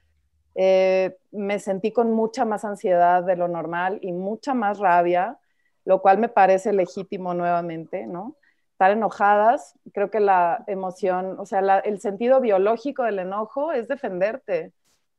eh, 0.53 1.17
me 1.31 1.57
sentí 1.57 1.91
con 1.91 2.11
mucha 2.11 2.45
más 2.45 2.63
ansiedad 2.63 3.23
de 3.23 3.35
lo 3.35 3.47
normal 3.47 3.97
y 4.03 4.11
mucha 4.11 4.53
más 4.53 4.77
rabia, 4.77 5.39
lo 5.85 6.03
cual 6.03 6.19
me 6.19 6.29
parece 6.29 6.71
legítimo 6.71 7.33
nuevamente, 7.33 8.05
¿no? 8.05 8.35
Estar 8.73 8.91
enojadas, 8.91 9.73
creo 9.91 10.11
que 10.11 10.19
la 10.19 10.63
emoción, 10.67 11.39
o 11.39 11.47
sea, 11.47 11.79
el 11.79 11.99
sentido 11.99 12.41
biológico 12.41 13.03
del 13.03 13.17
enojo 13.17 13.71
es 13.71 13.87
defenderte 13.87 14.71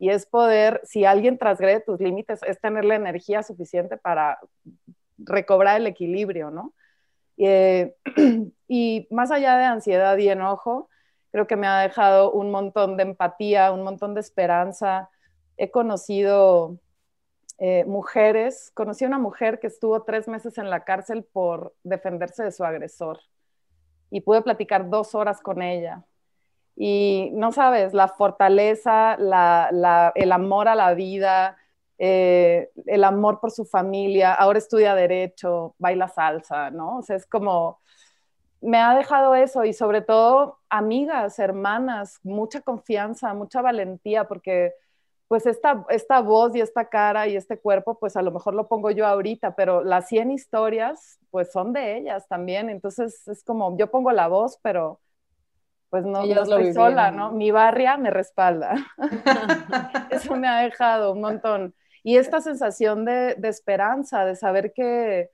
y 0.05 0.11
es 0.11 0.27
poder, 0.27 0.83
si 0.85 1.07
alguien 1.07 1.39
transgrede 1.39 1.81
tus 1.81 1.99
límites, 1.99 2.43
es 2.43 2.61
tener 2.61 2.85
la 2.85 2.97
energía 2.97 3.43
suficiente 3.43 3.97
para 3.97 4.39
recobrar 5.17 5.81
el 5.81 5.87
equilibrio, 5.87 6.51
¿no? 6.51 6.75
Eh, 7.39 7.95
y 8.69 9.09
más 9.11 9.31
allá 9.31 9.57
de 9.57 9.65
ansiedad 9.65 10.19
y 10.19 10.29
enojo, 10.29 10.91
creo 11.33 11.47
que 11.47 11.57
me 11.57 11.67
ha 11.67 11.81
dejado 11.81 12.33
un 12.33 12.51
montón 12.51 12.99
de 12.99 13.05
empatía, 13.05 13.73
un 13.73 13.83
montón 13.83 14.13
de 14.13 14.21
esperanza. 14.21 15.09
He 15.57 15.71
conocido 15.71 16.79
eh, 17.57 17.87
mujeres, 17.87 18.73
conocí 18.75 19.07
una 19.07 19.19
mujer 19.19 19.59
que 19.59 19.69
estuvo 19.69 20.03
tres 20.03 20.29
meses 20.29 20.59
en 20.59 20.69
la 20.69 20.85
cárcel 20.85 21.25
por 21.25 21.75
defenderse 21.83 22.45
de 22.45 22.53
su 22.53 22.63
agresor 22.63 23.21
y 24.11 24.21
pude 24.21 24.43
platicar 24.43 24.91
dos 24.91 25.15
horas 25.15 25.41
con 25.41 25.63
ella 25.63 26.05
y 26.77 27.31
no 27.35 27.53
sabes, 27.53 27.95
la 27.95 28.09
fortaleza, 28.09 29.15
el 30.15 30.33
amor 30.33 30.69
a 30.69 30.75
la 30.75 30.95
vida, 30.95 31.57
eh, 31.99 32.71
el 32.87 33.05
amor 33.05 33.41
por 33.41 33.51
su 33.53 33.65
familia, 33.65 34.35
ahora 34.35 34.59
estudia 34.59 34.95
derecho, 34.95 35.75
baila 35.79 36.09
salsa, 36.09 36.71
¿no? 36.71 36.99
O 36.99 37.03
sea, 37.03 37.17
es 37.17 37.27
como, 37.27 37.81
me 38.61 38.79
ha 38.79 38.95
dejado 38.95 39.35
eso 39.35 39.65
y 39.65 39.73
sobre 39.73 40.01
todo 40.01 40.59
amigas, 40.69 41.39
hermanas, 41.39 42.19
mucha 42.23 42.61
confianza, 42.63 43.35
mucha 43.35 43.63
valentía, 43.63 44.25
porque 44.25 44.73
pues 45.29 45.47
esta, 45.47 45.85
esta 45.89 46.21
voz 46.21 46.55
y 46.57 46.61
esta 46.61 46.89
cara 46.89 47.27
y 47.29 47.37
este 47.37 47.59
cuerpo, 47.59 47.99
pues 47.99 48.17
a 48.17 48.23
lo 48.23 48.31
mejor 48.33 48.55
lo 48.55 48.69
pongo 48.69 48.91
yo 48.91 49.07
ahorita, 49.07 49.55
pero 49.57 49.83
las 49.85 50.09
100 50.09 50.31
historias, 50.31 51.19
pues 51.31 51.53
son 51.53 51.73
de 51.73 51.97
ellas 51.99 52.27
también. 52.29 52.71
Entonces 52.71 53.27
es 53.29 53.43
como, 53.45 53.77
yo 53.77 53.91
pongo 53.91 54.13
la 54.13 54.29
voz, 54.29 54.59
pero 54.63 55.01
pues 55.95 56.05
no, 56.07 56.27
no 56.27 56.43
estoy 56.43 56.73
sola, 56.73 57.13
¿no? 57.13 57.31
Mi 57.31 57.53
barria 57.53 57.97
me 57.97 58.11
respalda. 58.11 58.75
Eso 60.11 60.35
me 60.35 60.49
ha 60.49 60.63
dejado 60.63 61.13
un 61.13 61.21
montón. 61.21 61.73
Y 62.03 62.17
esta 62.17 62.41
sensación 62.41 63.05
de, 63.05 63.37
esperanza, 63.45 64.25
de 64.25 64.35
saber 64.35 64.73
que, 64.73 65.31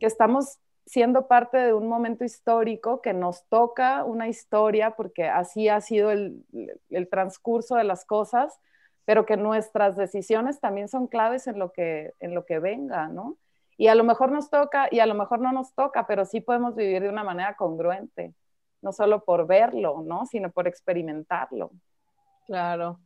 estamos 0.00 0.60
siendo 0.86 1.28
parte 1.28 1.58
de 1.58 1.74
un 1.74 1.88
momento 1.88 2.24
histórico 2.24 3.02
que 3.02 3.12
nos 3.12 3.46
toca 3.50 4.02
una 4.04 4.28
historia, 4.28 4.92
porque 4.92 5.28
así 5.28 5.68
ha 5.68 5.82
sido 5.82 6.10
el, 6.10 6.42
el, 6.88 7.10
transcurso 7.10 7.76
de 7.76 7.84
las 7.84 8.06
cosas, 8.06 8.58
pero 9.04 9.26
que 9.26 9.36
nuestras 9.36 9.94
decisiones 9.94 10.58
también 10.58 10.88
son 10.88 11.06
claves 11.06 11.46
en 11.48 11.58
lo 11.58 11.70
que, 11.70 12.14
en 12.18 12.34
lo 12.34 12.46
que 12.46 12.60
venga, 12.60 13.08
¿no? 13.08 13.36
Y 13.76 13.88
a 13.88 13.94
lo 13.94 14.04
mejor 14.04 14.32
nos 14.32 14.48
toca 14.48 14.88
y 14.90 15.00
a 15.00 15.06
lo 15.06 15.14
mejor 15.14 15.40
no 15.40 15.52
nos 15.52 15.74
toca, 15.74 16.06
pero 16.06 16.24
sí 16.24 16.40
podemos 16.40 16.74
vivir 16.76 17.02
de 17.02 17.10
una 17.10 17.24
manera 17.24 17.56
congruente 17.56 18.32
no 18.82 18.92
solo 18.92 19.24
por 19.24 19.46
verlo, 19.46 20.02
¿no? 20.04 20.26
Sino 20.26 20.50
por 20.50 20.68
experimentarlo. 20.68 21.70
Claro. 22.46 23.00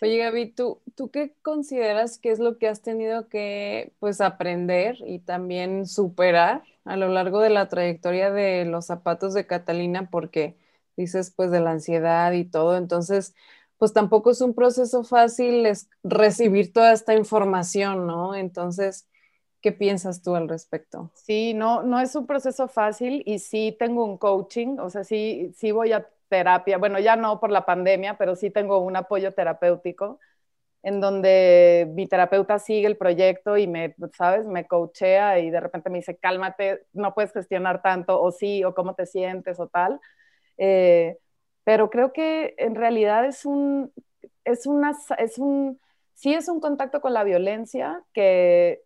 Oye, 0.00 0.18
Gaby, 0.18 0.52
¿tú, 0.52 0.80
¿tú 0.94 1.10
qué 1.10 1.34
consideras 1.42 2.18
que 2.18 2.30
es 2.30 2.38
lo 2.38 2.58
que 2.58 2.68
has 2.68 2.80
tenido 2.80 3.28
que 3.28 3.92
pues 3.98 4.20
aprender 4.20 4.96
y 5.06 5.18
también 5.18 5.86
superar 5.86 6.62
a 6.84 6.96
lo 6.96 7.08
largo 7.08 7.40
de 7.40 7.50
la 7.50 7.68
trayectoria 7.68 8.30
de 8.30 8.64
los 8.64 8.86
zapatos 8.86 9.34
de 9.34 9.46
Catalina? 9.46 10.08
Porque 10.10 10.56
dices 10.96 11.32
pues 11.34 11.50
de 11.50 11.60
la 11.60 11.72
ansiedad 11.72 12.32
y 12.32 12.44
todo, 12.44 12.76
entonces 12.76 13.34
pues 13.78 13.92
tampoco 13.92 14.30
es 14.30 14.40
un 14.40 14.54
proceso 14.54 15.04
fácil 15.04 15.66
es 15.66 15.88
recibir 16.02 16.72
toda 16.72 16.92
esta 16.92 17.14
información, 17.14 18.06
¿no? 18.06 18.34
Entonces, 18.34 19.06
¿Qué 19.64 19.72
piensas 19.72 20.20
tú 20.20 20.34
al 20.36 20.46
respecto? 20.46 21.10
Sí, 21.14 21.54
no, 21.54 21.82
no 21.82 21.98
es 21.98 22.14
un 22.14 22.26
proceso 22.26 22.68
fácil 22.68 23.22
y 23.24 23.38
sí 23.38 23.74
tengo 23.78 24.04
un 24.04 24.18
coaching, 24.18 24.76
o 24.78 24.90
sea, 24.90 25.04
sí, 25.04 25.52
sí 25.56 25.72
voy 25.72 25.92
a 25.92 26.06
terapia, 26.28 26.76
bueno, 26.76 26.98
ya 26.98 27.16
no 27.16 27.40
por 27.40 27.50
la 27.50 27.64
pandemia, 27.64 28.18
pero 28.18 28.36
sí 28.36 28.50
tengo 28.50 28.80
un 28.80 28.94
apoyo 28.94 29.32
terapéutico 29.32 30.20
en 30.82 31.00
donde 31.00 31.90
mi 31.94 32.06
terapeuta 32.06 32.58
sigue 32.58 32.86
el 32.86 32.98
proyecto 32.98 33.56
y 33.56 33.66
me, 33.66 33.94
¿sabes? 34.18 34.46
Me 34.46 34.66
coachea 34.66 35.38
y 35.38 35.48
de 35.48 35.60
repente 35.60 35.88
me 35.88 35.96
dice, 35.98 36.18
cálmate, 36.18 36.84
no 36.92 37.14
puedes 37.14 37.32
gestionar 37.32 37.80
tanto, 37.80 38.20
o 38.20 38.32
sí, 38.32 38.62
o 38.64 38.74
cómo 38.74 38.94
te 38.94 39.06
sientes, 39.06 39.58
o 39.60 39.68
tal. 39.68 39.98
Eh, 40.58 41.16
pero 41.64 41.88
creo 41.88 42.12
que 42.12 42.54
en 42.58 42.74
realidad 42.74 43.24
es 43.24 43.46
un, 43.46 43.94
es 44.44 44.66
una, 44.66 44.92
es 45.16 45.38
un, 45.38 45.80
sí 46.12 46.34
es 46.34 46.48
un 46.48 46.60
contacto 46.60 47.00
con 47.00 47.14
la 47.14 47.24
violencia 47.24 48.04
que 48.12 48.82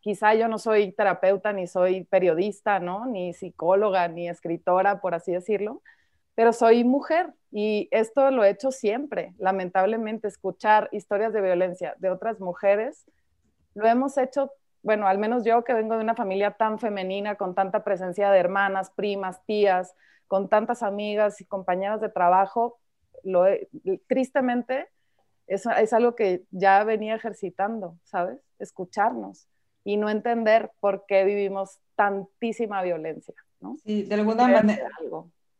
quizá 0.00 0.34
yo 0.34 0.48
no 0.48 0.58
soy 0.58 0.92
terapeuta, 0.92 1.52
ni 1.52 1.66
soy 1.66 2.04
periodista, 2.04 2.80
¿no? 2.80 3.06
Ni 3.06 3.32
psicóloga, 3.32 4.08
ni 4.08 4.28
escritora, 4.28 5.00
por 5.00 5.14
así 5.14 5.32
decirlo, 5.32 5.82
pero 6.34 6.52
soy 6.52 6.84
mujer 6.84 7.34
y 7.50 7.88
esto 7.90 8.30
lo 8.30 8.44
he 8.44 8.50
hecho 8.50 8.70
siempre. 8.72 9.34
Lamentablemente, 9.38 10.28
escuchar 10.28 10.88
historias 10.92 11.32
de 11.32 11.42
violencia 11.42 11.94
de 11.98 12.10
otras 12.10 12.40
mujeres, 12.40 13.04
lo 13.74 13.86
hemos 13.86 14.16
hecho, 14.16 14.50
bueno, 14.82 15.06
al 15.06 15.18
menos 15.18 15.44
yo 15.44 15.64
que 15.64 15.74
vengo 15.74 15.96
de 15.96 16.02
una 16.02 16.14
familia 16.14 16.52
tan 16.52 16.78
femenina, 16.78 17.36
con 17.36 17.54
tanta 17.54 17.84
presencia 17.84 18.30
de 18.30 18.38
hermanas, 18.38 18.90
primas, 18.90 19.44
tías, 19.44 19.94
con 20.26 20.48
tantas 20.48 20.82
amigas 20.82 21.40
y 21.40 21.44
compañeras 21.44 22.00
de 22.00 22.08
trabajo, 22.08 22.78
lo 23.22 23.44
tristemente 24.06 24.88
es, 25.46 25.66
es 25.66 25.92
algo 25.92 26.14
que 26.14 26.44
ya 26.50 26.84
venía 26.84 27.16
ejercitando, 27.16 27.98
¿sabes? 28.04 28.40
Escucharnos 28.58 29.48
y 29.84 29.96
no 29.96 30.10
entender 30.10 30.70
por 30.80 31.04
qué 31.06 31.24
vivimos 31.24 31.78
tantísima 31.94 32.82
violencia. 32.82 33.34
¿no? 33.60 33.76
Sí, 33.84 34.02
de 34.02 34.14
alguna 34.14 34.48
manera. 34.48 34.88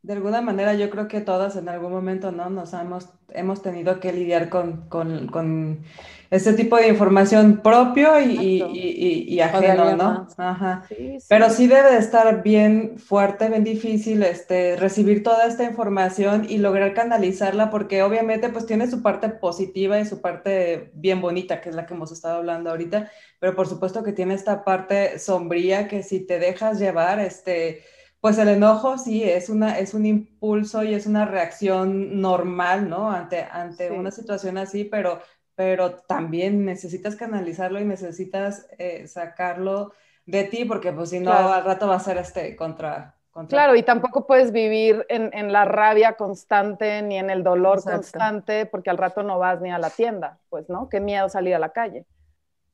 De 0.03 0.15
alguna 0.15 0.41
manera 0.41 0.73
yo 0.75 0.89
creo 0.89 1.09
que 1.09 1.21
todas 1.21 1.57
en 1.57 1.69
algún 1.69 1.93
momento, 1.93 2.33
¿no? 2.33 2.49
Nos 2.49 2.73
hemos, 2.73 3.11
hemos 3.29 3.61
tenido 3.61 4.01
que 4.01 4.15
lidiar 4.15 4.49
con, 4.49 4.89
con, 4.89 5.27
con 5.27 5.85
este 6.31 6.55
tipo 6.55 6.77
de 6.77 6.89
información 6.89 7.61
propio 7.63 8.19
y, 8.19 8.63
y, 8.63 9.25
y, 9.29 9.41
ajeno, 9.41 9.97
¿no? 9.97 10.27
Ajá. 10.39 10.85
Pero 11.29 11.51
sí 11.51 11.67
debe 11.67 11.91
de 11.93 11.99
estar 11.99 12.43
bien 12.43 12.99
fuerte, 12.99 13.51
bien 13.51 13.63
difícil 13.63 14.23
este, 14.23 14.77
recibir 14.77 15.23
toda 15.23 15.47
esta 15.47 15.65
información 15.65 16.47
y 16.49 16.57
lograr 16.57 16.95
canalizarla 16.95 17.69
porque 17.69 18.03
obviamente 18.03 18.49
pues 18.49 18.65
tiene 18.65 18.89
su 18.89 19.03
parte 19.03 19.29
positiva 19.29 20.01
y 20.01 20.07
su 20.07 20.23
parte 20.23 20.93
bien 20.95 21.21
bonita, 21.21 21.61
que 21.61 21.69
es 21.69 21.75
la 21.75 21.85
que 21.85 21.93
hemos 21.93 22.11
estado 22.11 22.39
hablando 22.39 22.71
ahorita, 22.71 23.11
pero 23.39 23.55
por 23.55 23.69
supuesto 23.69 24.03
que 24.03 24.13
tiene 24.13 24.33
esta 24.33 24.65
parte 24.65 25.19
sombría 25.19 25.89
que 25.89 26.03
si 26.03 26.21
te 26.21 26.39
dejas 26.39 26.79
llevar, 26.79 27.19
este 27.19 27.83
pues 28.21 28.39
el 28.39 28.49
enojo 28.49 28.99
sí 28.99 29.25
es, 29.25 29.49
una, 29.49 29.79
es 29.79 29.95
un 29.95 30.05
impulso 30.05 30.83
y 30.83 30.95
es 30.95 31.07
una 31.07 31.25
reacción 31.25 32.21
normal, 32.21 32.89
¿no? 32.89 33.11
Ante, 33.11 33.43
ante 33.51 33.91
una 33.91 34.11
situación 34.11 34.59
así, 34.59 34.85
pero, 34.85 35.21
pero 35.55 35.95
también 35.95 36.65
necesitas 36.65 37.17
canalizarlo 37.17 37.81
y 37.81 37.85
necesitas 37.85 38.67
eh, 38.79 39.07
sacarlo 39.07 39.93
de 40.27 40.45
ti, 40.45 40.65
porque 40.65 40.93
pues 40.93 41.11
si 41.11 41.21
no, 41.21 41.33
al 41.33 41.65
rato 41.65 41.89
va 41.89 41.97
a 41.97 42.01
ser 42.01 42.19
este 42.19 42.55
contra, 42.57 43.17
Claro, 43.49 43.77
y 43.77 43.83
tampoco 43.85 44.27
puedes 44.27 44.51
vivir 44.51 45.07
en, 45.09 45.31
en, 45.33 45.53
la 45.53 45.65
rabia 45.65 46.15
constante 46.15 47.01
ni 47.03 47.17
en 47.17 47.31
el 47.31 47.45
dolor 47.45 47.83
constante, 47.83 48.67
porque 48.67 48.91
al 48.91 48.99
rato 48.99 49.23
no 49.23 49.39
vas 49.39 49.61
ni 49.61 49.71
a 49.71 49.79
la 49.79 49.89
tienda, 49.89 50.41
pues, 50.49 50.69
¿no? 50.69 50.89
Qué 50.89 50.99
miedo 50.99 51.29
salir 51.29 51.55
a 51.55 51.61
la 51.61 51.71
calle. 51.71 52.07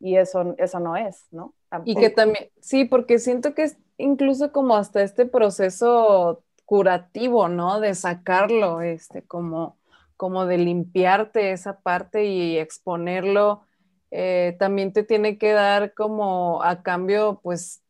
Y 0.01 0.17
eso, 0.17 0.55
eso 0.57 0.81
no 0.81 0.97
es, 0.97 1.27
¿no? 1.31 1.55
Y 1.85 1.95
que 1.95 2.09
también, 2.09 2.49
sí, 2.61 2.87
porque 2.87 3.19
siento 3.19 3.55
que 3.55 3.65
es 3.65 3.77
incluso 3.99 4.53
como 4.53 4.77
hasta 4.77 5.03
este 5.03 5.27
proceso 5.27 6.43
curativo, 6.65 7.49
¿no? 7.49 7.81
De 7.81 7.95
sacarlo, 7.95 8.81
este, 8.83 9.23
como, 9.23 9.77
como 10.17 10.47
de 10.47 10.59
limpiarte 10.59 11.53
esa 11.53 11.81
parte 11.81 12.25
y 12.25 12.59
exponerlo, 12.59 13.63
eh, 14.11 14.57
también 14.59 14.93
te 14.93 15.03
tiene 15.03 15.39
que 15.39 15.53
dar 15.53 15.95
como 15.95 16.63
a 16.63 16.83
cambio, 16.83 17.41
pues, 17.43 17.83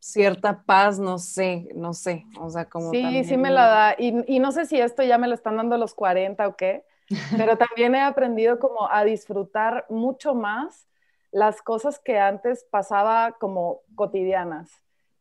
cierta 0.00 0.62
paz, 0.62 0.98
no 0.98 1.18
sé, 1.18 1.68
no 1.74 1.92
sé, 1.92 2.24
o 2.40 2.48
sea, 2.50 2.66
como... 2.66 2.90
Sí, 2.90 3.24
sí 3.24 3.36
me 3.36 3.50
la 3.50 3.66
da, 3.66 3.96
y, 3.98 4.24
y, 4.26 4.38
no 4.38 4.52
sé 4.52 4.64
si 4.64 4.80
esto 4.80 5.02
ya 5.02 5.18
me 5.18 5.28
lo 5.28 5.34
están 5.34 5.56
dando 5.56 5.76
los 5.76 5.94
40 5.94 6.46
o 6.46 6.56
qué, 6.56 6.84
pero 7.36 7.58
también 7.58 7.94
he 7.94 8.00
aprendido 8.00 8.58
como 8.58 8.90
a 8.90 9.04
disfrutar 9.04 9.86
mucho 9.88 10.34
más 10.34 10.86
las 11.30 11.60
cosas 11.60 11.98
que 11.98 12.18
antes 12.18 12.64
pasaba 12.70 13.32
como 13.38 13.80
cotidianas 13.96 14.70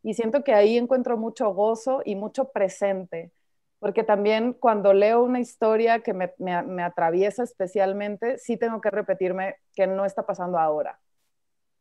y 0.04 0.14
siento 0.14 0.44
que 0.44 0.54
ahí 0.54 0.78
encuentro 0.78 1.18
mucho 1.18 1.54
gozo 1.54 2.02
y 2.06 2.16
mucho 2.16 2.52
presente, 2.52 3.32
porque 3.80 4.04
también 4.04 4.54
cuando 4.54 4.94
leo 4.94 5.24
una 5.24 5.40
historia 5.40 6.00
que 6.02 6.14
me, 6.14 6.34
me, 6.38 6.84
atraviesa 6.84 7.44
especialmente, 7.44 8.38
sí 8.38 8.58
tengo 8.58 8.82
que 8.82 8.90
repetirme 8.92 9.56
que 9.76 9.88
no 9.88 10.06
está 10.06 10.26
pasando 10.26 10.58
ahora, 10.60 11.00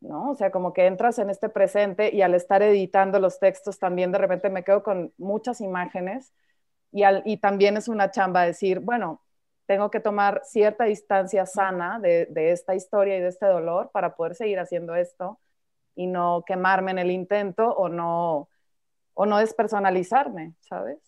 ¿no? 0.00 0.30
O 0.30 0.34
sea, 0.34 0.50
como 0.50 0.72
que 0.72 0.86
entras 0.86 1.18
en 1.18 1.30
este 1.30 1.48
presente 1.48 2.14
y 2.14 2.22
al 2.22 2.34
estar 2.34 2.62
editando 2.62 3.18
los 3.20 3.38
textos 3.40 3.78
también 3.78 4.12
de 4.12 4.18
repente 4.18 4.50
me 4.50 4.64
quedo 4.64 4.82
con 4.82 5.12
muchas 5.18 5.60
imágenes 5.60 6.32
y, 6.92 7.02
al, 7.04 7.22
y 7.24 7.38
también 7.38 7.76
es 7.76 7.88
una 7.88 8.10
chamba 8.10 8.44
decir, 8.46 8.80
bueno, 8.80 9.22
tengo 9.66 9.90
que 9.90 10.00
tomar 10.00 10.42
cierta 10.44 10.84
distancia 10.84 11.46
sana 11.46 11.98
de, 12.00 12.26
de, 12.26 12.52
esta 12.52 12.74
historia 12.74 13.16
y 13.18 13.20
de 13.20 13.28
este 13.28 13.46
dolor 13.46 13.90
para 13.92 14.16
poder 14.16 14.34
seguir 14.36 14.58
haciendo 14.60 14.94
esto 14.94 15.40
y 15.96 16.06
no 16.08 16.44
quemarme 16.46 16.92
en 16.92 16.98
el 17.00 17.10
intento 17.12 17.68
o 17.68 17.88
no, 17.90 18.48
o 19.14 19.26
no 19.26 19.38
despersonalizarme, 19.38 20.54
¿sabes? 20.60 20.98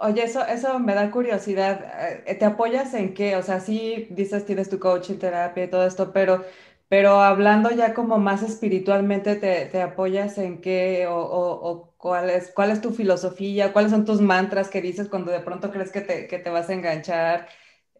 Oye, 0.00 0.22
eso, 0.24 0.44
eso 0.46 0.78
me 0.78 0.94
da 0.94 1.10
curiosidad. 1.10 2.22
Eh, 2.26 2.34
¿Te 2.36 2.44
apoyas 2.44 2.94
en 2.94 3.14
qué? 3.14 3.34
O 3.36 3.42
sea, 3.42 3.58
sí 3.60 4.06
dices 4.10 4.44
tienes 4.46 4.68
tu 4.70 4.78
coaching, 4.78 5.16
terapia 5.18 5.64
y 5.64 5.70
todo 5.70 5.84
esto, 5.86 6.12
pero, 6.12 6.44
pero 6.88 7.20
hablando 7.20 7.70
ya 7.72 7.94
como 7.94 8.18
más 8.18 8.42
espiritualmente, 8.44 9.34
¿te, 9.36 9.66
te 9.66 9.82
apoyas 9.82 10.38
en 10.38 10.60
qué? 10.60 11.06
O, 11.08 11.16
o, 11.20 11.92
cuál, 11.96 12.30
es, 12.30 12.52
cuál 12.52 12.70
es 12.70 12.80
tu 12.80 12.92
filosofía? 12.92 13.72
¿Cuáles 13.72 13.90
son 13.90 14.04
tus 14.04 14.20
mantras 14.20 14.68
que 14.68 14.80
dices 14.80 15.08
cuando 15.08 15.32
de 15.32 15.40
pronto 15.40 15.70
crees 15.72 15.90
que 15.90 16.00
te, 16.00 16.28
que 16.28 16.38
te 16.38 16.50
vas 16.50 16.70
a 16.70 16.74
enganchar? 16.74 17.48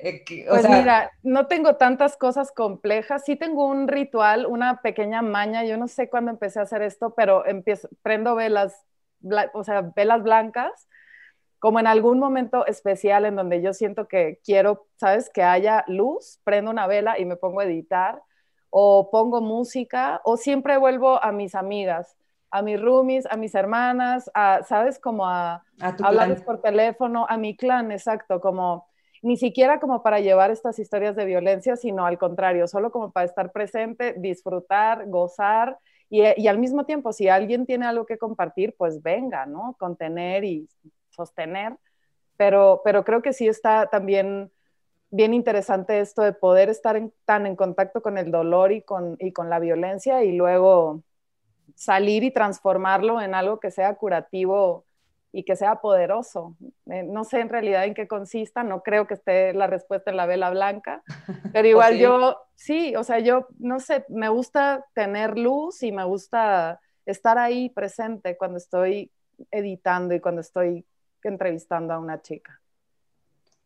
Eh, 0.00 0.24
pues 0.48 0.68
mira, 0.68 1.10
no 1.24 1.48
tengo 1.48 1.74
tantas 1.74 2.16
cosas 2.16 2.52
complejas, 2.52 3.24
sí 3.24 3.34
tengo 3.34 3.66
un 3.66 3.88
ritual, 3.88 4.46
una 4.46 4.80
pequeña 4.80 5.22
maña, 5.22 5.64
yo 5.64 5.76
no 5.76 5.88
sé 5.88 6.08
cuándo 6.08 6.30
empecé 6.30 6.60
a 6.60 6.62
hacer 6.62 6.82
esto, 6.82 7.14
pero 7.16 7.44
empiezo, 7.46 7.88
prendo 8.02 8.36
velas, 8.36 8.86
o 9.54 9.64
sea, 9.64 9.92
velas 9.96 10.22
blancas, 10.22 10.88
como 11.58 11.80
en 11.80 11.88
algún 11.88 12.20
momento 12.20 12.64
especial 12.66 13.24
en 13.24 13.34
donde 13.34 13.60
yo 13.60 13.72
siento 13.72 14.06
que 14.06 14.38
quiero, 14.44 14.86
¿sabes? 14.94 15.30
Que 15.30 15.42
haya 15.42 15.84
luz, 15.88 16.38
prendo 16.44 16.70
una 16.70 16.86
vela 16.86 17.18
y 17.18 17.24
me 17.24 17.34
pongo 17.34 17.58
a 17.58 17.64
editar, 17.64 18.22
o 18.70 19.10
pongo 19.10 19.40
música, 19.40 20.20
o 20.22 20.36
siempre 20.36 20.76
vuelvo 20.76 21.20
a 21.20 21.32
mis 21.32 21.56
amigas, 21.56 22.16
a 22.52 22.62
mis 22.62 22.80
roomies, 22.80 23.26
a 23.26 23.36
mis 23.36 23.56
hermanas, 23.56 24.30
a, 24.32 24.62
¿sabes? 24.62 25.00
Como 25.00 25.26
a, 25.26 25.64
a 25.80 25.94
hablarles 26.04 26.42
por 26.42 26.60
teléfono, 26.60 27.26
a 27.28 27.36
mi 27.36 27.56
clan, 27.56 27.90
exacto, 27.90 28.40
como 28.40 28.86
ni 29.22 29.36
siquiera 29.36 29.80
como 29.80 30.02
para 30.02 30.20
llevar 30.20 30.50
estas 30.50 30.78
historias 30.78 31.16
de 31.16 31.24
violencia, 31.24 31.76
sino 31.76 32.06
al 32.06 32.18
contrario, 32.18 32.68
solo 32.68 32.90
como 32.90 33.10
para 33.12 33.26
estar 33.26 33.52
presente, 33.52 34.14
disfrutar, 34.18 35.06
gozar 35.08 35.78
y, 36.10 36.46
al 36.48 36.58
mismo 36.58 36.86
tiempo, 36.86 37.12
si 37.12 37.28
alguien 37.28 37.66
tiene 37.66 37.86
algo 37.86 38.06
que 38.06 38.16
compartir, 38.16 38.74
pues 38.78 39.02
venga, 39.02 39.44
¿no? 39.44 39.76
Contener 39.78 40.44
y 40.44 40.68
sostener. 41.10 41.76
Pero, 42.36 42.80
pero 42.84 43.04
creo 43.04 43.20
que 43.20 43.32
sí 43.32 43.46
está 43.48 43.88
también 43.90 44.50
bien 45.10 45.34
interesante 45.34 46.00
esto 46.00 46.22
de 46.22 46.32
poder 46.32 46.68
estar 46.70 47.00
tan 47.24 47.46
en 47.46 47.56
contacto 47.56 48.00
con 48.02 48.16
el 48.18 48.30
dolor 48.30 48.72
y 48.72 48.82
con, 48.82 49.16
y 49.18 49.32
con 49.32 49.50
la 49.50 49.58
violencia 49.58 50.22
y 50.24 50.32
luego 50.32 51.02
salir 51.74 52.24
y 52.24 52.30
transformarlo 52.30 53.20
en 53.20 53.34
algo 53.34 53.60
que 53.60 53.70
sea 53.70 53.94
curativo 53.96 54.84
y 55.32 55.44
que 55.44 55.56
sea 55.56 55.76
poderoso. 55.76 56.56
Eh, 56.86 57.02
no 57.02 57.24
sé 57.24 57.40
en 57.40 57.48
realidad 57.48 57.84
en 57.84 57.94
qué 57.94 58.08
consista, 58.08 58.62
no 58.62 58.82
creo 58.82 59.06
que 59.06 59.14
esté 59.14 59.52
la 59.52 59.66
respuesta 59.66 60.10
en 60.10 60.16
la 60.16 60.26
vela 60.26 60.50
blanca, 60.50 61.02
pero 61.52 61.68
igual 61.68 61.98
yo, 61.98 62.38
sí, 62.54 62.96
o 62.96 63.04
sea, 63.04 63.18
yo, 63.18 63.48
no 63.58 63.80
sé, 63.80 64.04
me 64.08 64.28
gusta 64.28 64.84
tener 64.94 65.38
luz 65.38 65.82
y 65.82 65.92
me 65.92 66.04
gusta 66.04 66.80
estar 67.06 67.38
ahí 67.38 67.70
presente 67.70 68.36
cuando 68.36 68.58
estoy 68.58 69.10
editando 69.50 70.14
y 70.14 70.20
cuando 70.20 70.40
estoy 70.40 70.84
entrevistando 71.22 71.94
a 71.94 71.98
una 71.98 72.22
chica. 72.22 72.60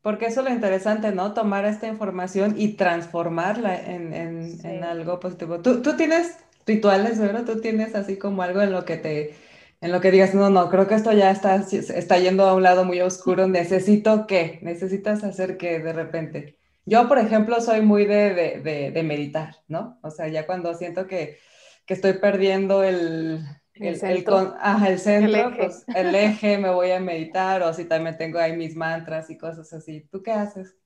Porque 0.01 0.27
eso 0.27 0.41
es 0.41 0.49
lo 0.49 0.53
interesante, 0.53 1.13
¿no? 1.13 1.33
Tomar 1.33 1.65
esta 1.65 1.87
información 1.87 2.55
y 2.57 2.75
transformarla 2.75 3.81
en, 3.81 4.13
en, 4.13 4.67
en 4.67 4.83
algo 4.83 5.21
positivo. 5.21 5.61
¿Tú, 5.61 5.81
tú 5.81 5.97
tienes 5.97 6.39
rituales, 6.67 7.21
¿verdad? 7.21 7.45
Tú 7.45 7.61
tienes 7.61 7.95
así 7.95 8.19
como 8.19 8.43
algo 8.43 8.63
en 8.63 8.73
lo 8.73 8.85
que 8.85 8.97
te 8.97 9.35
en 9.83 9.91
lo 9.91 10.01
que 10.01 10.12
digas, 10.12 10.33
no, 10.33 10.49
no, 10.49 10.70
creo 10.70 10.87
que 10.87 10.95
esto 10.95 11.11
ya 11.12 11.33
está, 11.33 11.57
está 11.57 12.16
yendo 12.16 12.47
a 12.47 12.55
un 12.55 12.62
lado 12.62 12.85
muy 12.85 13.01
oscuro, 13.01 13.49
necesito 13.49 14.28
qué, 14.28 14.61
necesitas 14.62 15.24
hacer 15.24 15.57
qué 15.57 15.80
de 15.80 15.93
repente. 15.93 16.57
Yo, 16.87 17.09
por 17.09 17.18
ejemplo, 17.18 17.61
soy 17.61 17.80
muy 17.80 18.07
de, 18.07 18.61
de, 18.95 19.03
meditar, 19.03 19.57
¿no? 19.66 19.99
O 20.03 20.11
sea, 20.11 20.28
ya 20.28 20.47
cuando 20.47 20.72
siento 20.74 21.09
que, 21.09 21.39
que 21.85 21.95
estoy 21.95 22.12
perdiendo 22.12 22.85
el, 22.85 23.41
el, 23.74 23.97
centro, 23.97 24.55
el, 24.87 24.99
centro 25.01 25.28
el 25.28 25.35
eje. 25.35 25.57
Pues, 25.57 25.85
el 25.97 26.14
eje, 26.14 26.59
me 26.59 26.70
voy 26.70 26.93
a 26.93 27.01
meditar, 27.01 27.61
o 27.62 27.66
así 27.66 27.85
también 27.85 28.16
tengo 28.16 28.39
ahí 28.39 28.57
mis 28.57 28.76
mantras 28.76 29.30
y 29.30 29.37
cosas 29.37 29.72
así. 29.72 30.07
¿Tú 30.12 30.22
qué 30.22 30.30
haces? 30.30 30.76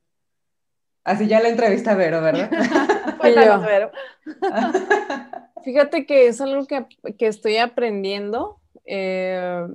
Así 1.05 1.29
ya 1.29 1.41
la 1.41 1.51
entrevista 1.51 1.93
a 1.93 1.97
Vero, 1.97 2.23
¿verdad? 2.23 2.49
pues 3.21 3.35
yo. 3.35 3.61
Vero. 3.61 3.91
Fíjate 5.65 6.07
que 6.07 6.29
es 6.29 6.41
algo 6.41 6.67
que, 6.67 6.87
que 7.19 7.27
estoy 7.27 7.59
aprendiendo 7.59 8.63
eh, 8.87 9.67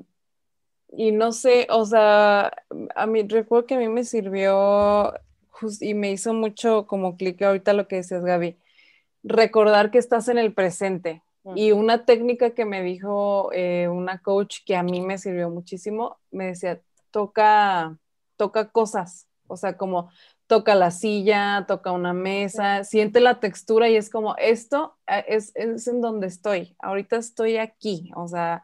y 0.94 1.12
no 1.12 1.32
sé, 1.32 1.68
o 1.70 1.86
sea, 1.86 2.52
a 2.96 3.06
mí 3.08 3.24
recuerdo 3.28 3.66
que 3.66 3.76
a 3.76 3.80
mí 3.80 3.88
me 3.88 4.04
sirvió 4.04 5.14
y 5.80 5.94
me 5.94 6.12
hizo 6.12 6.34
mucho 6.34 6.86
como 6.88 7.16
clic 7.16 7.42
ahorita 7.42 7.74
lo 7.74 7.88
que 7.88 7.98
decías, 7.98 8.24
Gaby, 8.26 8.58
recordar 9.24 9.92
que 9.92 10.00
estás 10.00 10.28
en 10.28 10.38
el 10.38 10.54
presente. 10.54 11.24
Y 11.56 11.72
una 11.72 12.06
técnica 12.06 12.52
que 12.52 12.66
me 12.66 12.84
dijo 12.84 13.50
eh, 13.52 13.88
una 13.88 14.20
coach 14.20 14.58
que 14.64 14.76
a 14.76 14.84
mí 14.84 15.02
me 15.02 15.18
sirvió 15.18 15.50
muchísimo, 15.50 16.20
me 16.30 16.48
decía, 16.48 16.82
toca, 17.10 17.98
toca 18.36 18.70
cosas, 18.70 19.28
o 19.48 19.58
sea, 19.58 19.76
como 19.76 20.12
toca 20.46 20.76
la 20.76 20.92
silla, 20.92 21.66
toca 21.68 21.94
una 21.94 22.14
mesa, 22.14 22.84
siente 22.84 23.22
la 23.22 23.40
textura 23.40 23.90
y 23.90 23.96
es 23.96 24.12
como, 24.12 24.36
esto 24.38 24.98
eh, 25.08 25.26
es, 25.30 25.52
es 25.56 25.88
en 25.88 26.02
donde 26.02 26.28
estoy, 26.28 26.76
ahorita 26.78 27.16
estoy 27.16 27.58
aquí, 27.58 28.12
o 28.16 28.28
sea, 28.28 28.62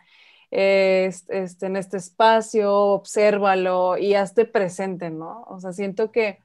este, 0.49 1.65
en 1.65 1.75
este 1.75 1.97
espacio, 1.97 2.73
obsérvalo 2.73 3.97
y 3.97 4.13
hazte 4.15 4.45
presente, 4.45 5.09
¿no? 5.09 5.43
O 5.47 5.59
sea, 5.59 5.73
siento 5.73 6.11
que 6.11 6.39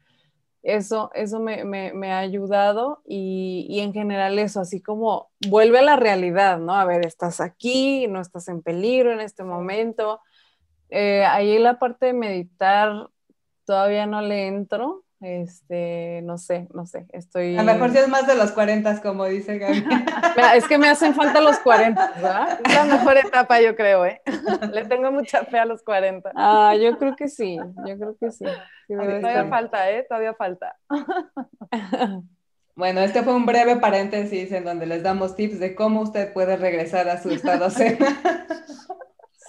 eso, 0.63 1.11
eso 1.15 1.41
me, 1.41 1.65
me, 1.65 2.13
ha 2.13 2.19
ayudado 2.19 3.03
y, 3.05 3.67
y, 3.69 3.81
en 3.81 3.93
general 3.93 4.39
eso, 4.39 4.61
así 4.61 4.81
como 4.81 5.31
vuelve 5.49 5.81
a 5.81 5.83
la 5.83 5.97
realidad, 5.97 6.59
¿no? 6.59 6.75
A 6.75 6.85
ver, 6.85 7.05
estás 7.05 7.41
aquí, 7.41 8.07
no 8.07 8.21
estás 8.21 8.49
en 8.49 8.63
peligro 8.63 9.13
en 9.13 9.21
este 9.21 9.43
momento, 9.43 10.21
eh, 10.95 11.25
ahí 11.25 11.59
la 11.59 11.79
parte 11.79 12.07
de 12.07 12.13
meditar 12.13 13.09
todavía 13.65 14.05
no 14.05 14.21
le 14.21 14.47
entro. 14.47 15.05
Este, 15.23 16.21
no 16.25 16.37
sé, 16.37 16.67
no 16.75 16.85
sé, 16.85 17.07
estoy... 17.13 17.57
A 17.57 17.63
lo 17.63 17.73
mejor 17.73 17.91
si 17.91 17.99
es 17.99 18.09
más 18.09 18.27
de 18.27 18.35
los 18.35 18.51
40, 18.51 19.01
como 19.03 19.25
dice 19.27 19.57
Gaby. 19.57 19.85
es 20.57 20.67
que 20.67 20.79
me 20.79 20.89
hacen 20.89 21.15
falta 21.15 21.41
los 21.41 21.61
40, 21.61 22.13
¿verdad? 22.17 22.59
Es 22.65 22.75
la 22.75 22.85
mejor 22.85 23.17
etapa, 23.19 23.61
yo 23.61 23.77
creo, 23.77 24.05
¿eh? 24.05 24.21
Le 24.73 24.85
tengo 24.87 25.13
mucha 25.13 25.45
fe 25.45 25.61
a 25.61 25.65
los 25.65 25.85
40. 25.85 26.33
Ah, 26.35 26.75
yo 26.75 26.99
creo 26.99 27.15
que 27.15 27.29
sí, 27.29 27.57
yo 27.57 27.97
creo 27.97 28.17
que 28.19 28.33
sí. 28.33 28.45
todavía 28.89 29.47
falta, 29.47 29.91
¿eh? 29.93 30.05
Todavía 30.09 30.35
falta. 30.35 30.77
Bueno, 32.75 33.03
este 33.03 33.23
fue 33.23 33.35
un 33.35 33.45
breve 33.45 33.77
paréntesis 33.77 34.51
en 34.51 34.65
donde 34.65 34.87
les 34.87 35.03
damos 35.03 35.37
tips 35.37 35.61
de 35.61 35.75
cómo 35.75 36.01
usted 36.01 36.33
puede 36.33 36.57
regresar 36.57 37.07
a 37.11 37.21
su 37.21 37.29
estado 37.29 37.69
zen. 37.69 37.99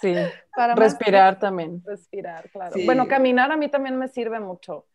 Sí, 0.01 0.13
para 0.53 0.75
respirar 0.75 1.39
también. 1.39 1.81
Respirar, 1.85 2.49
claro. 2.49 2.75
Bueno, 2.83 3.07
caminar 3.07 3.49
a 3.53 3.55
mí 3.55 3.69
también 3.69 3.97
me 3.97 4.09
sirve 4.09 4.41
mucho 4.41 4.85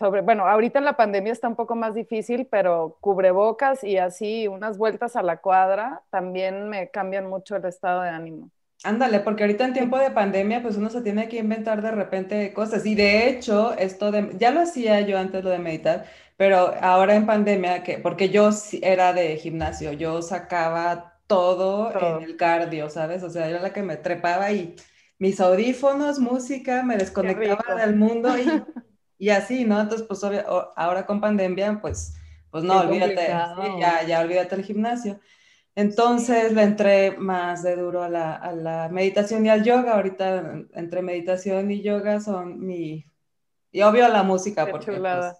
sobre, 0.00 0.22
bueno, 0.22 0.46
ahorita 0.46 0.78
en 0.78 0.86
la 0.86 0.96
pandemia 0.96 1.30
está 1.30 1.46
un 1.46 1.56
poco 1.56 1.76
más 1.76 1.94
difícil, 1.94 2.46
pero 2.50 2.96
cubrebocas 3.02 3.84
y 3.84 3.98
así 3.98 4.48
unas 4.48 4.78
vueltas 4.78 5.14
a 5.14 5.22
la 5.22 5.42
cuadra 5.42 6.00
también 6.08 6.70
me 6.70 6.88
cambian 6.88 7.26
mucho 7.28 7.56
el 7.56 7.66
estado 7.66 8.00
de 8.00 8.08
ánimo. 8.08 8.50
Ándale, 8.82 9.20
porque 9.20 9.42
ahorita 9.42 9.66
en 9.66 9.74
tiempo 9.74 9.98
de 9.98 10.10
pandemia, 10.10 10.62
pues 10.62 10.78
uno 10.78 10.88
se 10.88 11.02
tiene 11.02 11.28
que 11.28 11.36
inventar 11.36 11.82
de 11.82 11.90
repente 11.90 12.50
cosas. 12.54 12.86
Y 12.86 12.94
de 12.94 13.28
hecho, 13.28 13.76
esto 13.76 14.10
de, 14.10 14.30
ya 14.38 14.52
lo 14.52 14.60
hacía 14.60 15.02
yo 15.02 15.18
antes 15.18 15.44
lo 15.44 15.50
de 15.50 15.58
meditar, 15.58 16.06
pero 16.38 16.72
ahora 16.80 17.14
en 17.14 17.26
pandemia, 17.26 17.82
que, 17.82 17.98
porque 17.98 18.30
yo 18.30 18.48
era 18.80 19.12
de 19.12 19.36
gimnasio, 19.36 19.92
yo 19.92 20.22
sacaba 20.22 21.20
todo, 21.26 21.90
todo. 21.90 22.16
en 22.16 22.24
el 22.24 22.36
cardio, 22.38 22.88
¿sabes? 22.88 23.22
O 23.22 23.28
sea, 23.28 23.50
era 23.50 23.60
la 23.60 23.74
que 23.74 23.82
me 23.82 23.98
trepaba 23.98 24.50
y 24.50 24.76
mis 25.18 25.42
audífonos, 25.42 26.18
música, 26.20 26.82
me 26.84 26.96
desconectaba 26.96 27.74
del 27.74 27.96
mundo 27.96 28.30
y 28.38 28.46
y 29.20 29.28
así, 29.28 29.66
¿no? 29.66 29.78
Entonces, 29.78 30.06
pues 30.08 30.24
ahora 30.24 31.04
con 31.04 31.20
pandemia, 31.20 31.78
pues, 31.82 32.16
pues 32.50 32.64
no, 32.64 32.80
olvídate, 32.80 33.28
ya, 33.78 34.02
ya 34.02 34.20
olvídate 34.20 34.54
el 34.54 34.64
gimnasio. 34.64 35.20
Entonces 35.74 36.52
le 36.52 36.62
entré 36.62 37.18
más 37.18 37.62
de 37.62 37.76
duro 37.76 38.02
a 38.02 38.08
la, 38.08 38.34
a 38.34 38.52
la, 38.52 38.88
meditación 38.88 39.44
y 39.44 39.50
al 39.50 39.62
yoga. 39.62 39.96
Ahorita 39.96 40.62
entre 40.72 41.02
meditación 41.02 41.70
y 41.70 41.82
yoga 41.82 42.20
son 42.20 42.64
mi... 42.66 43.06
Y 43.70 43.82
obvio 43.82 44.08
la 44.08 44.22
música, 44.22 44.66
porque 44.66 44.90
pues, 44.92 45.36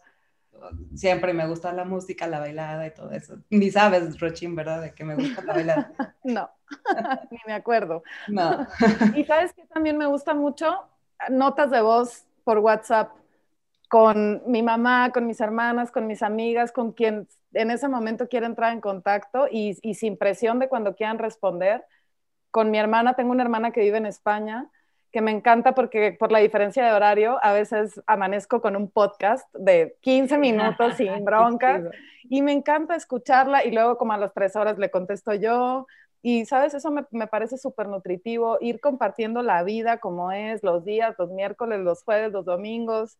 siempre 0.95 1.33
me 1.33 1.49
gusta 1.49 1.73
la 1.73 1.87
música, 1.87 2.27
la 2.27 2.39
bailada 2.39 2.87
y 2.87 2.93
todo 2.93 3.11
eso. 3.13 3.39
Ni 3.49 3.71
sabes, 3.71 4.21
Rochín, 4.21 4.55
¿verdad? 4.55 4.83
De 4.83 4.95
que 4.95 5.05
me 5.05 5.15
gusta 5.15 5.43
la 5.43 5.55
bailada. 5.55 5.93
no, 6.25 6.51
ni 7.31 7.39
me 7.47 7.55
acuerdo. 7.55 8.03
No. 8.29 8.67
y 9.17 9.25
sabes 9.25 9.55
que 9.55 9.65
también 9.65 9.97
me 9.97 10.07
gusta 10.07 10.35
mucho 10.35 10.85
notas 11.31 11.71
de 11.71 11.81
voz 11.81 12.27
por 12.45 12.59
WhatsApp 12.59 13.20
con 13.91 14.41
mi 14.47 14.63
mamá, 14.63 15.11
con 15.13 15.27
mis 15.27 15.41
hermanas, 15.41 15.91
con 15.91 16.07
mis 16.07 16.23
amigas, 16.23 16.71
con 16.71 16.93
quien 16.93 17.27
en 17.55 17.73
ese 17.73 17.89
momento 17.89 18.29
quiera 18.29 18.47
entrar 18.47 18.73
en 18.73 18.81
contacto 18.81 19.49
y, 19.51 19.75
sin 19.95 20.17
presión 20.17 20.61
de 20.61 20.69
cuando 20.69 20.95
quieran 20.95 21.19
responder. 21.19 21.85
Con 22.53 22.71
mi 22.71 22.79
hermana, 22.79 23.15
tengo 23.15 23.33
una 23.33 23.43
hermana 23.43 23.73
que 23.73 23.81
vive 23.81 23.99
en 23.99 24.07
España, 24.07 24.71
que 25.11 25.21
me 25.21 25.33
encanta 25.33 25.75
porque 25.75 26.13
por 26.13 26.31
la 26.31 26.39
diferencia 26.39 26.85
de 26.87 26.93
horario, 26.93 27.41
a 27.43 27.53
veces 27.53 28.01
amanezco 28.07 28.61
con 28.63 28.77
un 28.77 28.89
podcast 28.89 29.53
de 29.55 29.97
15 30.03 30.39
minutos 30.39 30.95
sin 30.97 31.25
broncas 31.25 31.83
y 32.23 32.43
me 32.43 32.53
encanta 32.53 32.95
escucharla 32.95 33.65
y 33.65 33.73
luego 33.73 33.99
como 33.99 34.13
a 34.13 34.19
las 34.19 34.33
tres 34.33 34.55
horas 34.55 34.79
le 34.79 34.93
contesto 34.93 35.35
yo. 35.35 35.89
Y, 36.23 36.45
¿sabes? 36.45 36.75
Eso 36.75 36.93
me, 36.93 37.07
me 37.11 37.27
parece 37.27 37.59
súper 37.59 37.89
nutritivo, 37.89 38.57
ir 38.61 38.79
compartiendo 38.79 39.43
la 39.43 39.65
vida 39.65 39.99
como 39.99 40.31
es, 40.31 40.63
los 40.63 40.85
días, 40.85 41.17
los 41.19 41.33
miércoles, 41.33 41.81
los 41.81 42.05
jueves, 42.05 42.31
los 42.31 42.45
domingos 42.45 43.19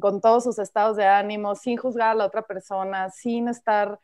con 0.00 0.20
todos 0.20 0.44
sus 0.44 0.58
estados 0.58 0.96
de 0.96 1.06
ánimo, 1.06 1.54
sin 1.54 1.76
juzgar 1.76 2.10
a 2.10 2.14
la 2.14 2.26
otra 2.26 2.42
persona, 2.42 3.10
sin 3.10 3.48
estar 3.48 3.98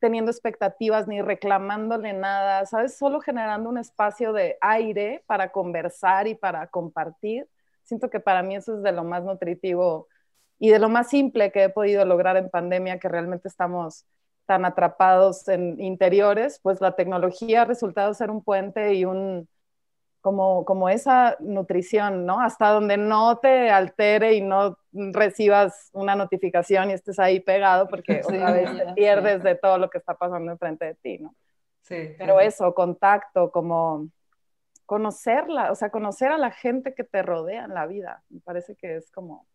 teniendo 0.00 0.30
expectativas 0.30 1.06
ni 1.06 1.22
reclamándole 1.22 2.12
nada, 2.12 2.64
¿sabes? 2.66 2.96
Solo 2.96 3.20
generando 3.20 3.68
un 3.68 3.78
espacio 3.78 4.32
de 4.32 4.56
aire 4.60 5.22
para 5.26 5.52
conversar 5.52 6.26
y 6.26 6.34
para 6.34 6.66
compartir. 6.68 7.48
Siento 7.84 8.10
que 8.10 8.20
para 8.20 8.42
mí 8.42 8.56
eso 8.56 8.76
es 8.76 8.82
de 8.82 8.92
lo 8.92 9.04
más 9.04 9.24
nutritivo 9.24 10.08
y 10.58 10.70
de 10.70 10.78
lo 10.78 10.88
más 10.88 11.08
simple 11.08 11.52
que 11.52 11.64
he 11.64 11.68
podido 11.68 12.04
lograr 12.04 12.36
en 12.36 12.50
pandemia, 12.50 12.98
que 12.98 13.08
realmente 13.08 13.48
estamos 13.48 14.06
tan 14.46 14.64
atrapados 14.64 15.46
en 15.48 15.80
interiores, 15.80 16.60
pues 16.62 16.80
la 16.80 16.96
tecnología 16.96 17.62
ha 17.62 17.64
resultado 17.66 18.12
ser 18.14 18.30
un 18.30 18.42
puente 18.42 18.94
y 18.94 19.04
un, 19.04 19.48
como, 20.20 20.64
como 20.64 20.88
esa 20.88 21.36
nutrición, 21.40 22.26
¿no? 22.26 22.40
Hasta 22.40 22.70
donde 22.70 22.96
no 22.96 23.38
te 23.38 23.70
altere 23.70 24.34
y 24.34 24.42
no 24.42 24.78
recibas 24.92 25.90
una 25.92 26.14
notificación 26.14 26.90
y 26.90 26.94
estés 26.94 27.18
ahí 27.18 27.40
pegado 27.40 27.88
porque 27.88 28.20
otra 28.24 28.52
vez 28.52 28.76
te 28.76 28.92
pierdes 28.94 29.42
de 29.42 29.54
todo 29.54 29.78
lo 29.78 29.90
que 29.90 29.98
está 29.98 30.14
pasando 30.14 30.52
enfrente 30.52 30.84
de 30.84 30.94
ti, 30.96 31.18
¿no? 31.18 31.34
Sí. 31.82 32.14
Pero 32.18 32.40
eso, 32.40 32.74
contacto, 32.74 33.50
como 33.50 34.08
conocerla, 34.86 35.72
o 35.72 35.74
sea, 35.74 35.90
conocer 35.90 36.30
a 36.30 36.38
la 36.38 36.50
gente 36.50 36.94
que 36.94 37.04
te 37.04 37.22
rodea 37.22 37.64
en 37.64 37.74
la 37.74 37.86
vida, 37.86 38.22
me 38.28 38.40
parece 38.40 38.76
que 38.76 38.96
es 38.96 39.10
como 39.10 39.46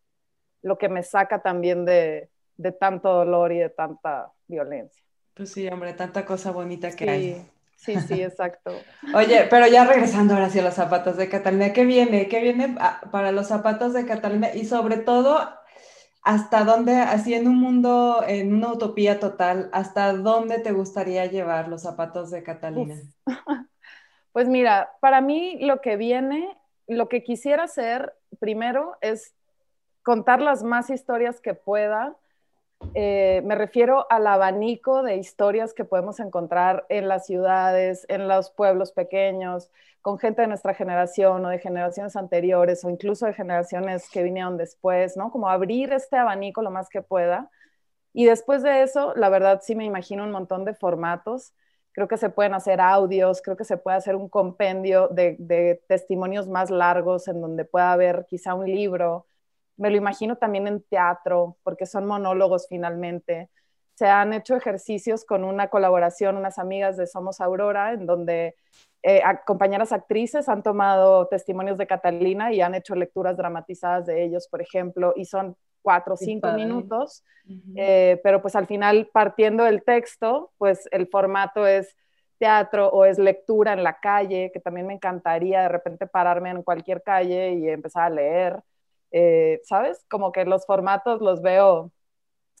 lo 0.62 0.78
que 0.78 0.88
me 0.88 1.02
saca 1.02 1.42
también 1.42 1.84
de, 1.84 2.30
de 2.56 2.72
tanto 2.72 3.12
dolor 3.12 3.52
y 3.52 3.58
de 3.58 3.70
tanta 3.70 4.32
violencia. 4.48 5.04
Pues 5.34 5.52
sí, 5.52 5.68
hombre, 5.68 5.92
tanta 5.92 6.24
cosa 6.24 6.50
bonita 6.50 6.90
que 6.90 7.10
hay. 7.10 7.46
Sí, 7.86 7.94
sí, 8.00 8.22
exacto. 8.22 8.72
Oye, 9.14 9.46
pero 9.48 9.68
ya 9.68 9.84
regresando 9.84 10.34
ahora 10.34 10.46
hacia 10.46 10.62
los 10.62 10.74
zapatos 10.74 11.16
de 11.16 11.28
Catalina, 11.28 11.72
¿qué 11.72 11.84
viene? 11.84 12.28
¿Qué 12.28 12.40
viene 12.40 12.76
para 13.12 13.30
los 13.30 13.46
zapatos 13.46 13.92
de 13.92 14.04
Catalina? 14.04 14.52
Y 14.52 14.64
sobre 14.64 14.96
todo, 14.96 15.38
¿hasta 16.22 16.64
dónde, 16.64 16.96
así 16.96 17.34
en 17.34 17.46
un 17.46 17.56
mundo, 17.56 18.24
en 18.26 18.52
una 18.52 18.72
utopía 18.72 19.20
total, 19.20 19.70
hasta 19.72 20.12
dónde 20.12 20.58
te 20.58 20.72
gustaría 20.72 21.26
llevar 21.26 21.68
los 21.68 21.82
zapatos 21.82 22.30
de 22.30 22.42
Catalina? 22.42 22.96
Pues 24.32 24.48
mira, 24.48 24.90
para 25.00 25.22
mí 25.22 25.56
lo 25.62 25.80
que 25.80 25.96
viene, 25.96 26.58
lo 26.86 27.08
que 27.08 27.24
quisiera 27.24 27.62
hacer 27.62 28.12
primero 28.38 28.98
es 29.00 29.34
contar 30.02 30.42
las 30.42 30.62
más 30.62 30.90
historias 30.90 31.40
que 31.40 31.54
pueda 31.54 32.14
eh, 32.94 33.42
me 33.44 33.54
refiero 33.54 34.06
al 34.10 34.26
abanico 34.26 35.02
de 35.02 35.16
historias 35.16 35.74
que 35.74 35.84
podemos 35.84 36.20
encontrar 36.20 36.86
en 36.88 37.08
las 37.08 37.26
ciudades, 37.26 38.04
en 38.08 38.28
los 38.28 38.50
pueblos 38.50 38.92
pequeños, 38.92 39.70
con 40.02 40.18
gente 40.18 40.42
de 40.42 40.48
nuestra 40.48 40.74
generación 40.74 41.44
o 41.44 41.48
de 41.48 41.58
generaciones 41.58 42.16
anteriores 42.16 42.84
o 42.84 42.90
incluso 42.90 43.26
de 43.26 43.34
generaciones 43.34 44.08
que 44.10 44.22
vinieron 44.22 44.56
después, 44.56 45.16
¿no? 45.16 45.30
Como 45.30 45.48
abrir 45.48 45.92
este 45.92 46.16
abanico 46.16 46.62
lo 46.62 46.70
más 46.70 46.88
que 46.88 47.02
pueda. 47.02 47.50
Y 48.12 48.26
después 48.26 48.62
de 48.62 48.82
eso, 48.82 49.14
la 49.16 49.28
verdad 49.28 49.60
sí 49.62 49.74
me 49.74 49.84
imagino 49.84 50.24
un 50.24 50.30
montón 50.32 50.64
de 50.64 50.74
formatos. 50.74 51.54
Creo 51.92 52.08
que 52.08 52.18
se 52.18 52.30
pueden 52.30 52.54
hacer 52.54 52.80
audios, 52.80 53.42
creo 53.42 53.56
que 53.56 53.64
se 53.64 53.78
puede 53.78 53.96
hacer 53.96 54.16
un 54.16 54.28
compendio 54.28 55.08
de, 55.08 55.36
de 55.38 55.82
testimonios 55.88 56.48
más 56.48 56.70
largos 56.70 57.28
en 57.28 57.40
donde 57.40 57.64
pueda 57.64 57.92
haber 57.92 58.26
quizá 58.28 58.54
un 58.54 58.66
libro, 58.66 59.26
me 59.76 59.90
lo 59.90 59.96
imagino 59.96 60.36
también 60.36 60.66
en 60.66 60.82
teatro, 60.82 61.56
porque 61.62 61.86
son 61.86 62.06
monólogos 62.06 62.66
finalmente. 62.68 63.50
Se 63.94 64.06
han 64.06 64.32
hecho 64.32 64.56
ejercicios 64.56 65.24
con 65.24 65.44
una 65.44 65.68
colaboración, 65.68 66.36
unas 66.36 66.58
amigas 66.58 66.96
de 66.96 67.06
Somos 67.06 67.40
Aurora, 67.40 67.92
en 67.92 68.06
donde 68.06 68.56
eh, 69.02 69.22
compañeras 69.46 69.92
actrices 69.92 70.48
han 70.48 70.62
tomado 70.62 71.28
testimonios 71.28 71.78
de 71.78 71.86
Catalina 71.86 72.52
y 72.52 72.60
han 72.60 72.74
hecho 72.74 72.94
lecturas 72.94 73.36
dramatizadas 73.36 74.06
de 74.06 74.24
ellos, 74.24 74.48
por 74.48 74.60
ejemplo, 74.60 75.12
y 75.16 75.24
son 75.26 75.56
cuatro 75.80 76.14
o 76.14 76.16
cinco 76.16 76.50
minutos, 76.52 77.22
eh, 77.76 78.20
pero 78.24 78.42
pues 78.42 78.56
al 78.56 78.66
final 78.66 79.08
partiendo 79.12 79.62
del 79.62 79.84
texto, 79.84 80.50
pues 80.58 80.88
el 80.90 81.06
formato 81.06 81.64
es 81.64 81.94
teatro 82.38 82.88
o 82.88 83.04
es 83.04 83.18
lectura 83.18 83.72
en 83.72 83.84
la 83.84 84.00
calle, 84.00 84.50
que 84.52 84.58
también 84.58 84.88
me 84.88 84.94
encantaría 84.94 85.62
de 85.62 85.68
repente 85.68 86.08
pararme 86.08 86.50
en 86.50 86.64
cualquier 86.64 87.02
calle 87.02 87.52
y 87.54 87.68
empezar 87.68 88.02
a 88.02 88.10
leer. 88.10 88.60
Eh, 89.12 89.60
¿sabes? 89.64 90.04
Como 90.08 90.32
que 90.32 90.44
los 90.44 90.66
formatos 90.66 91.20
los 91.20 91.42
veo, 91.42 91.92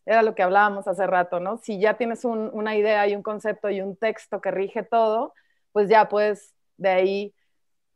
era 0.06 0.22
lo 0.22 0.34
que 0.34 0.42
hablábamos 0.42 0.88
hace 0.88 1.06
rato, 1.06 1.40
¿no? 1.40 1.58
Si 1.58 1.80
ya 1.80 1.96
tienes 1.98 2.24
una 2.24 2.76
idea 2.76 3.08
y 3.08 3.16
un 3.16 3.22
concepto 3.22 3.70
y 3.70 3.80
un 3.80 3.96
texto 3.96 4.40
que 4.40 4.50
rige 4.52 4.82
todo, 4.84 5.34
pues 5.72 5.88
ya 5.88 6.08
pues 6.08 6.54
de 6.76 6.88
ahí 6.90 7.34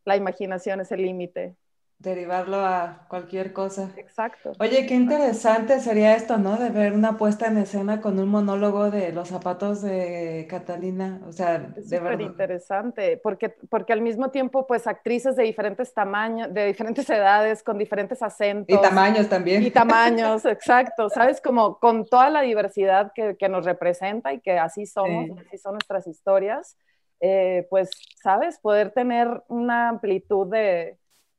la 0.05 0.17
imaginación 0.17 0.81
es 0.81 0.93
el 0.93 1.03
límite 1.03 1.57
derivarlo 2.01 2.57
a 2.65 3.05
cualquier 3.09 3.53
cosa. 3.53 3.91
Exacto. 3.97 4.53
Oye, 4.59 4.87
qué 4.87 4.95
interesante 4.95 5.81
sería 5.81 6.17
esto, 6.17 6.39
¿no? 6.39 6.57
De 6.57 6.71
ver 6.71 6.95
una 6.95 7.19
puesta 7.19 7.47
en 7.47 7.59
escena 7.59 8.01
con 8.01 8.19
un 8.19 8.29
monólogo 8.29 8.91
de 8.91 9.13
los 9.13 9.29
zapatos 9.29 9.83
de 9.83 10.47
Catalina, 10.49 11.21
o 11.29 11.33
sea, 11.33 11.59
de 11.59 12.01
verdad. 12.01 12.21
interesante, 12.21 13.21
porque, 13.23 13.51
porque 13.69 13.93
al 13.93 14.01
mismo 14.01 14.31
tiempo, 14.31 14.67
pues, 14.67 14.87
actrices 14.87 15.37
de 15.37 15.43
diferentes 15.43 15.93
tamaños, 15.93 16.53
de 16.53 16.67
diferentes 16.67 17.09
edades, 17.11 17.63
con 17.63 17.77
diferentes 17.77 18.23
acentos. 18.23 18.79
Y 18.79 18.81
tamaños 18.81 19.29
también. 19.29 19.63
Y 19.63 19.71
tamaños, 19.71 20.47
exacto, 20.47 21.11
¿sabes? 21.11 21.43
Como 21.43 21.79
con 21.79 22.07
toda 22.07 22.31
la 22.31 22.41
diversidad 22.41 23.13
que, 23.15 23.37
que 23.37 23.51
nos 23.51 23.67
representa 23.67 24.33
y 24.33 24.41
que 24.41 24.59
así 24.59 24.87
somos, 24.87 25.39
así 25.39 25.59
son 25.59 25.75
nuestras 25.75 26.07
historias 26.07 26.77
eh, 27.21 27.67
pues, 27.69 27.91
¿sabes? 28.23 28.59
Poder 28.59 28.93
tener 28.93 29.43
una 29.49 29.91
amplitud 29.91 30.47
de, 30.51 30.97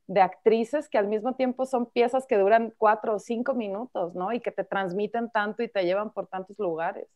de 0.07 0.21
actrices 0.21 0.89
que 0.89 0.97
al 0.97 1.07
mismo 1.07 1.35
tiempo 1.35 1.65
son 1.65 1.85
piezas 1.85 2.25
que 2.27 2.37
duran 2.37 2.73
cuatro 2.77 3.15
o 3.15 3.19
cinco 3.19 3.53
minutos, 3.53 4.15
¿no? 4.15 4.33
Y 4.33 4.39
que 4.39 4.51
te 4.51 4.63
transmiten 4.63 5.29
tanto 5.29 5.63
y 5.63 5.69
te 5.69 5.83
llevan 5.83 6.11
por 6.11 6.27
tantos 6.27 6.57
lugares. 6.59 7.07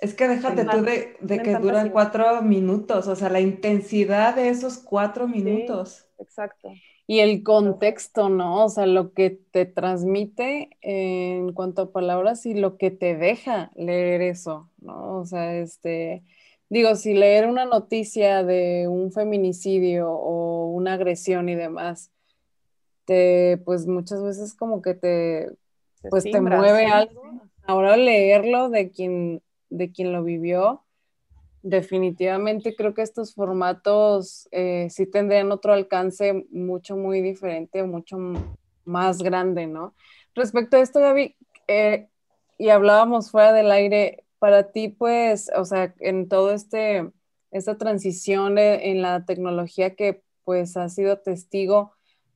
Es 0.00 0.14
que 0.14 0.28
déjate 0.28 0.64
tú 0.64 0.82
de, 0.82 1.42
que 1.42 1.56
duran 1.56 1.90
cuatro 1.90 2.42
minutos, 2.42 3.06
o 3.06 3.16
sea, 3.16 3.28
la 3.28 3.40
intensidad 3.40 4.34
de 4.34 4.48
esos 4.48 4.78
cuatro 4.78 5.28
minutos. 5.28 6.06
exacto. 6.18 6.70
Y 7.06 7.20
el 7.20 7.42
contexto, 7.42 8.30
¿no? 8.30 8.64
O 8.64 8.68
sea, 8.70 8.86
lo 8.86 9.12
que 9.12 9.30
te 9.50 9.66
transmite 9.66 10.70
en 10.80 11.52
cuanto 11.52 11.82
a 11.82 11.92
palabras 11.92 12.46
y 12.46 12.54
lo 12.54 12.78
que 12.78 12.90
te 12.90 13.14
deja 13.14 13.70
leer 13.74 14.22
eso, 14.22 14.70
¿no? 14.78 15.18
O 15.18 15.26
sea, 15.26 15.54
este, 15.54 16.24
digo, 16.70 16.94
si 16.96 17.12
leer 17.12 17.46
una 17.46 17.66
noticia 17.66 18.42
de 18.42 18.88
un 18.88 19.12
feminicidio 19.12 20.12
o 20.12 20.68
una 20.68 20.94
agresión 20.94 21.50
y 21.50 21.54
demás, 21.54 22.10
te, 23.04 23.60
pues 23.64 23.86
muchas 23.86 24.22
veces 24.22 24.54
como 24.54 24.82
que 24.82 24.94
te, 24.94 25.50
pues 26.10 26.24
te 26.24 26.40
mueve 26.40 26.86
algo. 26.86 27.22
Ahora 27.66 27.96
leerlo 27.96 28.68
de 28.68 28.90
quien, 28.90 29.42
de 29.70 29.90
quien 29.90 30.12
lo 30.12 30.22
vivió, 30.22 30.84
definitivamente 31.62 32.76
creo 32.76 32.92
que 32.92 33.00
estos 33.00 33.34
formatos 33.34 34.48
eh, 34.52 34.88
sí 34.90 35.06
tendrían 35.06 35.50
otro 35.50 35.72
alcance 35.72 36.46
mucho, 36.50 36.96
muy 36.96 37.22
diferente, 37.22 37.82
mucho 37.84 38.18
más 38.84 39.22
grande, 39.22 39.66
¿no? 39.66 39.94
Respecto 40.34 40.76
a 40.76 40.80
esto, 40.80 41.00
Gaby, 41.00 41.36
eh, 41.68 42.08
y 42.58 42.68
hablábamos 42.68 43.30
fuera 43.30 43.52
del 43.54 43.70
aire, 43.70 44.24
para 44.38 44.72
ti, 44.72 44.90
pues, 44.90 45.50
o 45.56 45.64
sea, 45.64 45.94
en 46.00 46.28
todo 46.28 46.52
este, 46.52 47.10
esta 47.50 47.78
transición 47.78 48.58
en 48.58 49.00
la 49.00 49.24
tecnología 49.24 49.94
que, 49.94 50.22
pues, 50.44 50.76
ha 50.76 50.90
sido 50.90 51.18
testigo, 51.20 51.92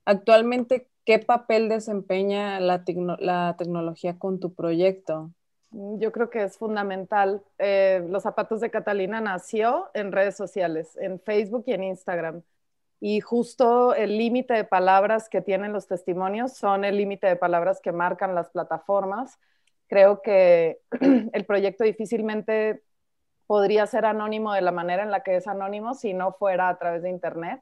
actualmente, 0.09 0.89
¿qué 1.05 1.19
papel 1.19 1.69
desempeña 1.69 2.61
la, 2.61 2.83
tecnología 2.85 4.19
con 4.19 4.41
tu 4.41 4.55
proyecto? 4.55 5.31
Mm, 5.71 5.99
yo 6.01 6.13
creo 6.13 6.31
que 6.31 6.43
es 6.43 6.57
fundamental. 6.57 7.43
Eh, 7.59 8.03
los 8.09 8.23
zapatos 8.23 8.61
de 8.61 8.71
Catalina 8.71 9.21
nació 9.21 9.91
en 9.93 10.11
redes 10.11 10.37
sociales, 10.37 10.97
en 10.97 11.21
Facebook 11.21 11.65
y 11.67 11.75
en 11.75 11.85
Instagram. 11.85 12.43
Y 13.01 13.21
justo 13.21 13.95
el 13.95 14.17
límite 14.17 14.55
de 14.55 14.65
palabras 14.65 15.29
que 15.29 15.43
tienen 15.43 15.73
los 15.73 15.87
testimonios 15.87 16.55
son 16.57 16.85
el 16.85 16.97
límite 16.97 17.27
de 17.27 17.37
palabras 17.37 17.81
que 17.81 17.93
marcan 17.93 18.35
las 18.35 18.49
plataformas. 18.49 19.39
Creo 19.89 20.23
que 20.23 20.81
el 21.33 21.45
proyecto 21.45 21.85
difícilmente 21.85 22.83
podría 23.47 23.87
ser 23.87 24.07
anónimo 24.07 24.55
de 24.55 24.63
la 24.63 24.73
manera 24.73 25.03
en 25.03 25.11
la 25.11 25.23
que 25.23 25.37
es 25.37 25.47
anónimo 25.47 25.95
si 25.95 26.15
no 26.15 26.33
fuera 26.33 26.71
a 26.71 26.79
través 26.79 27.03
de 27.03 27.11
Internet. 27.11 27.61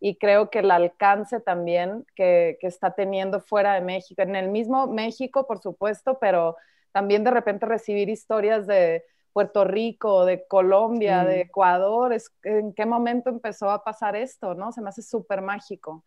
Y 0.00 0.16
creo 0.16 0.50
que 0.50 0.60
el 0.60 0.70
alcance 0.70 1.40
también 1.40 2.06
que, 2.14 2.58
que 2.60 2.66
está 2.66 2.92
teniendo 2.92 3.40
fuera 3.40 3.74
de 3.74 3.80
México, 3.80 4.22
en 4.22 4.36
el 4.36 4.48
mismo 4.48 4.86
México, 4.86 5.46
por 5.46 5.60
supuesto, 5.60 6.18
pero 6.20 6.56
también 6.92 7.24
de 7.24 7.30
repente 7.30 7.66
recibir 7.66 8.08
historias 8.08 8.66
de 8.66 9.04
Puerto 9.32 9.64
Rico, 9.64 10.24
de 10.24 10.46
Colombia, 10.48 11.24
de 11.24 11.42
Ecuador, 11.42 12.12
es, 12.12 12.32
en 12.42 12.72
qué 12.72 12.86
momento 12.86 13.30
empezó 13.30 13.70
a 13.70 13.84
pasar 13.84 14.16
esto, 14.16 14.54
¿no? 14.54 14.72
Se 14.72 14.80
me 14.80 14.88
hace 14.88 15.02
súper 15.02 15.42
mágico. 15.42 16.04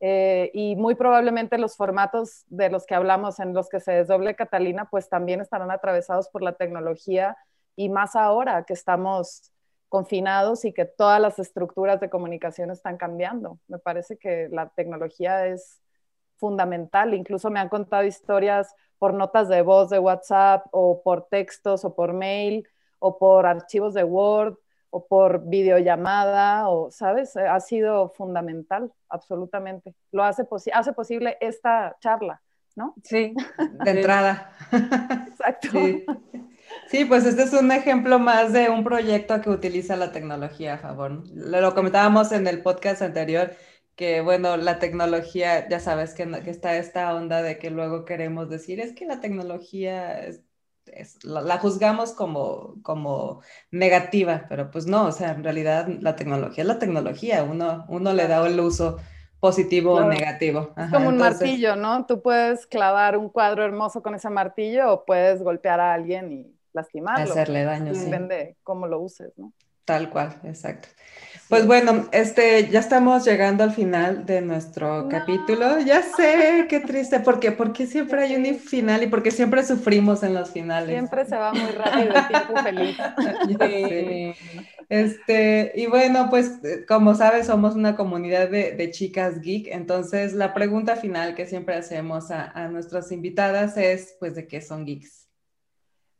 Eh, 0.00 0.50
y 0.52 0.76
muy 0.76 0.94
probablemente 0.94 1.56
los 1.56 1.76
formatos 1.76 2.44
de 2.48 2.68
los 2.68 2.84
que 2.84 2.94
hablamos 2.94 3.40
en 3.40 3.54
los 3.54 3.70
que 3.70 3.80
se 3.80 3.92
desdoble 3.92 4.36
Catalina, 4.36 4.86
pues 4.90 5.08
también 5.08 5.40
estarán 5.40 5.70
atravesados 5.70 6.28
por 6.28 6.42
la 6.42 6.52
tecnología 6.54 7.38
y 7.74 7.88
más 7.88 8.16
ahora 8.16 8.64
que 8.64 8.74
estamos 8.74 9.50
confinados 9.94 10.64
y 10.64 10.72
que 10.72 10.86
todas 10.86 11.20
las 11.20 11.38
estructuras 11.38 12.00
de 12.00 12.10
comunicación 12.10 12.72
están 12.72 12.96
cambiando. 12.96 13.60
Me 13.68 13.78
parece 13.78 14.16
que 14.16 14.48
la 14.50 14.68
tecnología 14.70 15.46
es 15.46 15.80
fundamental. 16.34 17.14
Incluso 17.14 17.48
me 17.48 17.60
han 17.60 17.68
contado 17.68 18.02
historias 18.02 18.74
por 18.98 19.14
notas 19.14 19.48
de 19.48 19.62
voz 19.62 19.90
de 19.90 20.00
WhatsApp 20.00 20.66
o 20.72 21.00
por 21.00 21.28
textos 21.28 21.84
o 21.84 21.94
por 21.94 22.12
mail 22.12 22.66
o 22.98 23.18
por 23.18 23.46
archivos 23.46 23.94
de 23.94 24.02
Word 24.02 24.56
o 24.90 25.06
por 25.06 25.44
videollamada 25.46 26.68
o, 26.68 26.90
¿sabes? 26.90 27.36
Ha 27.36 27.60
sido 27.60 28.08
fundamental, 28.08 28.92
absolutamente. 29.08 29.94
Lo 30.10 30.24
hace, 30.24 30.44
hace 30.72 30.92
posible 30.92 31.38
esta 31.40 31.96
charla, 32.00 32.42
¿no? 32.74 32.96
Sí, 33.04 33.32
de 33.84 33.90
entrada. 33.92 34.50
Exacto. 35.28 35.68
Sí. 35.70 36.04
Pues 37.08 37.24
este 37.24 37.42
es 37.42 37.52
un 37.52 37.72
ejemplo 37.72 38.18
más 38.18 38.52
de 38.52 38.68
un 38.70 38.84
proyecto 38.84 39.40
que 39.40 39.50
utiliza 39.50 39.96
la 39.96 40.12
tecnología 40.12 40.74
a 40.74 40.78
favor. 40.78 41.24
Lo 41.34 41.74
comentábamos 41.74 42.32
en 42.32 42.46
el 42.46 42.62
podcast 42.62 43.02
anterior 43.02 43.52
que 43.96 44.20
bueno, 44.20 44.56
la 44.56 44.78
tecnología, 44.78 45.68
ya 45.68 45.80
sabes 45.80 46.14
que, 46.14 46.28
que, 46.42 46.50
está 46.50 46.76
esta 46.76 47.14
onda 47.14 47.42
de 47.42 47.58
que 47.58 47.70
luego 47.70 48.04
queremos 48.04 48.48
decir, 48.50 48.80
es 48.80 48.92
que 48.92 49.06
la 49.06 49.20
tecnología 49.20 50.20
es, 50.20 50.42
la, 51.22 51.58
juzgamos 51.58 52.12
como, 52.12 52.74
como 52.82 53.40
negativa, 53.70 54.46
pero 54.48 54.70
pues 54.70 54.86
no, 54.86 55.06
o 55.06 55.12
sea, 55.12 55.30
en 55.30 55.44
realidad 55.44 55.88
la 56.00 56.16
tecnología 56.16 56.62
es 56.62 56.68
la 56.68 56.78
tecnología, 56.78 57.44
uno, 57.44 57.84
uno 57.88 58.12
le 58.12 58.26
da 58.26 58.46
el 58.46 58.58
uso 58.58 58.98
positivo 59.38 59.94
o 59.94 60.08
negativo. 60.08 60.72
es 60.76 60.90
como 60.90 61.08
un 61.08 61.18
martillo, 61.18 61.76
¿no? 61.76 62.06
Tú 62.06 62.22
puedes 62.22 62.66
clavar 62.66 63.16
un 63.16 63.28
cuadro 63.28 63.62
hermoso 63.64 64.02
con 64.02 64.14
ese 64.14 64.30
martillo 64.30 64.92
o 64.92 65.04
puedes 65.04 65.42
golpear 65.42 65.80
a 65.80 65.92
alguien 65.92 66.32
y 66.32 66.53
lastimarlo. 66.74 67.32
Hacerle 67.32 67.64
daño, 67.64 67.92
Depende 67.92 68.56
cómo 68.62 68.86
lo 68.86 69.00
uses, 69.00 69.32
¿no? 69.38 69.52
Tal 69.84 70.08
cual, 70.10 70.40
exacto. 70.44 70.88
Pues 71.50 71.66
bueno, 71.66 72.08
este, 72.10 72.68
ya 72.70 72.80
estamos 72.80 73.24
llegando 73.26 73.64
al 73.64 73.72
final 73.72 74.24
de 74.24 74.40
nuestro 74.40 75.08
capítulo. 75.10 75.78
Ya 75.80 76.00
sé, 76.00 76.66
qué 76.70 76.80
triste, 76.80 77.20
porque 77.20 77.52
porque 77.52 77.86
siempre 77.86 78.22
hay 78.22 78.34
un 78.34 78.58
final 78.58 79.02
y 79.02 79.08
porque 79.08 79.30
siempre 79.30 79.62
sufrimos 79.62 80.22
en 80.22 80.32
los 80.32 80.50
finales. 80.50 80.88
Siempre 80.88 81.26
se 81.26 81.36
va 81.36 81.52
muy 81.52 81.70
rápido 81.70 82.14
el 82.14 82.28
tiempo 82.28 82.56
feliz. 82.62 82.96
Este, 84.90 85.72
y 85.76 85.86
bueno, 85.86 86.28
pues 86.28 86.60
como 86.86 87.14
sabes, 87.14 87.46
somos 87.46 87.74
una 87.74 87.96
comunidad 87.96 88.50
de, 88.50 88.90
chicas 88.90 89.40
geek, 89.40 89.68
entonces 89.68 90.34
la 90.34 90.52
pregunta 90.52 90.94
final 90.94 91.34
que 91.34 91.46
siempre 91.46 91.74
hacemos 91.74 92.30
a, 92.30 92.50
a 92.50 92.68
nuestras 92.68 93.10
invitadas 93.10 93.78
es, 93.78 94.14
pues, 94.20 94.34
¿de 94.34 94.46
qué 94.46 94.60
son 94.60 94.84
geeks? 94.84 95.26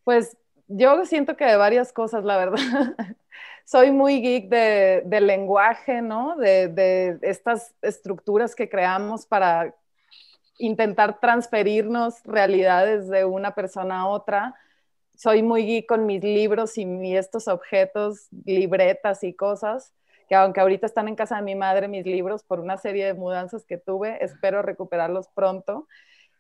Pues 0.02 0.34
yo 0.68 1.04
siento 1.06 1.36
que 1.36 1.44
de 1.44 1.56
varias 1.56 1.92
cosas, 1.92 2.24
la 2.24 2.36
verdad. 2.36 2.58
soy 3.64 3.90
muy 3.90 4.20
geek 4.20 4.48
de, 4.48 5.20
lenguaje, 5.20 6.02
¿no? 6.02 6.36
De, 6.36 6.68
de, 6.68 7.18
estas 7.22 7.74
estructuras 7.82 8.54
que 8.54 8.68
creamos 8.68 9.26
para 9.26 9.74
intentar 10.58 11.18
transferirnos 11.18 12.22
realidades 12.24 13.08
de 13.08 13.24
una 13.24 13.54
persona 13.54 14.00
a 14.00 14.06
otra. 14.06 14.54
Soy 15.16 15.42
muy 15.42 15.64
geek 15.64 15.86
con 15.86 16.06
mis 16.06 16.22
libros 16.22 16.76
y 16.76 17.16
estos 17.16 17.48
objetos, 17.48 18.28
libretas 18.44 19.24
y 19.24 19.32
cosas, 19.32 19.92
que 20.28 20.34
aunque 20.34 20.60
ahorita 20.60 20.86
están 20.86 21.08
en 21.08 21.16
casa 21.16 21.36
de 21.36 21.42
mi 21.42 21.54
madre 21.54 21.88
mis 21.88 22.04
libros 22.04 22.42
por 22.44 22.60
una 22.60 22.76
serie 22.76 23.06
de 23.06 23.14
mudanzas 23.14 23.64
que 23.64 23.78
tuve, 23.78 24.22
espero 24.22 24.62
recuperarlos 24.62 25.28
pronto 25.34 25.86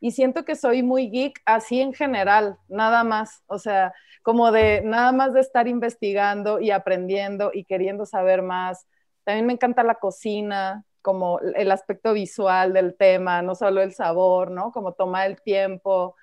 y 0.00 0.12
siento 0.12 0.44
que 0.44 0.56
soy 0.56 0.82
muy 0.82 1.10
geek 1.10 1.40
así 1.46 1.80
en 1.80 1.94
general, 1.94 2.58
nada 2.68 3.04
más, 3.04 3.42
o 3.46 3.58
sea, 3.58 3.92
como 4.22 4.52
de 4.52 4.80
nada 4.82 5.12
más 5.12 5.34
de 5.34 5.40
estar 5.40 5.68
investigando 5.68 6.60
y 6.60 6.70
aprendiendo 6.70 7.50
y 7.52 7.64
queriendo 7.64 8.06
saber 8.06 8.42
más. 8.42 8.86
También 9.24 9.46
me 9.46 9.52
encanta 9.52 9.82
la 9.82 9.96
cocina, 9.96 10.84
como 11.04 11.38
el 11.40 11.70
aspecto 11.70 12.14
visual 12.14 12.72
del 12.72 12.96
tema, 12.96 13.42
no 13.42 13.54
solo 13.54 13.82
el 13.82 13.92
sabor, 13.92 14.50
¿no? 14.50 14.72
Como 14.72 14.94
tomar 14.94 15.30
el 15.30 15.42
tiempo. 15.42 16.16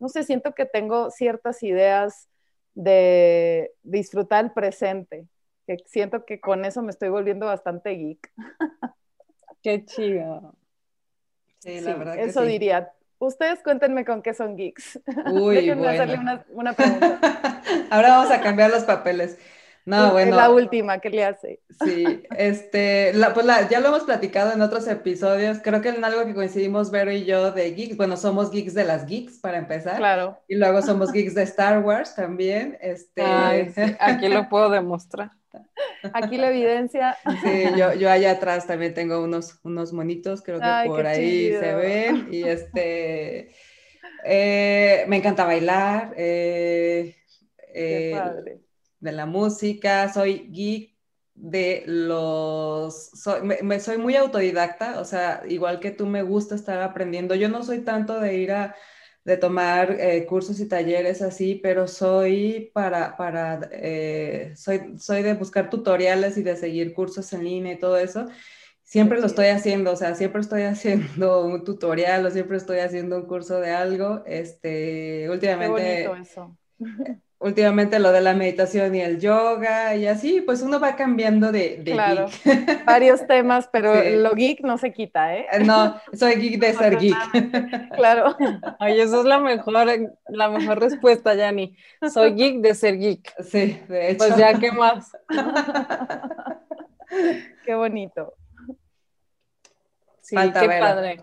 No 0.00 0.08
sé, 0.08 0.24
siento 0.24 0.54
que 0.54 0.66
tengo 0.66 1.10
ciertas 1.12 1.62
ideas 1.62 2.28
de 2.74 3.70
disfrutar 3.84 4.44
el 4.44 4.52
presente, 4.52 5.28
que 5.68 5.76
siento 5.86 6.24
que 6.24 6.40
con 6.40 6.64
eso 6.64 6.82
me 6.82 6.90
estoy 6.90 7.10
volviendo 7.10 7.46
bastante 7.46 7.90
geek. 7.90 8.32
Qué 9.62 9.84
chido. 9.84 10.56
Sí, 11.60 11.80
la 11.80 11.94
verdad 11.94 12.14
que 12.14 12.24
eso 12.24 12.42
diría. 12.42 12.92
Ustedes 13.26 13.62
cuéntenme 13.62 14.04
con 14.04 14.22
qué 14.22 14.34
son 14.34 14.56
geeks. 14.56 15.00
Uy, 15.32 15.56
Déjenme 15.56 15.88
hacerle 15.88 16.18
una, 16.50 16.72
pregunta. 16.72 17.18
Ahora 17.90 18.08
vamos 18.10 18.30
a 18.30 18.40
cambiar 18.40 18.70
los 18.70 18.84
papeles. 18.84 19.38
No, 19.86 20.12
bueno. 20.12 20.30
Es 20.30 20.36
la 20.36 20.50
última 20.50 20.98
que 20.98 21.10
le 21.10 21.24
hace. 21.24 21.60
Sí, 21.84 22.22
este, 22.38 23.12
pues 23.34 23.46
ya 23.68 23.80
lo 23.80 23.88
hemos 23.88 24.04
platicado 24.04 24.52
en 24.52 24.62
otros 24.62 24.88
episodios. 24.88 25.58
Creo 25.62 25.80
que 25.82 25.90
en 25.90 26.04
algo 26.04 26.24
que 26.24 26.34
coincidimos 26.34 26.90
Vero 26.90 27.12
y 27.12 27.24
yo 27.24 27.52
de 27.52 27.74
geeks, 27.74 27.96
bueno, 27.96 28.16
somos 28.16 28.50
geeks 28.50 28.74
de 28.74 28.84
las 28.84 29.06
geeks 29.06 29.38
para 29.38 29.58
empezar. 29.58 29.96
Claro. 29.96 30.38
Y 30.48 30.56
luego 30.56 30.80
somos 30.82 31.12
geeks 31.12 31.34
de 31.34 31.42
Star 31.42 31.80
Wars 31.80 32.14
también. 32.14 32.78
Este... 32.80 33.22
aquí 34.00 34.28
lo 34.28 34.48
puedo 34.48 34.70
demostrar. 34.70 35.30
Aquí 36.12 36.36
la 36.36 36.50
evidencia. 36.50 37.16
Sí, 37.42 37.64
yo, 37.76 37.94
yo 37.94 38.10
allá 38.10 38.32
atrás 38.32 38.66
también 38.66 38.94
tengo 38.94 39.22
unos, 39.22 39.58
unos 39.62 39.92
monitos, 39.92 40.42
creo 40.42 40.60
que 40.60 40.88
por 40.88 41.06
ahí 41.06 41.50
se 41.50 41.74
ven. 41.74 42.28
Y 42.30 42.42
este, 42.44 43.54
eh, 44.24 45.04
me 45.08 45.16
encanta 45.16 45.44
bailar. 45.44 46.14
Eh, 46.16 47.16
eh, 47.74 48.20
de 49.00 49.12
la 49.12 49.26
música, 49.26 50.12
soy 50.12 50.48
geek 50.50 50.94
de 51.34 51.82
los... 51.86 53.10
Soy, 53.10 53.42
me, 53.42 53.80
soy 53.80 53.98
muy 53.98 54.16
autodidacta, 54.16 55.00
o 55.00 55.04
sea, 55.04 55.42
igual 55.48 55.80
que 55.80 55.90
tú 55.90 56.06
me 56.06 56.22
gusta 56.22 56.54
estar 56.54 56.80
aprendiendo. 56.80 57.34
Yo 57.34 57.48
no 57.48 57.62
soy 57.62 57.80
tanto 57.80 58.20
de 58.20 58.36
ir 58.36 58.52
a 58.52 58.74
de 59.24 59.36
tomar 59.38 59.96
eh, 59.98 60.26
cursos 60.26 60.60
y 60.60 60.68
talleres 60.68 61.22
así, 61.22 61.54
pero 61.62 61.88
soy 61.88 62.70
para, 62.74 63.16
para 63.16 63.68
eh, 63.72 64.52
soy, 64.54 64.98
soy 64.98 65.22
de 65.22 65.34
buscar 65.34 65.70
tutoriales 65.70 66.36
y 66.36 66.42
de 66.42 66.56
seguir 66.56 66.92
cursos 66.92 67.32
en 67.32 67.44
línea 67.44 67.72
y 67.72 67.78
todo 67.78 67.96
eso. 67.96 68.26
Siempre 68.82 69.18
lo 69.20 69.26
estoy 69.26 69.46
haciendo, 69.46 69.92
o 69.92 69.96
sea, 69.96 70.14
siempre 70.14 70.42
estoy 70.42 70.62
haciendo 70.64 71.44
un 71.44 71.64
tutorial 71.64 72.26
o 72.26 72.30
siempre 72.30 72.58
estoy 72.58 72.78
haciendo 72.80 73.16
un 73.16 73.26
curso 73.26 73.60
de 73.60 73.70
algo. 73.70 74.22
Este, 74.26 75.28
últimamente... 75.30 75.82
Qué 75.82 76.08
bonito 76.08 76.30
eso 76.30 76.56
últimamente 77.44 77.98
lo 77.98 78.10
de 78.10 78.22
la 78.22 78.32
meditación 78.32 78.94
y 78.94 79.02
el 79.02 79.20
yoga 79.20 79.94
y 79.94 80.06
así, 80.06 80.40
pues 80.40 80.62
uno 80.62 80.80
va 80.80 80.96
cambiando 80.96 81.52
de, 81.52 81.82
claro, 81.84 82.30
varios 82.86 83.26
temas, 83.26 83.68
pero 83.70 84.02
lo 84.02 84.34
geek 84.34 84.62
no 84.62 84.78
se 84.78 84.94
quita, 84.94 85.36
¿eh? 85.36 85.46
¿eh? 85.52 85.62
No, 85.62 86.00
soy 86.14 86.36
geek 86.36 86.58
de 86.58 86.72
ser 86.72 86.98
geek. 86.98 87.14
Claro. 87.94 88.34
Ay, 88.78 88.98
eso 89.00 89.20
es 89.20 89.26
la 89.26 89.38
mejor, 89.38 89.86
la 90.28 90.48
mejor 90.48 90.80
respuesta, 90.80 91.34
Yanni. 91.34 91.76
Soy 92.12 92.34
geek 92.34 92.60
de 92.60 92.74
ser 92.74 92.98
geek. 92.98 93.34
Sí, 93.42 93.80
de 93.88 94.10
hecho. 94.10 94.18
Pues 94.18 94.36
ya, 94.36 94.58
¿qué 94.58 94.70
más? 94.72 95.16
Qué 97.64 97.74
bonito. 97.74 98.34
Sí, 100.22 100.36
qué 100.36 100.68
padre. 100.80 101.20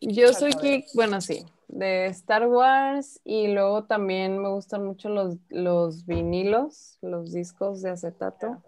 Yo 0.00 0.32
soy 0.34 0.52
geek, 0.52 0.86
bueno, 0.94 1.20
sí, 1.20 1.44
de 1.72 2.06
Star 2.06 2.46
Wars 2.46 3.18
y 3.24 3.48
luego 3.48 3.84
también 3.84 4.38
me 4.38 4.50
gustan 4.50 4.84
mucho 4.84 5.08
los, 5.08 5.36
los 5.48 6.04
vinilos, 6.04 6.98
los 7.00 7.32
discos 7.32 7.80
de 7.80 7.90
acetato 7.90 8.62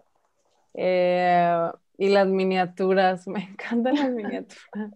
eh, 0.73 1.69
y 1.97 2.09
las 2.09 2.27
miniaturas, 2.27 3.27
me 3.27 3.43
encantan 3.43 3.95
las 3.95 4.09
miniaturas. 4.09 4.91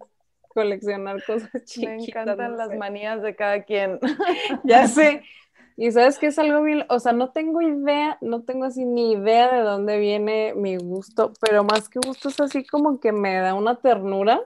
Coleccionar 0.50 1.24
cosas 1.24 1.52
chiquitas. 1.64 1.98
Me 1.98 2.04
encantan 2.04 2.58
las 2.58 2.76
manías 2.76 3.22
de 3.22 3.36
cada 3.36 3.64
quien. 3.64 4.00
ya 4.66 4.88
sé. 4.88 5.24
Y 5.82 5.94
sabes 5.94 6.20
que 6.20 6.28
es 6.28 6.38
algo 6.38 6.62
bien, 6.62 6.84
o 6.90 7.00
sea, 7.00 7.14
no 7.14 7.32
tengo 7.32 7.62
idea, 7.62 8.18
no 8.20 8.44
tengo 8.44 8.66
así 8.66 8.84
ni 8.84 9.14
idea 9.14 9.50
de 9.50 9.62
dónde 9.62 9.98
viene 9.98 10.54
mi 10.54 10.76
gusto, 10.76 11.32
pero 11.40 11.64
más 11.64 11.88
que 11.88 12.02
gusto 12.06 12.28
es 12.28 12.40
así 12.42 12.66
como 12.66 13.00
que 13.00 13.14
me 13.14 13.38
da 13.38 13.54
una 13.54 13.80
ternura 13.80 14.42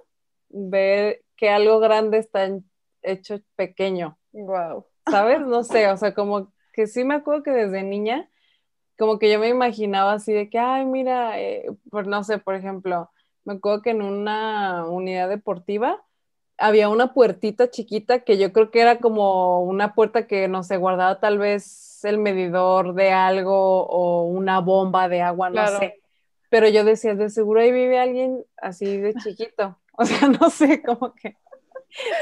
ver 0.50 1.24
que 1.36 1.50
algo 1.50 1.80
grande 1.80 2.20
está 2.20 2.46
en 2.46 2.64
hecho 3.04 3.40
pequeño. 3.56 4.18
Wow. 4.32 4.86
¿Sabes? 5.10 5.40
No 5.48 5.64
sé, 5.64 5.88
o 5.90 5.98
sea, 5.98 6.14
como 6.14 6.52
que 6.74 6.88
sí 6.88 7.04
me 7.04 7.16
acuerdo 7.16 7.44
que 7.44 7.52
desde 7.52 7.84
niña, 7.84 8.30
como 8.98 9.20
que 9.20 9.32
yo 9.32 9.40
me 9.40 9.50
imaginaba 9.50 10.14
así 10.14 10.34
de 10.34 10.50
que, 10.50 10.60
ay, 10.60 10.86
mira, 10.86 11.40
eh, 11.40 11.68
pues 11.92 12.08
no 12.08 12.24
sé, 12.24 12.40
por 12.40 12.56
ejemplo, 12.56 13.12
me 13.46 13.54
acuerdo 13.54 13.82
que 13.82 13.92
en 13.92 14.02
una 14.02 14.86
unidad 14.88 15.30
deportiva 15.30 16.04
había 16.58 16.90
una 16.90 17.14
puertita 17.14 17.70
chiquita 17.70 18.20
que 18.20 18.38
yo 18.38 18.54
creo 18.54 18.72
que 18.72 18.82
era 18.82 19.00
como 19.00 19.62
una 19.64 19.94
puerta 19.94 20.28
que, 20.28 20.48
no 20.48 20.64
sé, 20.64 20.78
guardaba 20.78 21.20
tal 21.20 21.38
vez 21.38 22.04
el 22.06 22.18
medidor 22.18 22.94
de 22.94 23.12
algo 23.12 23.86
o 23.86 24.24
una 24.24 24.60
bomba 24.60 25.10
de 25.10 25.22
agua, 25.22 25.50
no 25.50 25.68
sé. 25.68 26.00
Pero 26.50 26.68
yo 26.70 26.84
decía, 26.84 27.16
de 27.16 27.30
seguro 27.30 27.62
ahí 27.62 27.72
vive 27.72 28.00
alguien 28.00 28.46
así 28.58 28.98
de 28.98 29.14
chiquito. 29.24 29.78
O 29.98 30.06
sea, 30.06 30.28
no 30.40 30.50
sé, 30.50 30.82
como 30.82 31.14
que 31.14 31.38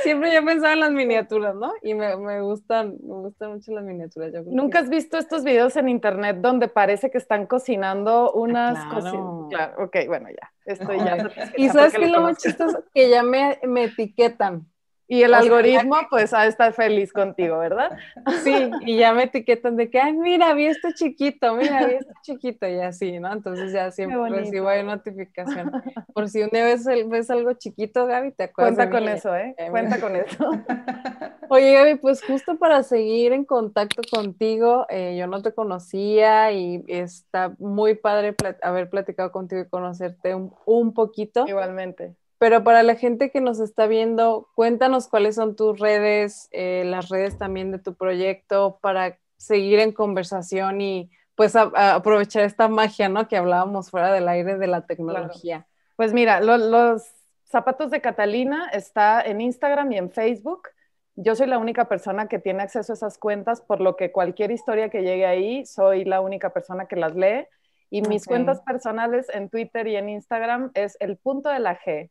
Siempre 0.04 0.34
yo 0.34 0.44
pensaba 0.44 0.74
en 0.74 0.80
las 0.82 0.92
miniaturas, 0.92 1.56
¿no? 1.56 1.74
Y 1.82 1.94
me, 1.94 2.16
me 2.18 2.42
gustan, 2.42 2.98
me 3.02 3.14
gustan 3.16 3.54
mucho 3.54 3.72
las 3.72 3.84
miniaturas. 3.84 4.34
¿Nunca 4.48 4.80
has 4.80 4.90
visto 4.90 5.18
estos 5.18 5.44
videos 5.44 5.76
en 5.78 5.90
internet 5.90 6.38
donde 6.40 6.68
parece 6.68 7.10
que 7.10 7.18
están 7.18 7.48
cocinando 7.48 8.32
unas 8.34 8.78
ah, 8.78 8.90
cosas? 8.94 9.14
Claro, 9.50 9.86
ok, 9.86 9.98
bueno, 10.08 10.30
ya, 10.30 10.52
estoy 10.66 10.98
ya. 11.00 11.32
y 11.56 11.70
sabes 11.70 11.94
que 11.94 12.08
lo 12.08 12.22
más 12.22 12.38
chistoso 12.38 12.84
que 12.94 13.10
ya 13.10 13.24
me, 13.24 13.60
me 13.64 13.86
etiquetan. 13.86 14.71
Y 15.12 15.24
el 15.24 15.34
algoritmo, 15.34 15.98
pues, 16.10 16.34
ha 16.34 16.44
de 16.44 16.48
estar 16.48 16.72
feliz 16.72 17.12
contigo, 17.12 17.60
¿verdad? 17.60 17.98
Sí, 18.46 18.72
y 18.86 18.96
ya 18.96 19.14
me 19.14 19.24
etiquetan 19.24 19.76
de 19.76 19.90
que, 19.90 20.00
ay, 20.00 20.14
mira, 20.14 20.54
vi 20.54 20.68
esto 20.68 20.88
chiquito, 20.96 21.54
mira, 21.56 21.86
vi 21.86 21.96
esto 21.96 22.14
chiquito, 22.22 22.66
y 22.66 22.80
así, 22.80 23.20
¿no? 23.20 23.34
Entonces 23.34 23.74
ya 23.74 23.92
siempre 23.92 24.30
recibo 24.30 24.70
ahí 24.70 24.84
notificación. 24.84 25.70
Por 26.14 26.30
si 26.30 26.44
un 26.44 26.50
día 26.50 26.64
ves, 26.64 26.86
ves 26.86 27.30
algo 27.30 27.52
chiquito, 27.54 28.08
Gaby, 28.08 28.32
te 28.32 28.44
acuerdas. 28.44 28.76
Cuenta 28.76 28.90
con 28.90 29.10
eso, 29.10 29.36
¿eh? 29.36 29.54
Cuenta 29.70 30.00
con 30.00 30.16
eso. 30.16 30.50
Oye, 31.50 31.74
Gaby, 31.74 31.96
pues 31.96 32.24
justo 32.24 32.58
para 32.58 32.82
seguir 32.82 33.34
en 33.34 33.44
contacto 33.44 34.02
contigo, 34.10 34.86
eh, 34.88 35.18
yo 35.20 35.28
no 35.28 35.42
te 35.42 35.54
conocía 35.54 36.54
y 36.54 36.86
está 36.88 37.54
muy 37.60 37.96
padre 37.96 38.34
haber 38.62 38.90
platicado 38.90 39.34
contigo 39.34 39.62
y 39.62 39.68
conocerte 39.68 40.36
un, 40.36 40.54
un 40.66 40.94
poquito. 40.94 41.46
Igualmente. 41.46 42.16
Pero 42.42 42.64
para 42.64 42.82
la 42.82 42.96
gente 42.96 43.30
que 43.30 43.40
nos 43.40 43.60
está 43.60 43.86
viendo, 43.86 44.50
cuéntanos 44.56 45.08
cuáles 45.08 45.36
son 45.36 45.56
tus 45.56 45.80
redes, 45.80 46.50
eh, 46.50 46.82
las 46.88 47.10
redes 47.10 47.38
también 47.38 47.70
de 47.70 47.78
tu 47.78 47.94
proyecto, 47.94 48.80
para 48.82 49.20
seguir 49.38 49.78
en 49.78 49.92
conversación 49.92 50.82
y 50.82 51.12
pues 51.36 51.56
aprovechar 51.56 52.42
esta 52.42 52.68
magia, 52.68 53.10
¿no? 53.10 53.28
Que 53.28 53.38
hablábamos 53.38 53.92
fuera 53.92 54.12
del 54.12 54.28
aire 54.28 54.58
de 54.58 54.66
la 54.66 54.88
tecnología. 54.88 55.68
Pues 55.96 56.14
mira, 56.14 56.42
los 56.42 57.04
zapatos 57.44 57.92
de 57.92 58.02
Catalina 58.02 58.70
está 58.74 59.22
en 59.22 59.40
Instagram 59.40 59.92
y 59.92 60.00
en 60.00 60.10
Facebook. 60.10 60.70
Yo 61.16 61.36
soy 61.36 61.46
la 61.46 61.60
única 61.60 61.86
persona 61.86 62.28
que 62.28 62.40
tiene 62.40 62.64
acceso 62.64 62.92
a 62.92 62.96
esas 62.96 63.20
cuentas, 63.20 63.62
por 63.62 63.82
lo 63.82 63.96
que 63.96 64.12
cualquier 64.12 64.50
historia 64.50 64.90
que 64.90 65.04
llegue 65.04 65.28
ahí, 65.28 65.64
soy 65.68 66.06
la 66.06 66.22
única 66.22 66.50
persona 66.50 66.88
que 66.88 66.96
las 66.96 67.16
lee. 67.16 67.46
Y 67.92 68.02
mis 68.02 68.26
cuentas 68.26 68.62
personales 68.62 69.28
en 69.32 69.48
Twitter 69.48 69.86
y 69.86 69.96
en 69.96 70.10
Instagram 70.10 70.72
es 70.74 70.98
el 71.00 71.18
punto 71.18 71.50
de 71.50 71.60
la 71.60 71.78
G, 71.78 72.10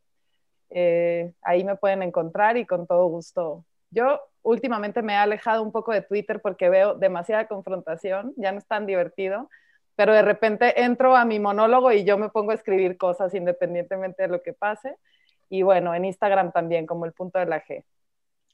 eh, 0.71 1.33
ahí 1.43 1.64
me 1.64 1.77
pueden 1.77 2.03
encontrar 2.03 2.57
y 2.57 2.66
con 2.66 2.87
todo 2.87 3.07
gusto. 3.07 3.64
Yo 3.91 4.21
últimamente 4.43 5.03
me 5.03 5.14
he 5.14 5.16
alejado 5.16 5.62
un 5.62 5.73
poco 5.73 5.93
de 5.93 6.03
Twitter 6.03 6.41
porque 6.41 6.68
veo 6.68 6.95
demasiada 6.95 7.47
confrontación, 7.49 8.33
ya 8.37 8.53
no 8.53 8.59
es 8.59 8.66
tan 8.66 8.87
divertido, 8.87 9.49
pero 9.97 10.14
de 10.14 10.23
repente 10.23 10.83
entro 10.83 11.16
a 11.16 11.25
mi 11.25 11.39
monólogo 11.39 11.93
y 11.93 12.05
yo 12.05 12.16
me 12.16 12.31
pongo 12.31 12.53
a 12.53 12.55
escribir 12.55 12.97
cosas 12.97 13.35
independientemente 13.35 14.23
de 14.23 14.29
lo 14.29 14.43
que 14.43 14.53
pase. 14.53 14.97
Y 15.51 15.62
bueno, 15.62 15.95
en 15.95 16.05
Instagram 16.05 16.53
también, 16.53 16.87
como 16.87 17.05
el 17.05 17.12
punto 17.12 17.39
de 17.39 17.47
la 17.47 17.62
G. 17.62 17.85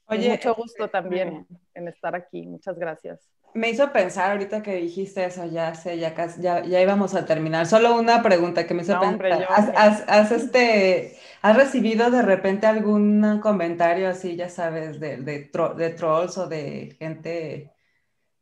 Oye, 0.07 0.29
mucho 0.31 0.55
gusto 0.55 0.85
este, 0.85 0.91
también 0.91 1.47
en 1.73 1.87
estar 1.87 2.15
aquí. 2.15 2.45
Muchas 2.45 2.77
gracias. 2.77 3.29
Me 3.53 3.69
hizo 3.71 3.91
pensar 3.91 4.31
ahorita 4.31 4.61
que 4.61 4.75
dijiste 4.75 5.25
eso, 5.25 5.45
ya 5.45 5.73
sé, 5.73 5.97
ya, 5.97 6.13
ya, 6.39 6.63
ya 6.63 6.81
íbamos 6.81 7.15
a 7.15 7.25
terminar. 7.25 7.65
Solo 7.65 7.95
una 7.97 8.21
pregunta 8.21 8.67
que 8.67 8.73
me 8.75 8.83
hizo 8.83 8.99
pensar. 8.99 9.47
¿Has, 9.49 10.31
este, 10.31 11.17
¿Has 11.41 11.55
recibido 11.57 12.11
de 12.11 12.21
repente 12.21 12.67
algún 12.67 13.39
comentario 13.41 14.09
así, 14.09 14.35
ya 14.35 14.49
sabes, 14.49 14.99
de, 14.99 15.17
de, 15.17 15.49
de 15.75 15.89
trolls 15.91 16.37
o 16.37 16.47
de 16.47 16.95
gente 16.99 17.73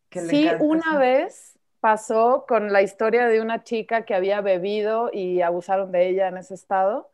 que 0.09 0.22
le 0.22 0.34
Sí, 0.34 0.49
una 0.59 0.97
vez 0.97 1.59
pasó 1.80 2.45
con 2.47 2.72
la 2.74 2.82
historia 2.82 3.28
de 3.28 3.41
una 3.41 3.63
chica 3.63 4.05
que 4.05 4.16
había 4.16 4.41
bebido 4.41 5.09
y 5.13 5.41
abusaron 5.41 5.91
de 5.91 6.09
ella 6.09 6.28
en 6.30 6.38
ese 6.38 6.53
estado. 6.55 7.09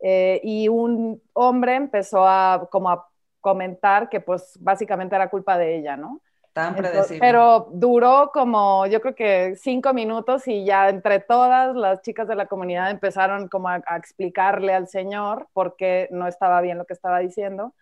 Eh, 0.00 0.40
y 0.44 0.68
un 0.68 1.22
hombre 1.34 1.76
empezó 1.76 2.26
a 2.26 2.68
como 2.70 2.90
a 2.90 3.10
comentar 3.48 4.10
que 4.10 4.20
pues 4.20 4.58
básicamente 4.60 5.16
era 5.16 5.30
culpa 5.30 5.56
de 5.56 5.78
ella, 5.78 5.96
¿no? 5.96 6.20
Tan 6.52 6.76
predecible. 6.76 7.20
pero 7.20 7.68
duró 7.72 8.30
como, 8.30 8.86
yo 8.86 9.00
creo 9.00 9.14
que 9.14 9.54
cinco 9.56 9.94
minutos 9.94 10.46
y 10.46 10.66
ya 10.66 10.90
entre 10.90 11.20
todas 11.20 11.74
las 11.74 12.02
chicas 12.02 12.28
de 12.28 12.34
la 12.34 12.44
comunidad 12.44 12.90
empezaron 12.90 13.48
como 13.48 13.68
a, 13.68 13.80
explicarle 13.96 14.74
al 14.74 14.86
señor 14.86 15.48
por 15.54 15.76
qué 15.76 16.08
no 16.10 16.26
estaba 16.26 16.60
bien 16.60 16.76
lo 16.76 16.84
que 16.84 16.92
estaba 16.92 17.20
diciendo. 17.20 17.74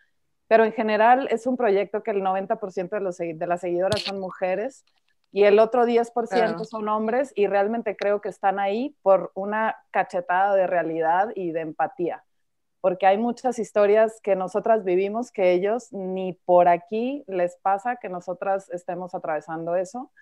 Pero 0.47 0.65
en 0.65 0.73
general 0.73 1.27
es 1.33 1.49
un 1.49 1.57
proyecto 1.57 2.05
que 2.05 2.13
el 2.13 2.23
90% 2.23 2.91
de, 2.91 3.01
los, 3.01 3.17
de 3.19 3.47
las 3.49 3.61
seguidoras 3.61 4.03
son 4.03 4.21
mujeres 4.21 4.85
y 5.33 5.43
el 5.43 5.59
otro 5.59 5.85
10% 5.85 6.65
son 6.65 6.89
hombres 6.89 7.33
y 7.35 7.49
realmente 7.49 7.97
creo 7.97 8.21
que 8.21 8.29
están 8.29 8.61
ahí 8.61 8.95
por 9.03 9.33
una 9.35 9.77
cachetada 9.91 10.55
de 10.55 10.69
realidad 10.69 11.31
y 11.35 11.51
de 11.51 11.63
empatía 11.63 12.23
porque 12.87 13.05
hay 13.05 13.19
muchas 13.19 13.59
historias 13.59 14.21
que 14.23 14.37
nosotras 14.37 14.85
vivimos 14.85 15.33
que 15.33 15.51
ellos 15.51 15.93
ni 15.93 16.35
por 16.45 16.69
aquí 16.69 17.25
les 17.27 17.57
pasa 17.57 17.97
que 17.97 18.09
nosotras 18.09 18.71
estemos 18.71 19.13
atravesando 19.13 19.75
eso. 19.75 20.13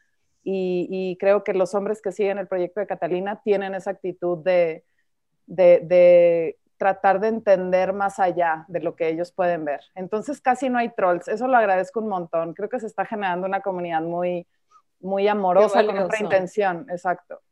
Y, 0.43 1.19
creo 1.21 1.45
que 1.45 1.53
los 1.53 1.75
hombres 1.75 2.01
que 2.01 2.11
siguen 2.11 2.39
el 2.39 2.49
proyecto 2.49 2.81
de 2.81 2.87
Catalina 2.87 3.43
tienen 3.45 3.75
esa 3.75 3.91
actitud 3.91 4.39
de, 4.43 4.83
de, 5.45 6.57
tratar 6.79 7.21
de 7.21 7.29
entender 7.29 7.93
más 7.93 8.19
allá 8.19 8.65
de 8.69 8.81
lo 8.81 8.97
que 8.97 9.11
ellos 9.11 9.31
pueden 9.31 9.67
ver. 9.67 9.83
Entonces 9.95 10.41
casi 10.41 10.71
no 10.71 10.79
hay 10.79 10.89
trolls, 10.89 11.29
eso 11.29 11.47
lo 11.47 11.59
agradezco 11.59 12.01
un 12.01 12.09
montón. 12.09 12.55
Creo 12.55 12.71
que 12.71 12.81
se 12.81 12.87
está 12.87 13.05
generando 13.05 13.47
una 13.47 13.61
comunidad 13.61 14.01
muy, 14.01 14.47
muy 15.01 15.29
amorosa 15.29 15.85
con 15.85 15.99
otra 15.99 16.19
intención, 16.19 16.87
exacto. 16.89 17.43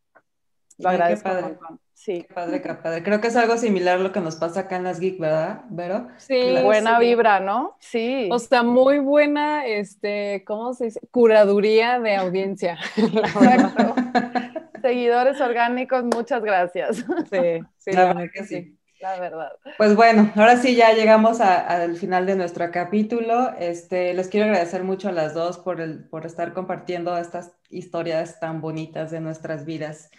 Lo 0.83 0.89
agradezco 0.91 1.31
un 1.31 1.41
montón. 1.41 1.81
Sí. 2.03 2.25
Qué 2.27 2.35
padre, 2.35 2.61
qué 2.61 2.75
padre. 2.75 3.03
Creo 3.05 3.21
que 3.21 3.29
es 3.29 3.37
algo 3.37 3.57
similar 3.57 3.99
a 4.01 4.03
lo 4.03 4.11
que 4.11 4.19
nos 4.19 4.35
pasa 4.35 4.61
acá 4.61 4.75
en 4.75 4.83
las 4.83 4.99
Geek, 4.99 5.21
¿verdad, 5.21 5.63
Vero? 5.71 6.09
Sí. 6.17 6.57
buena 6.61 6.99
vibra, 6.99 7.39
¿no? 7.39 7.77
Sí. 7.79 8.29
O 8.33 8.41
sea, 8.41 8.65
muy 8.65 8.99
buena, 8.99 9.65
este, 9.67 10.43
¿cómo 10.45 10.75
se 10.75 10.87
dice? 10.87 11.01
Curaduría 11.13 12.01
de 12.01 12.17
audiencia. 12.17 12.77
Seguidores 14.83 15.41
orgánicos, 15.41 16.03
muchas 16.03 16.43
gracias. 16.43 16.97
Sí, 17.31 17.61
sí, 17.79 17.93
la, 17.93 18.07
verdad 18.07 18.25
que 18.35 18.45
sí. 18.47 18.77
La 19.01 19.21
verdad. 19.21 19.53
Pues 19.79 19.95
bueno, 19.95 20.33
ahora 20.35 20.57
sí 20.57 20.75
ya 20.75 20.93
llegamos 20.95 21.41
al 21.41 21.97
final 21.97 22.27
de 22.27 22.35
nuestro 22.35 22.69
capítulo. 22.73 23.53
Este, 23.61 24.13
les 24.13 24.27
quiero 24.27 24.47
agradecer 24.47 24.83
mucho 24.83 25.09
a 25.09 25.13
las 25.13 25.35
dos 25.35 25.59
por, 25.59 25.81
el, 25.81 26.09
por 26.09 26.27
estar 26.27 26.53
compartiendo 26.53 27.17
estas 27.17 27.53
historias 27.71 28.41
tan 28.41 28.61
bonitas 28.61 29.13
de 29.13 29.21
nuestras 29.21 29.65
vidas. 29.65 30.11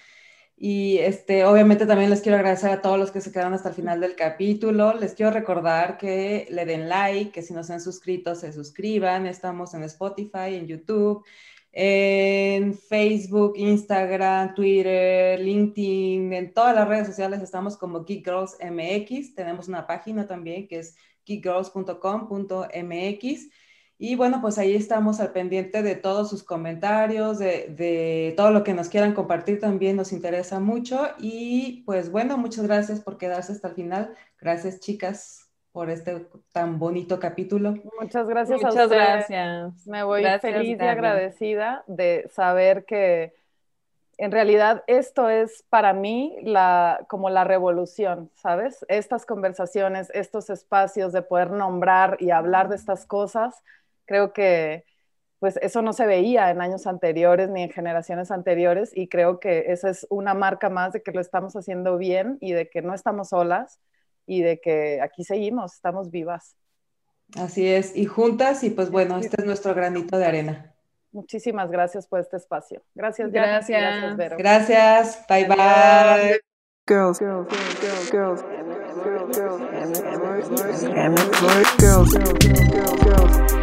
Y 0.55 0.99
este, 0.99 1.45
obviamente 1.45 1.85
también 1.85 2.09
les 2.09 2.21
quiero 2.21 2.37
agradecer 2.37 2.71
a 2.71 2.81
todos 2.81 2.97
los 2.97 3.11
que 3.11 3.21
se 3.21 3.31
quedaron 3.31 3.53
hasta 3.53 3.69
el 3.69 3.75
final 3.75 3.99
del 3.99 4.15
capítulo. 4.15 4.93
Les 4.93 5.13
quiero 5.13 5.31
recordar 5.31 5.97
que 5.97 6.47
le 6.49 6.65
den 6.65 6.87
like, 6.87 7.31
que 7.31 7.41
si 7.41 7.53
no 7.53 7.63
se 7.63 7.73
han 7.73 7.81
suscrito, 7.81 8.35
se 8.35 8.53
suscriban. 8.53 9.25
Estamos 9.25 9.73
en 9.73 9.83
Spotify, 9.83 10.55
en 10.55 10.67
YouTube, 10.67 11.25
en 11.71 12.75
Facebook, 12.75 13.53
Instagram, 13.55 14.53
Twitter, 14.53 15.39
LinkedIn, 15.39 16.31
en 16.31 16.53
todas 16.53 16.75
las 16.75 16.87
redes 16.87 17.07
sociales 17.07 17.41
estamos 17.41 17.77
como 17.77 18.05
Geek 18.05 18.23
Girls 18.23 18.55
MX. 18.61 19.33
Tenemos 19.33 19.67
una 19.67 19.87
página 19.87 20.27
también 20.27 20.67
que 20.67 20.79
es 20.79 20.95
geekgirls.com.mx. 21.25 23.49
Y 24.05 24.15
bueno, 24.17 24.41
pues 24.41 24.57
ahí 24.57 24.75
estamos 24.75 25.21
al 25.21 25.31
pendiente 25.31 25.81
de 25.81 25.95
todos 25.95 26.29
sus 26.29 26.43
comentarios, 26.43 27.39
de, 27.39 28.33
todo 28.35 28.51
lo 28.51 28.61
que 28.61 28.73
nos 28.73 28.89
quieran 28.89 29.13
compartir 29.13 29.61
también 29.61 29.95
nos 29.95 30.11
interesa 30.11 30.59
mucho. 30.59 31.07
Y 31.19 31.83
pues 31.85 32.11
bueno, 32.11 32.37
muchas 32.37 32.67
gracias 32.67 32.99
por 32.99 33.17
quedarse 33.17 33.53
hasta 33.53 33.69
el 33.69 33.75
final. 33.75 34.13
Gracias 34.41 34.81
chicas 34.81 35.49
por 35.71 35.89
este 35.89 36.27
tan 36.51 36.79
bonito 36.79 37.17
capítulo. 37.17 37.75
Muchas 37.97 38.27
gracias 38.27 38.61
muchas 38.61 38.75
a 38.75 38.83
ustedes. 38.83 39.29
gracias. 39.29 39.87
Me 39.87 40.03
voy 40.03 40.25
feliz 40.41 40.77
y 40.77 40.83
agradecida 40.83 41.85
de 41.87 42.29
saber 42.29 42.83
que 42.83 43.33
en 44.17 44.33
realidad 44.33 44.83
esto 44.87 45.29
es 45.29 45.63
para 45.69 45.93
mí 45.93 46.35
la, 46.43 47.05
como 47.07 47.29
la 47.29 47.45
revolución, 47.45 48.29
¿sabes? 48.35 48.85
Estas 48.89 49.25
conversaciones, 49.25 50.09
estos 50.13 50.49
espacios 50.49 51.13
de 51.13 51.21
poder 51.21 51.51
nombrar 51.51 52.17
y 52.19 52.31
hablar 52.31 52.67
de 52.67 52.75
estas 52.75 53.05
cosas 53.05 53.63
Creo 54.05 54.33
que 54.33 54.85
pues 55.39 55.59
eso 55.61 55.81
no 55.81 55.91
se 55.91 56.05
veía 56.05 56.49
en 56.51 56.61
años 56.61 56.87
anteriores 56.87 57.49
ni 57.49 57.63
en 57.63 57.69
generaciones 57.69 58.31
anteriores 58.31 58.91
y 58.95 59.09
creo 59.09 59.41
que 59.41 59.73
esa 59.73 59.89
es 59.89 60.07
una 60.09 60.33
marca 60.33 60.69
más 60.69 60.93
de 60.93 61.03
que 61.03 61.11
lo 61.11 61.19
estamos 61.19 61.53
haciendo 61.57 61.97
bien 61.97 62.37
y 62.39 62.53
de 62.53 62.69
que 62.69 62.81
no 62.81 62.93
estamos 62.93 63.29
solas 63.29 63.81
y 64.25 64.41
de 64.41 64.61
que 64.61 65.01
aquí 65.01 65.25
seguimos, 65.25 65.73
estamos 65.73 66.11
vivas. 66.11 66.55
Así 67.35 67.67
es, 67.67 67.93
y 67.93 68.05
juntas 68.05 68.63
y 68.63 68.69
pues 68.69 68.89
bueno, 68.89 69.17
este 69.17 69.41
es 69.41 69.45
nuestro 69.45 69.75
granito 69.75 70.17
de 70.17 70.25
arena. 70.25 70.73
Muchísimas 71.11 71.69
gracias 71.69 72.07
por 72.07 72.21
este 72.21 72.37
espacio. 72.37 72.81
Gracias, 72.95 73.29
gracias. 73.31 73.81
Gracias, 73.81 74.17
Vero. 74.17 74.37
Gracias. 74.37 75.25
Bye 75.27 75.45
bye. 75.45 76.39
Girls, 76.87 77.19
girls, 77.19 77.47
girls, 77.49 78.11
girls, 78.11 78.11
girls, 78.11 78.41
bunch 78.41 79.21
of 79.21 79.35
girls, 79.35 79.59
bunch 79.69 79.97
of 79.97 80.11
girls, 80.11 81.23
Geek 81.49 81.79
Girls 81.79 82.15
MX. 82.15 82.71
Girls, 82.71 83.03
girls, 83.03 83.62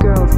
girls 0.00 0.34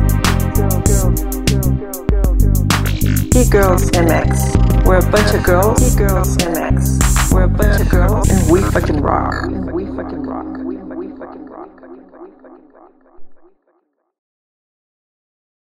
Geek 3.30 3.50
Girls 3.50 3.90
MX. 3.92 4.84
We're 4.84 4.98
a 4.98 5.11
bunch 5.11 5.34
of 5.34 5.44
girls. 5.44 5.80
Geek 5.80 5.98
Girls 5.98 6.36
MX. 6.38 7.32
We're 7.32 7.44
a 7.44 7.48
bunch 7.48 7.80
of 7.80 7.88
girls, 7.88 8.28
and 8.28 8.50
we 8.50 8.61
fucking 8.61 9.00
rock. 9.00 9.34
and 9.44 9.72
we 9.72 9.84
fucking 9.86 10.22
rock. 10.22 10.46
And 10.66 10.96
we 10.96 11.08
fucking 11.16 11.46
rock. 11.46 11.68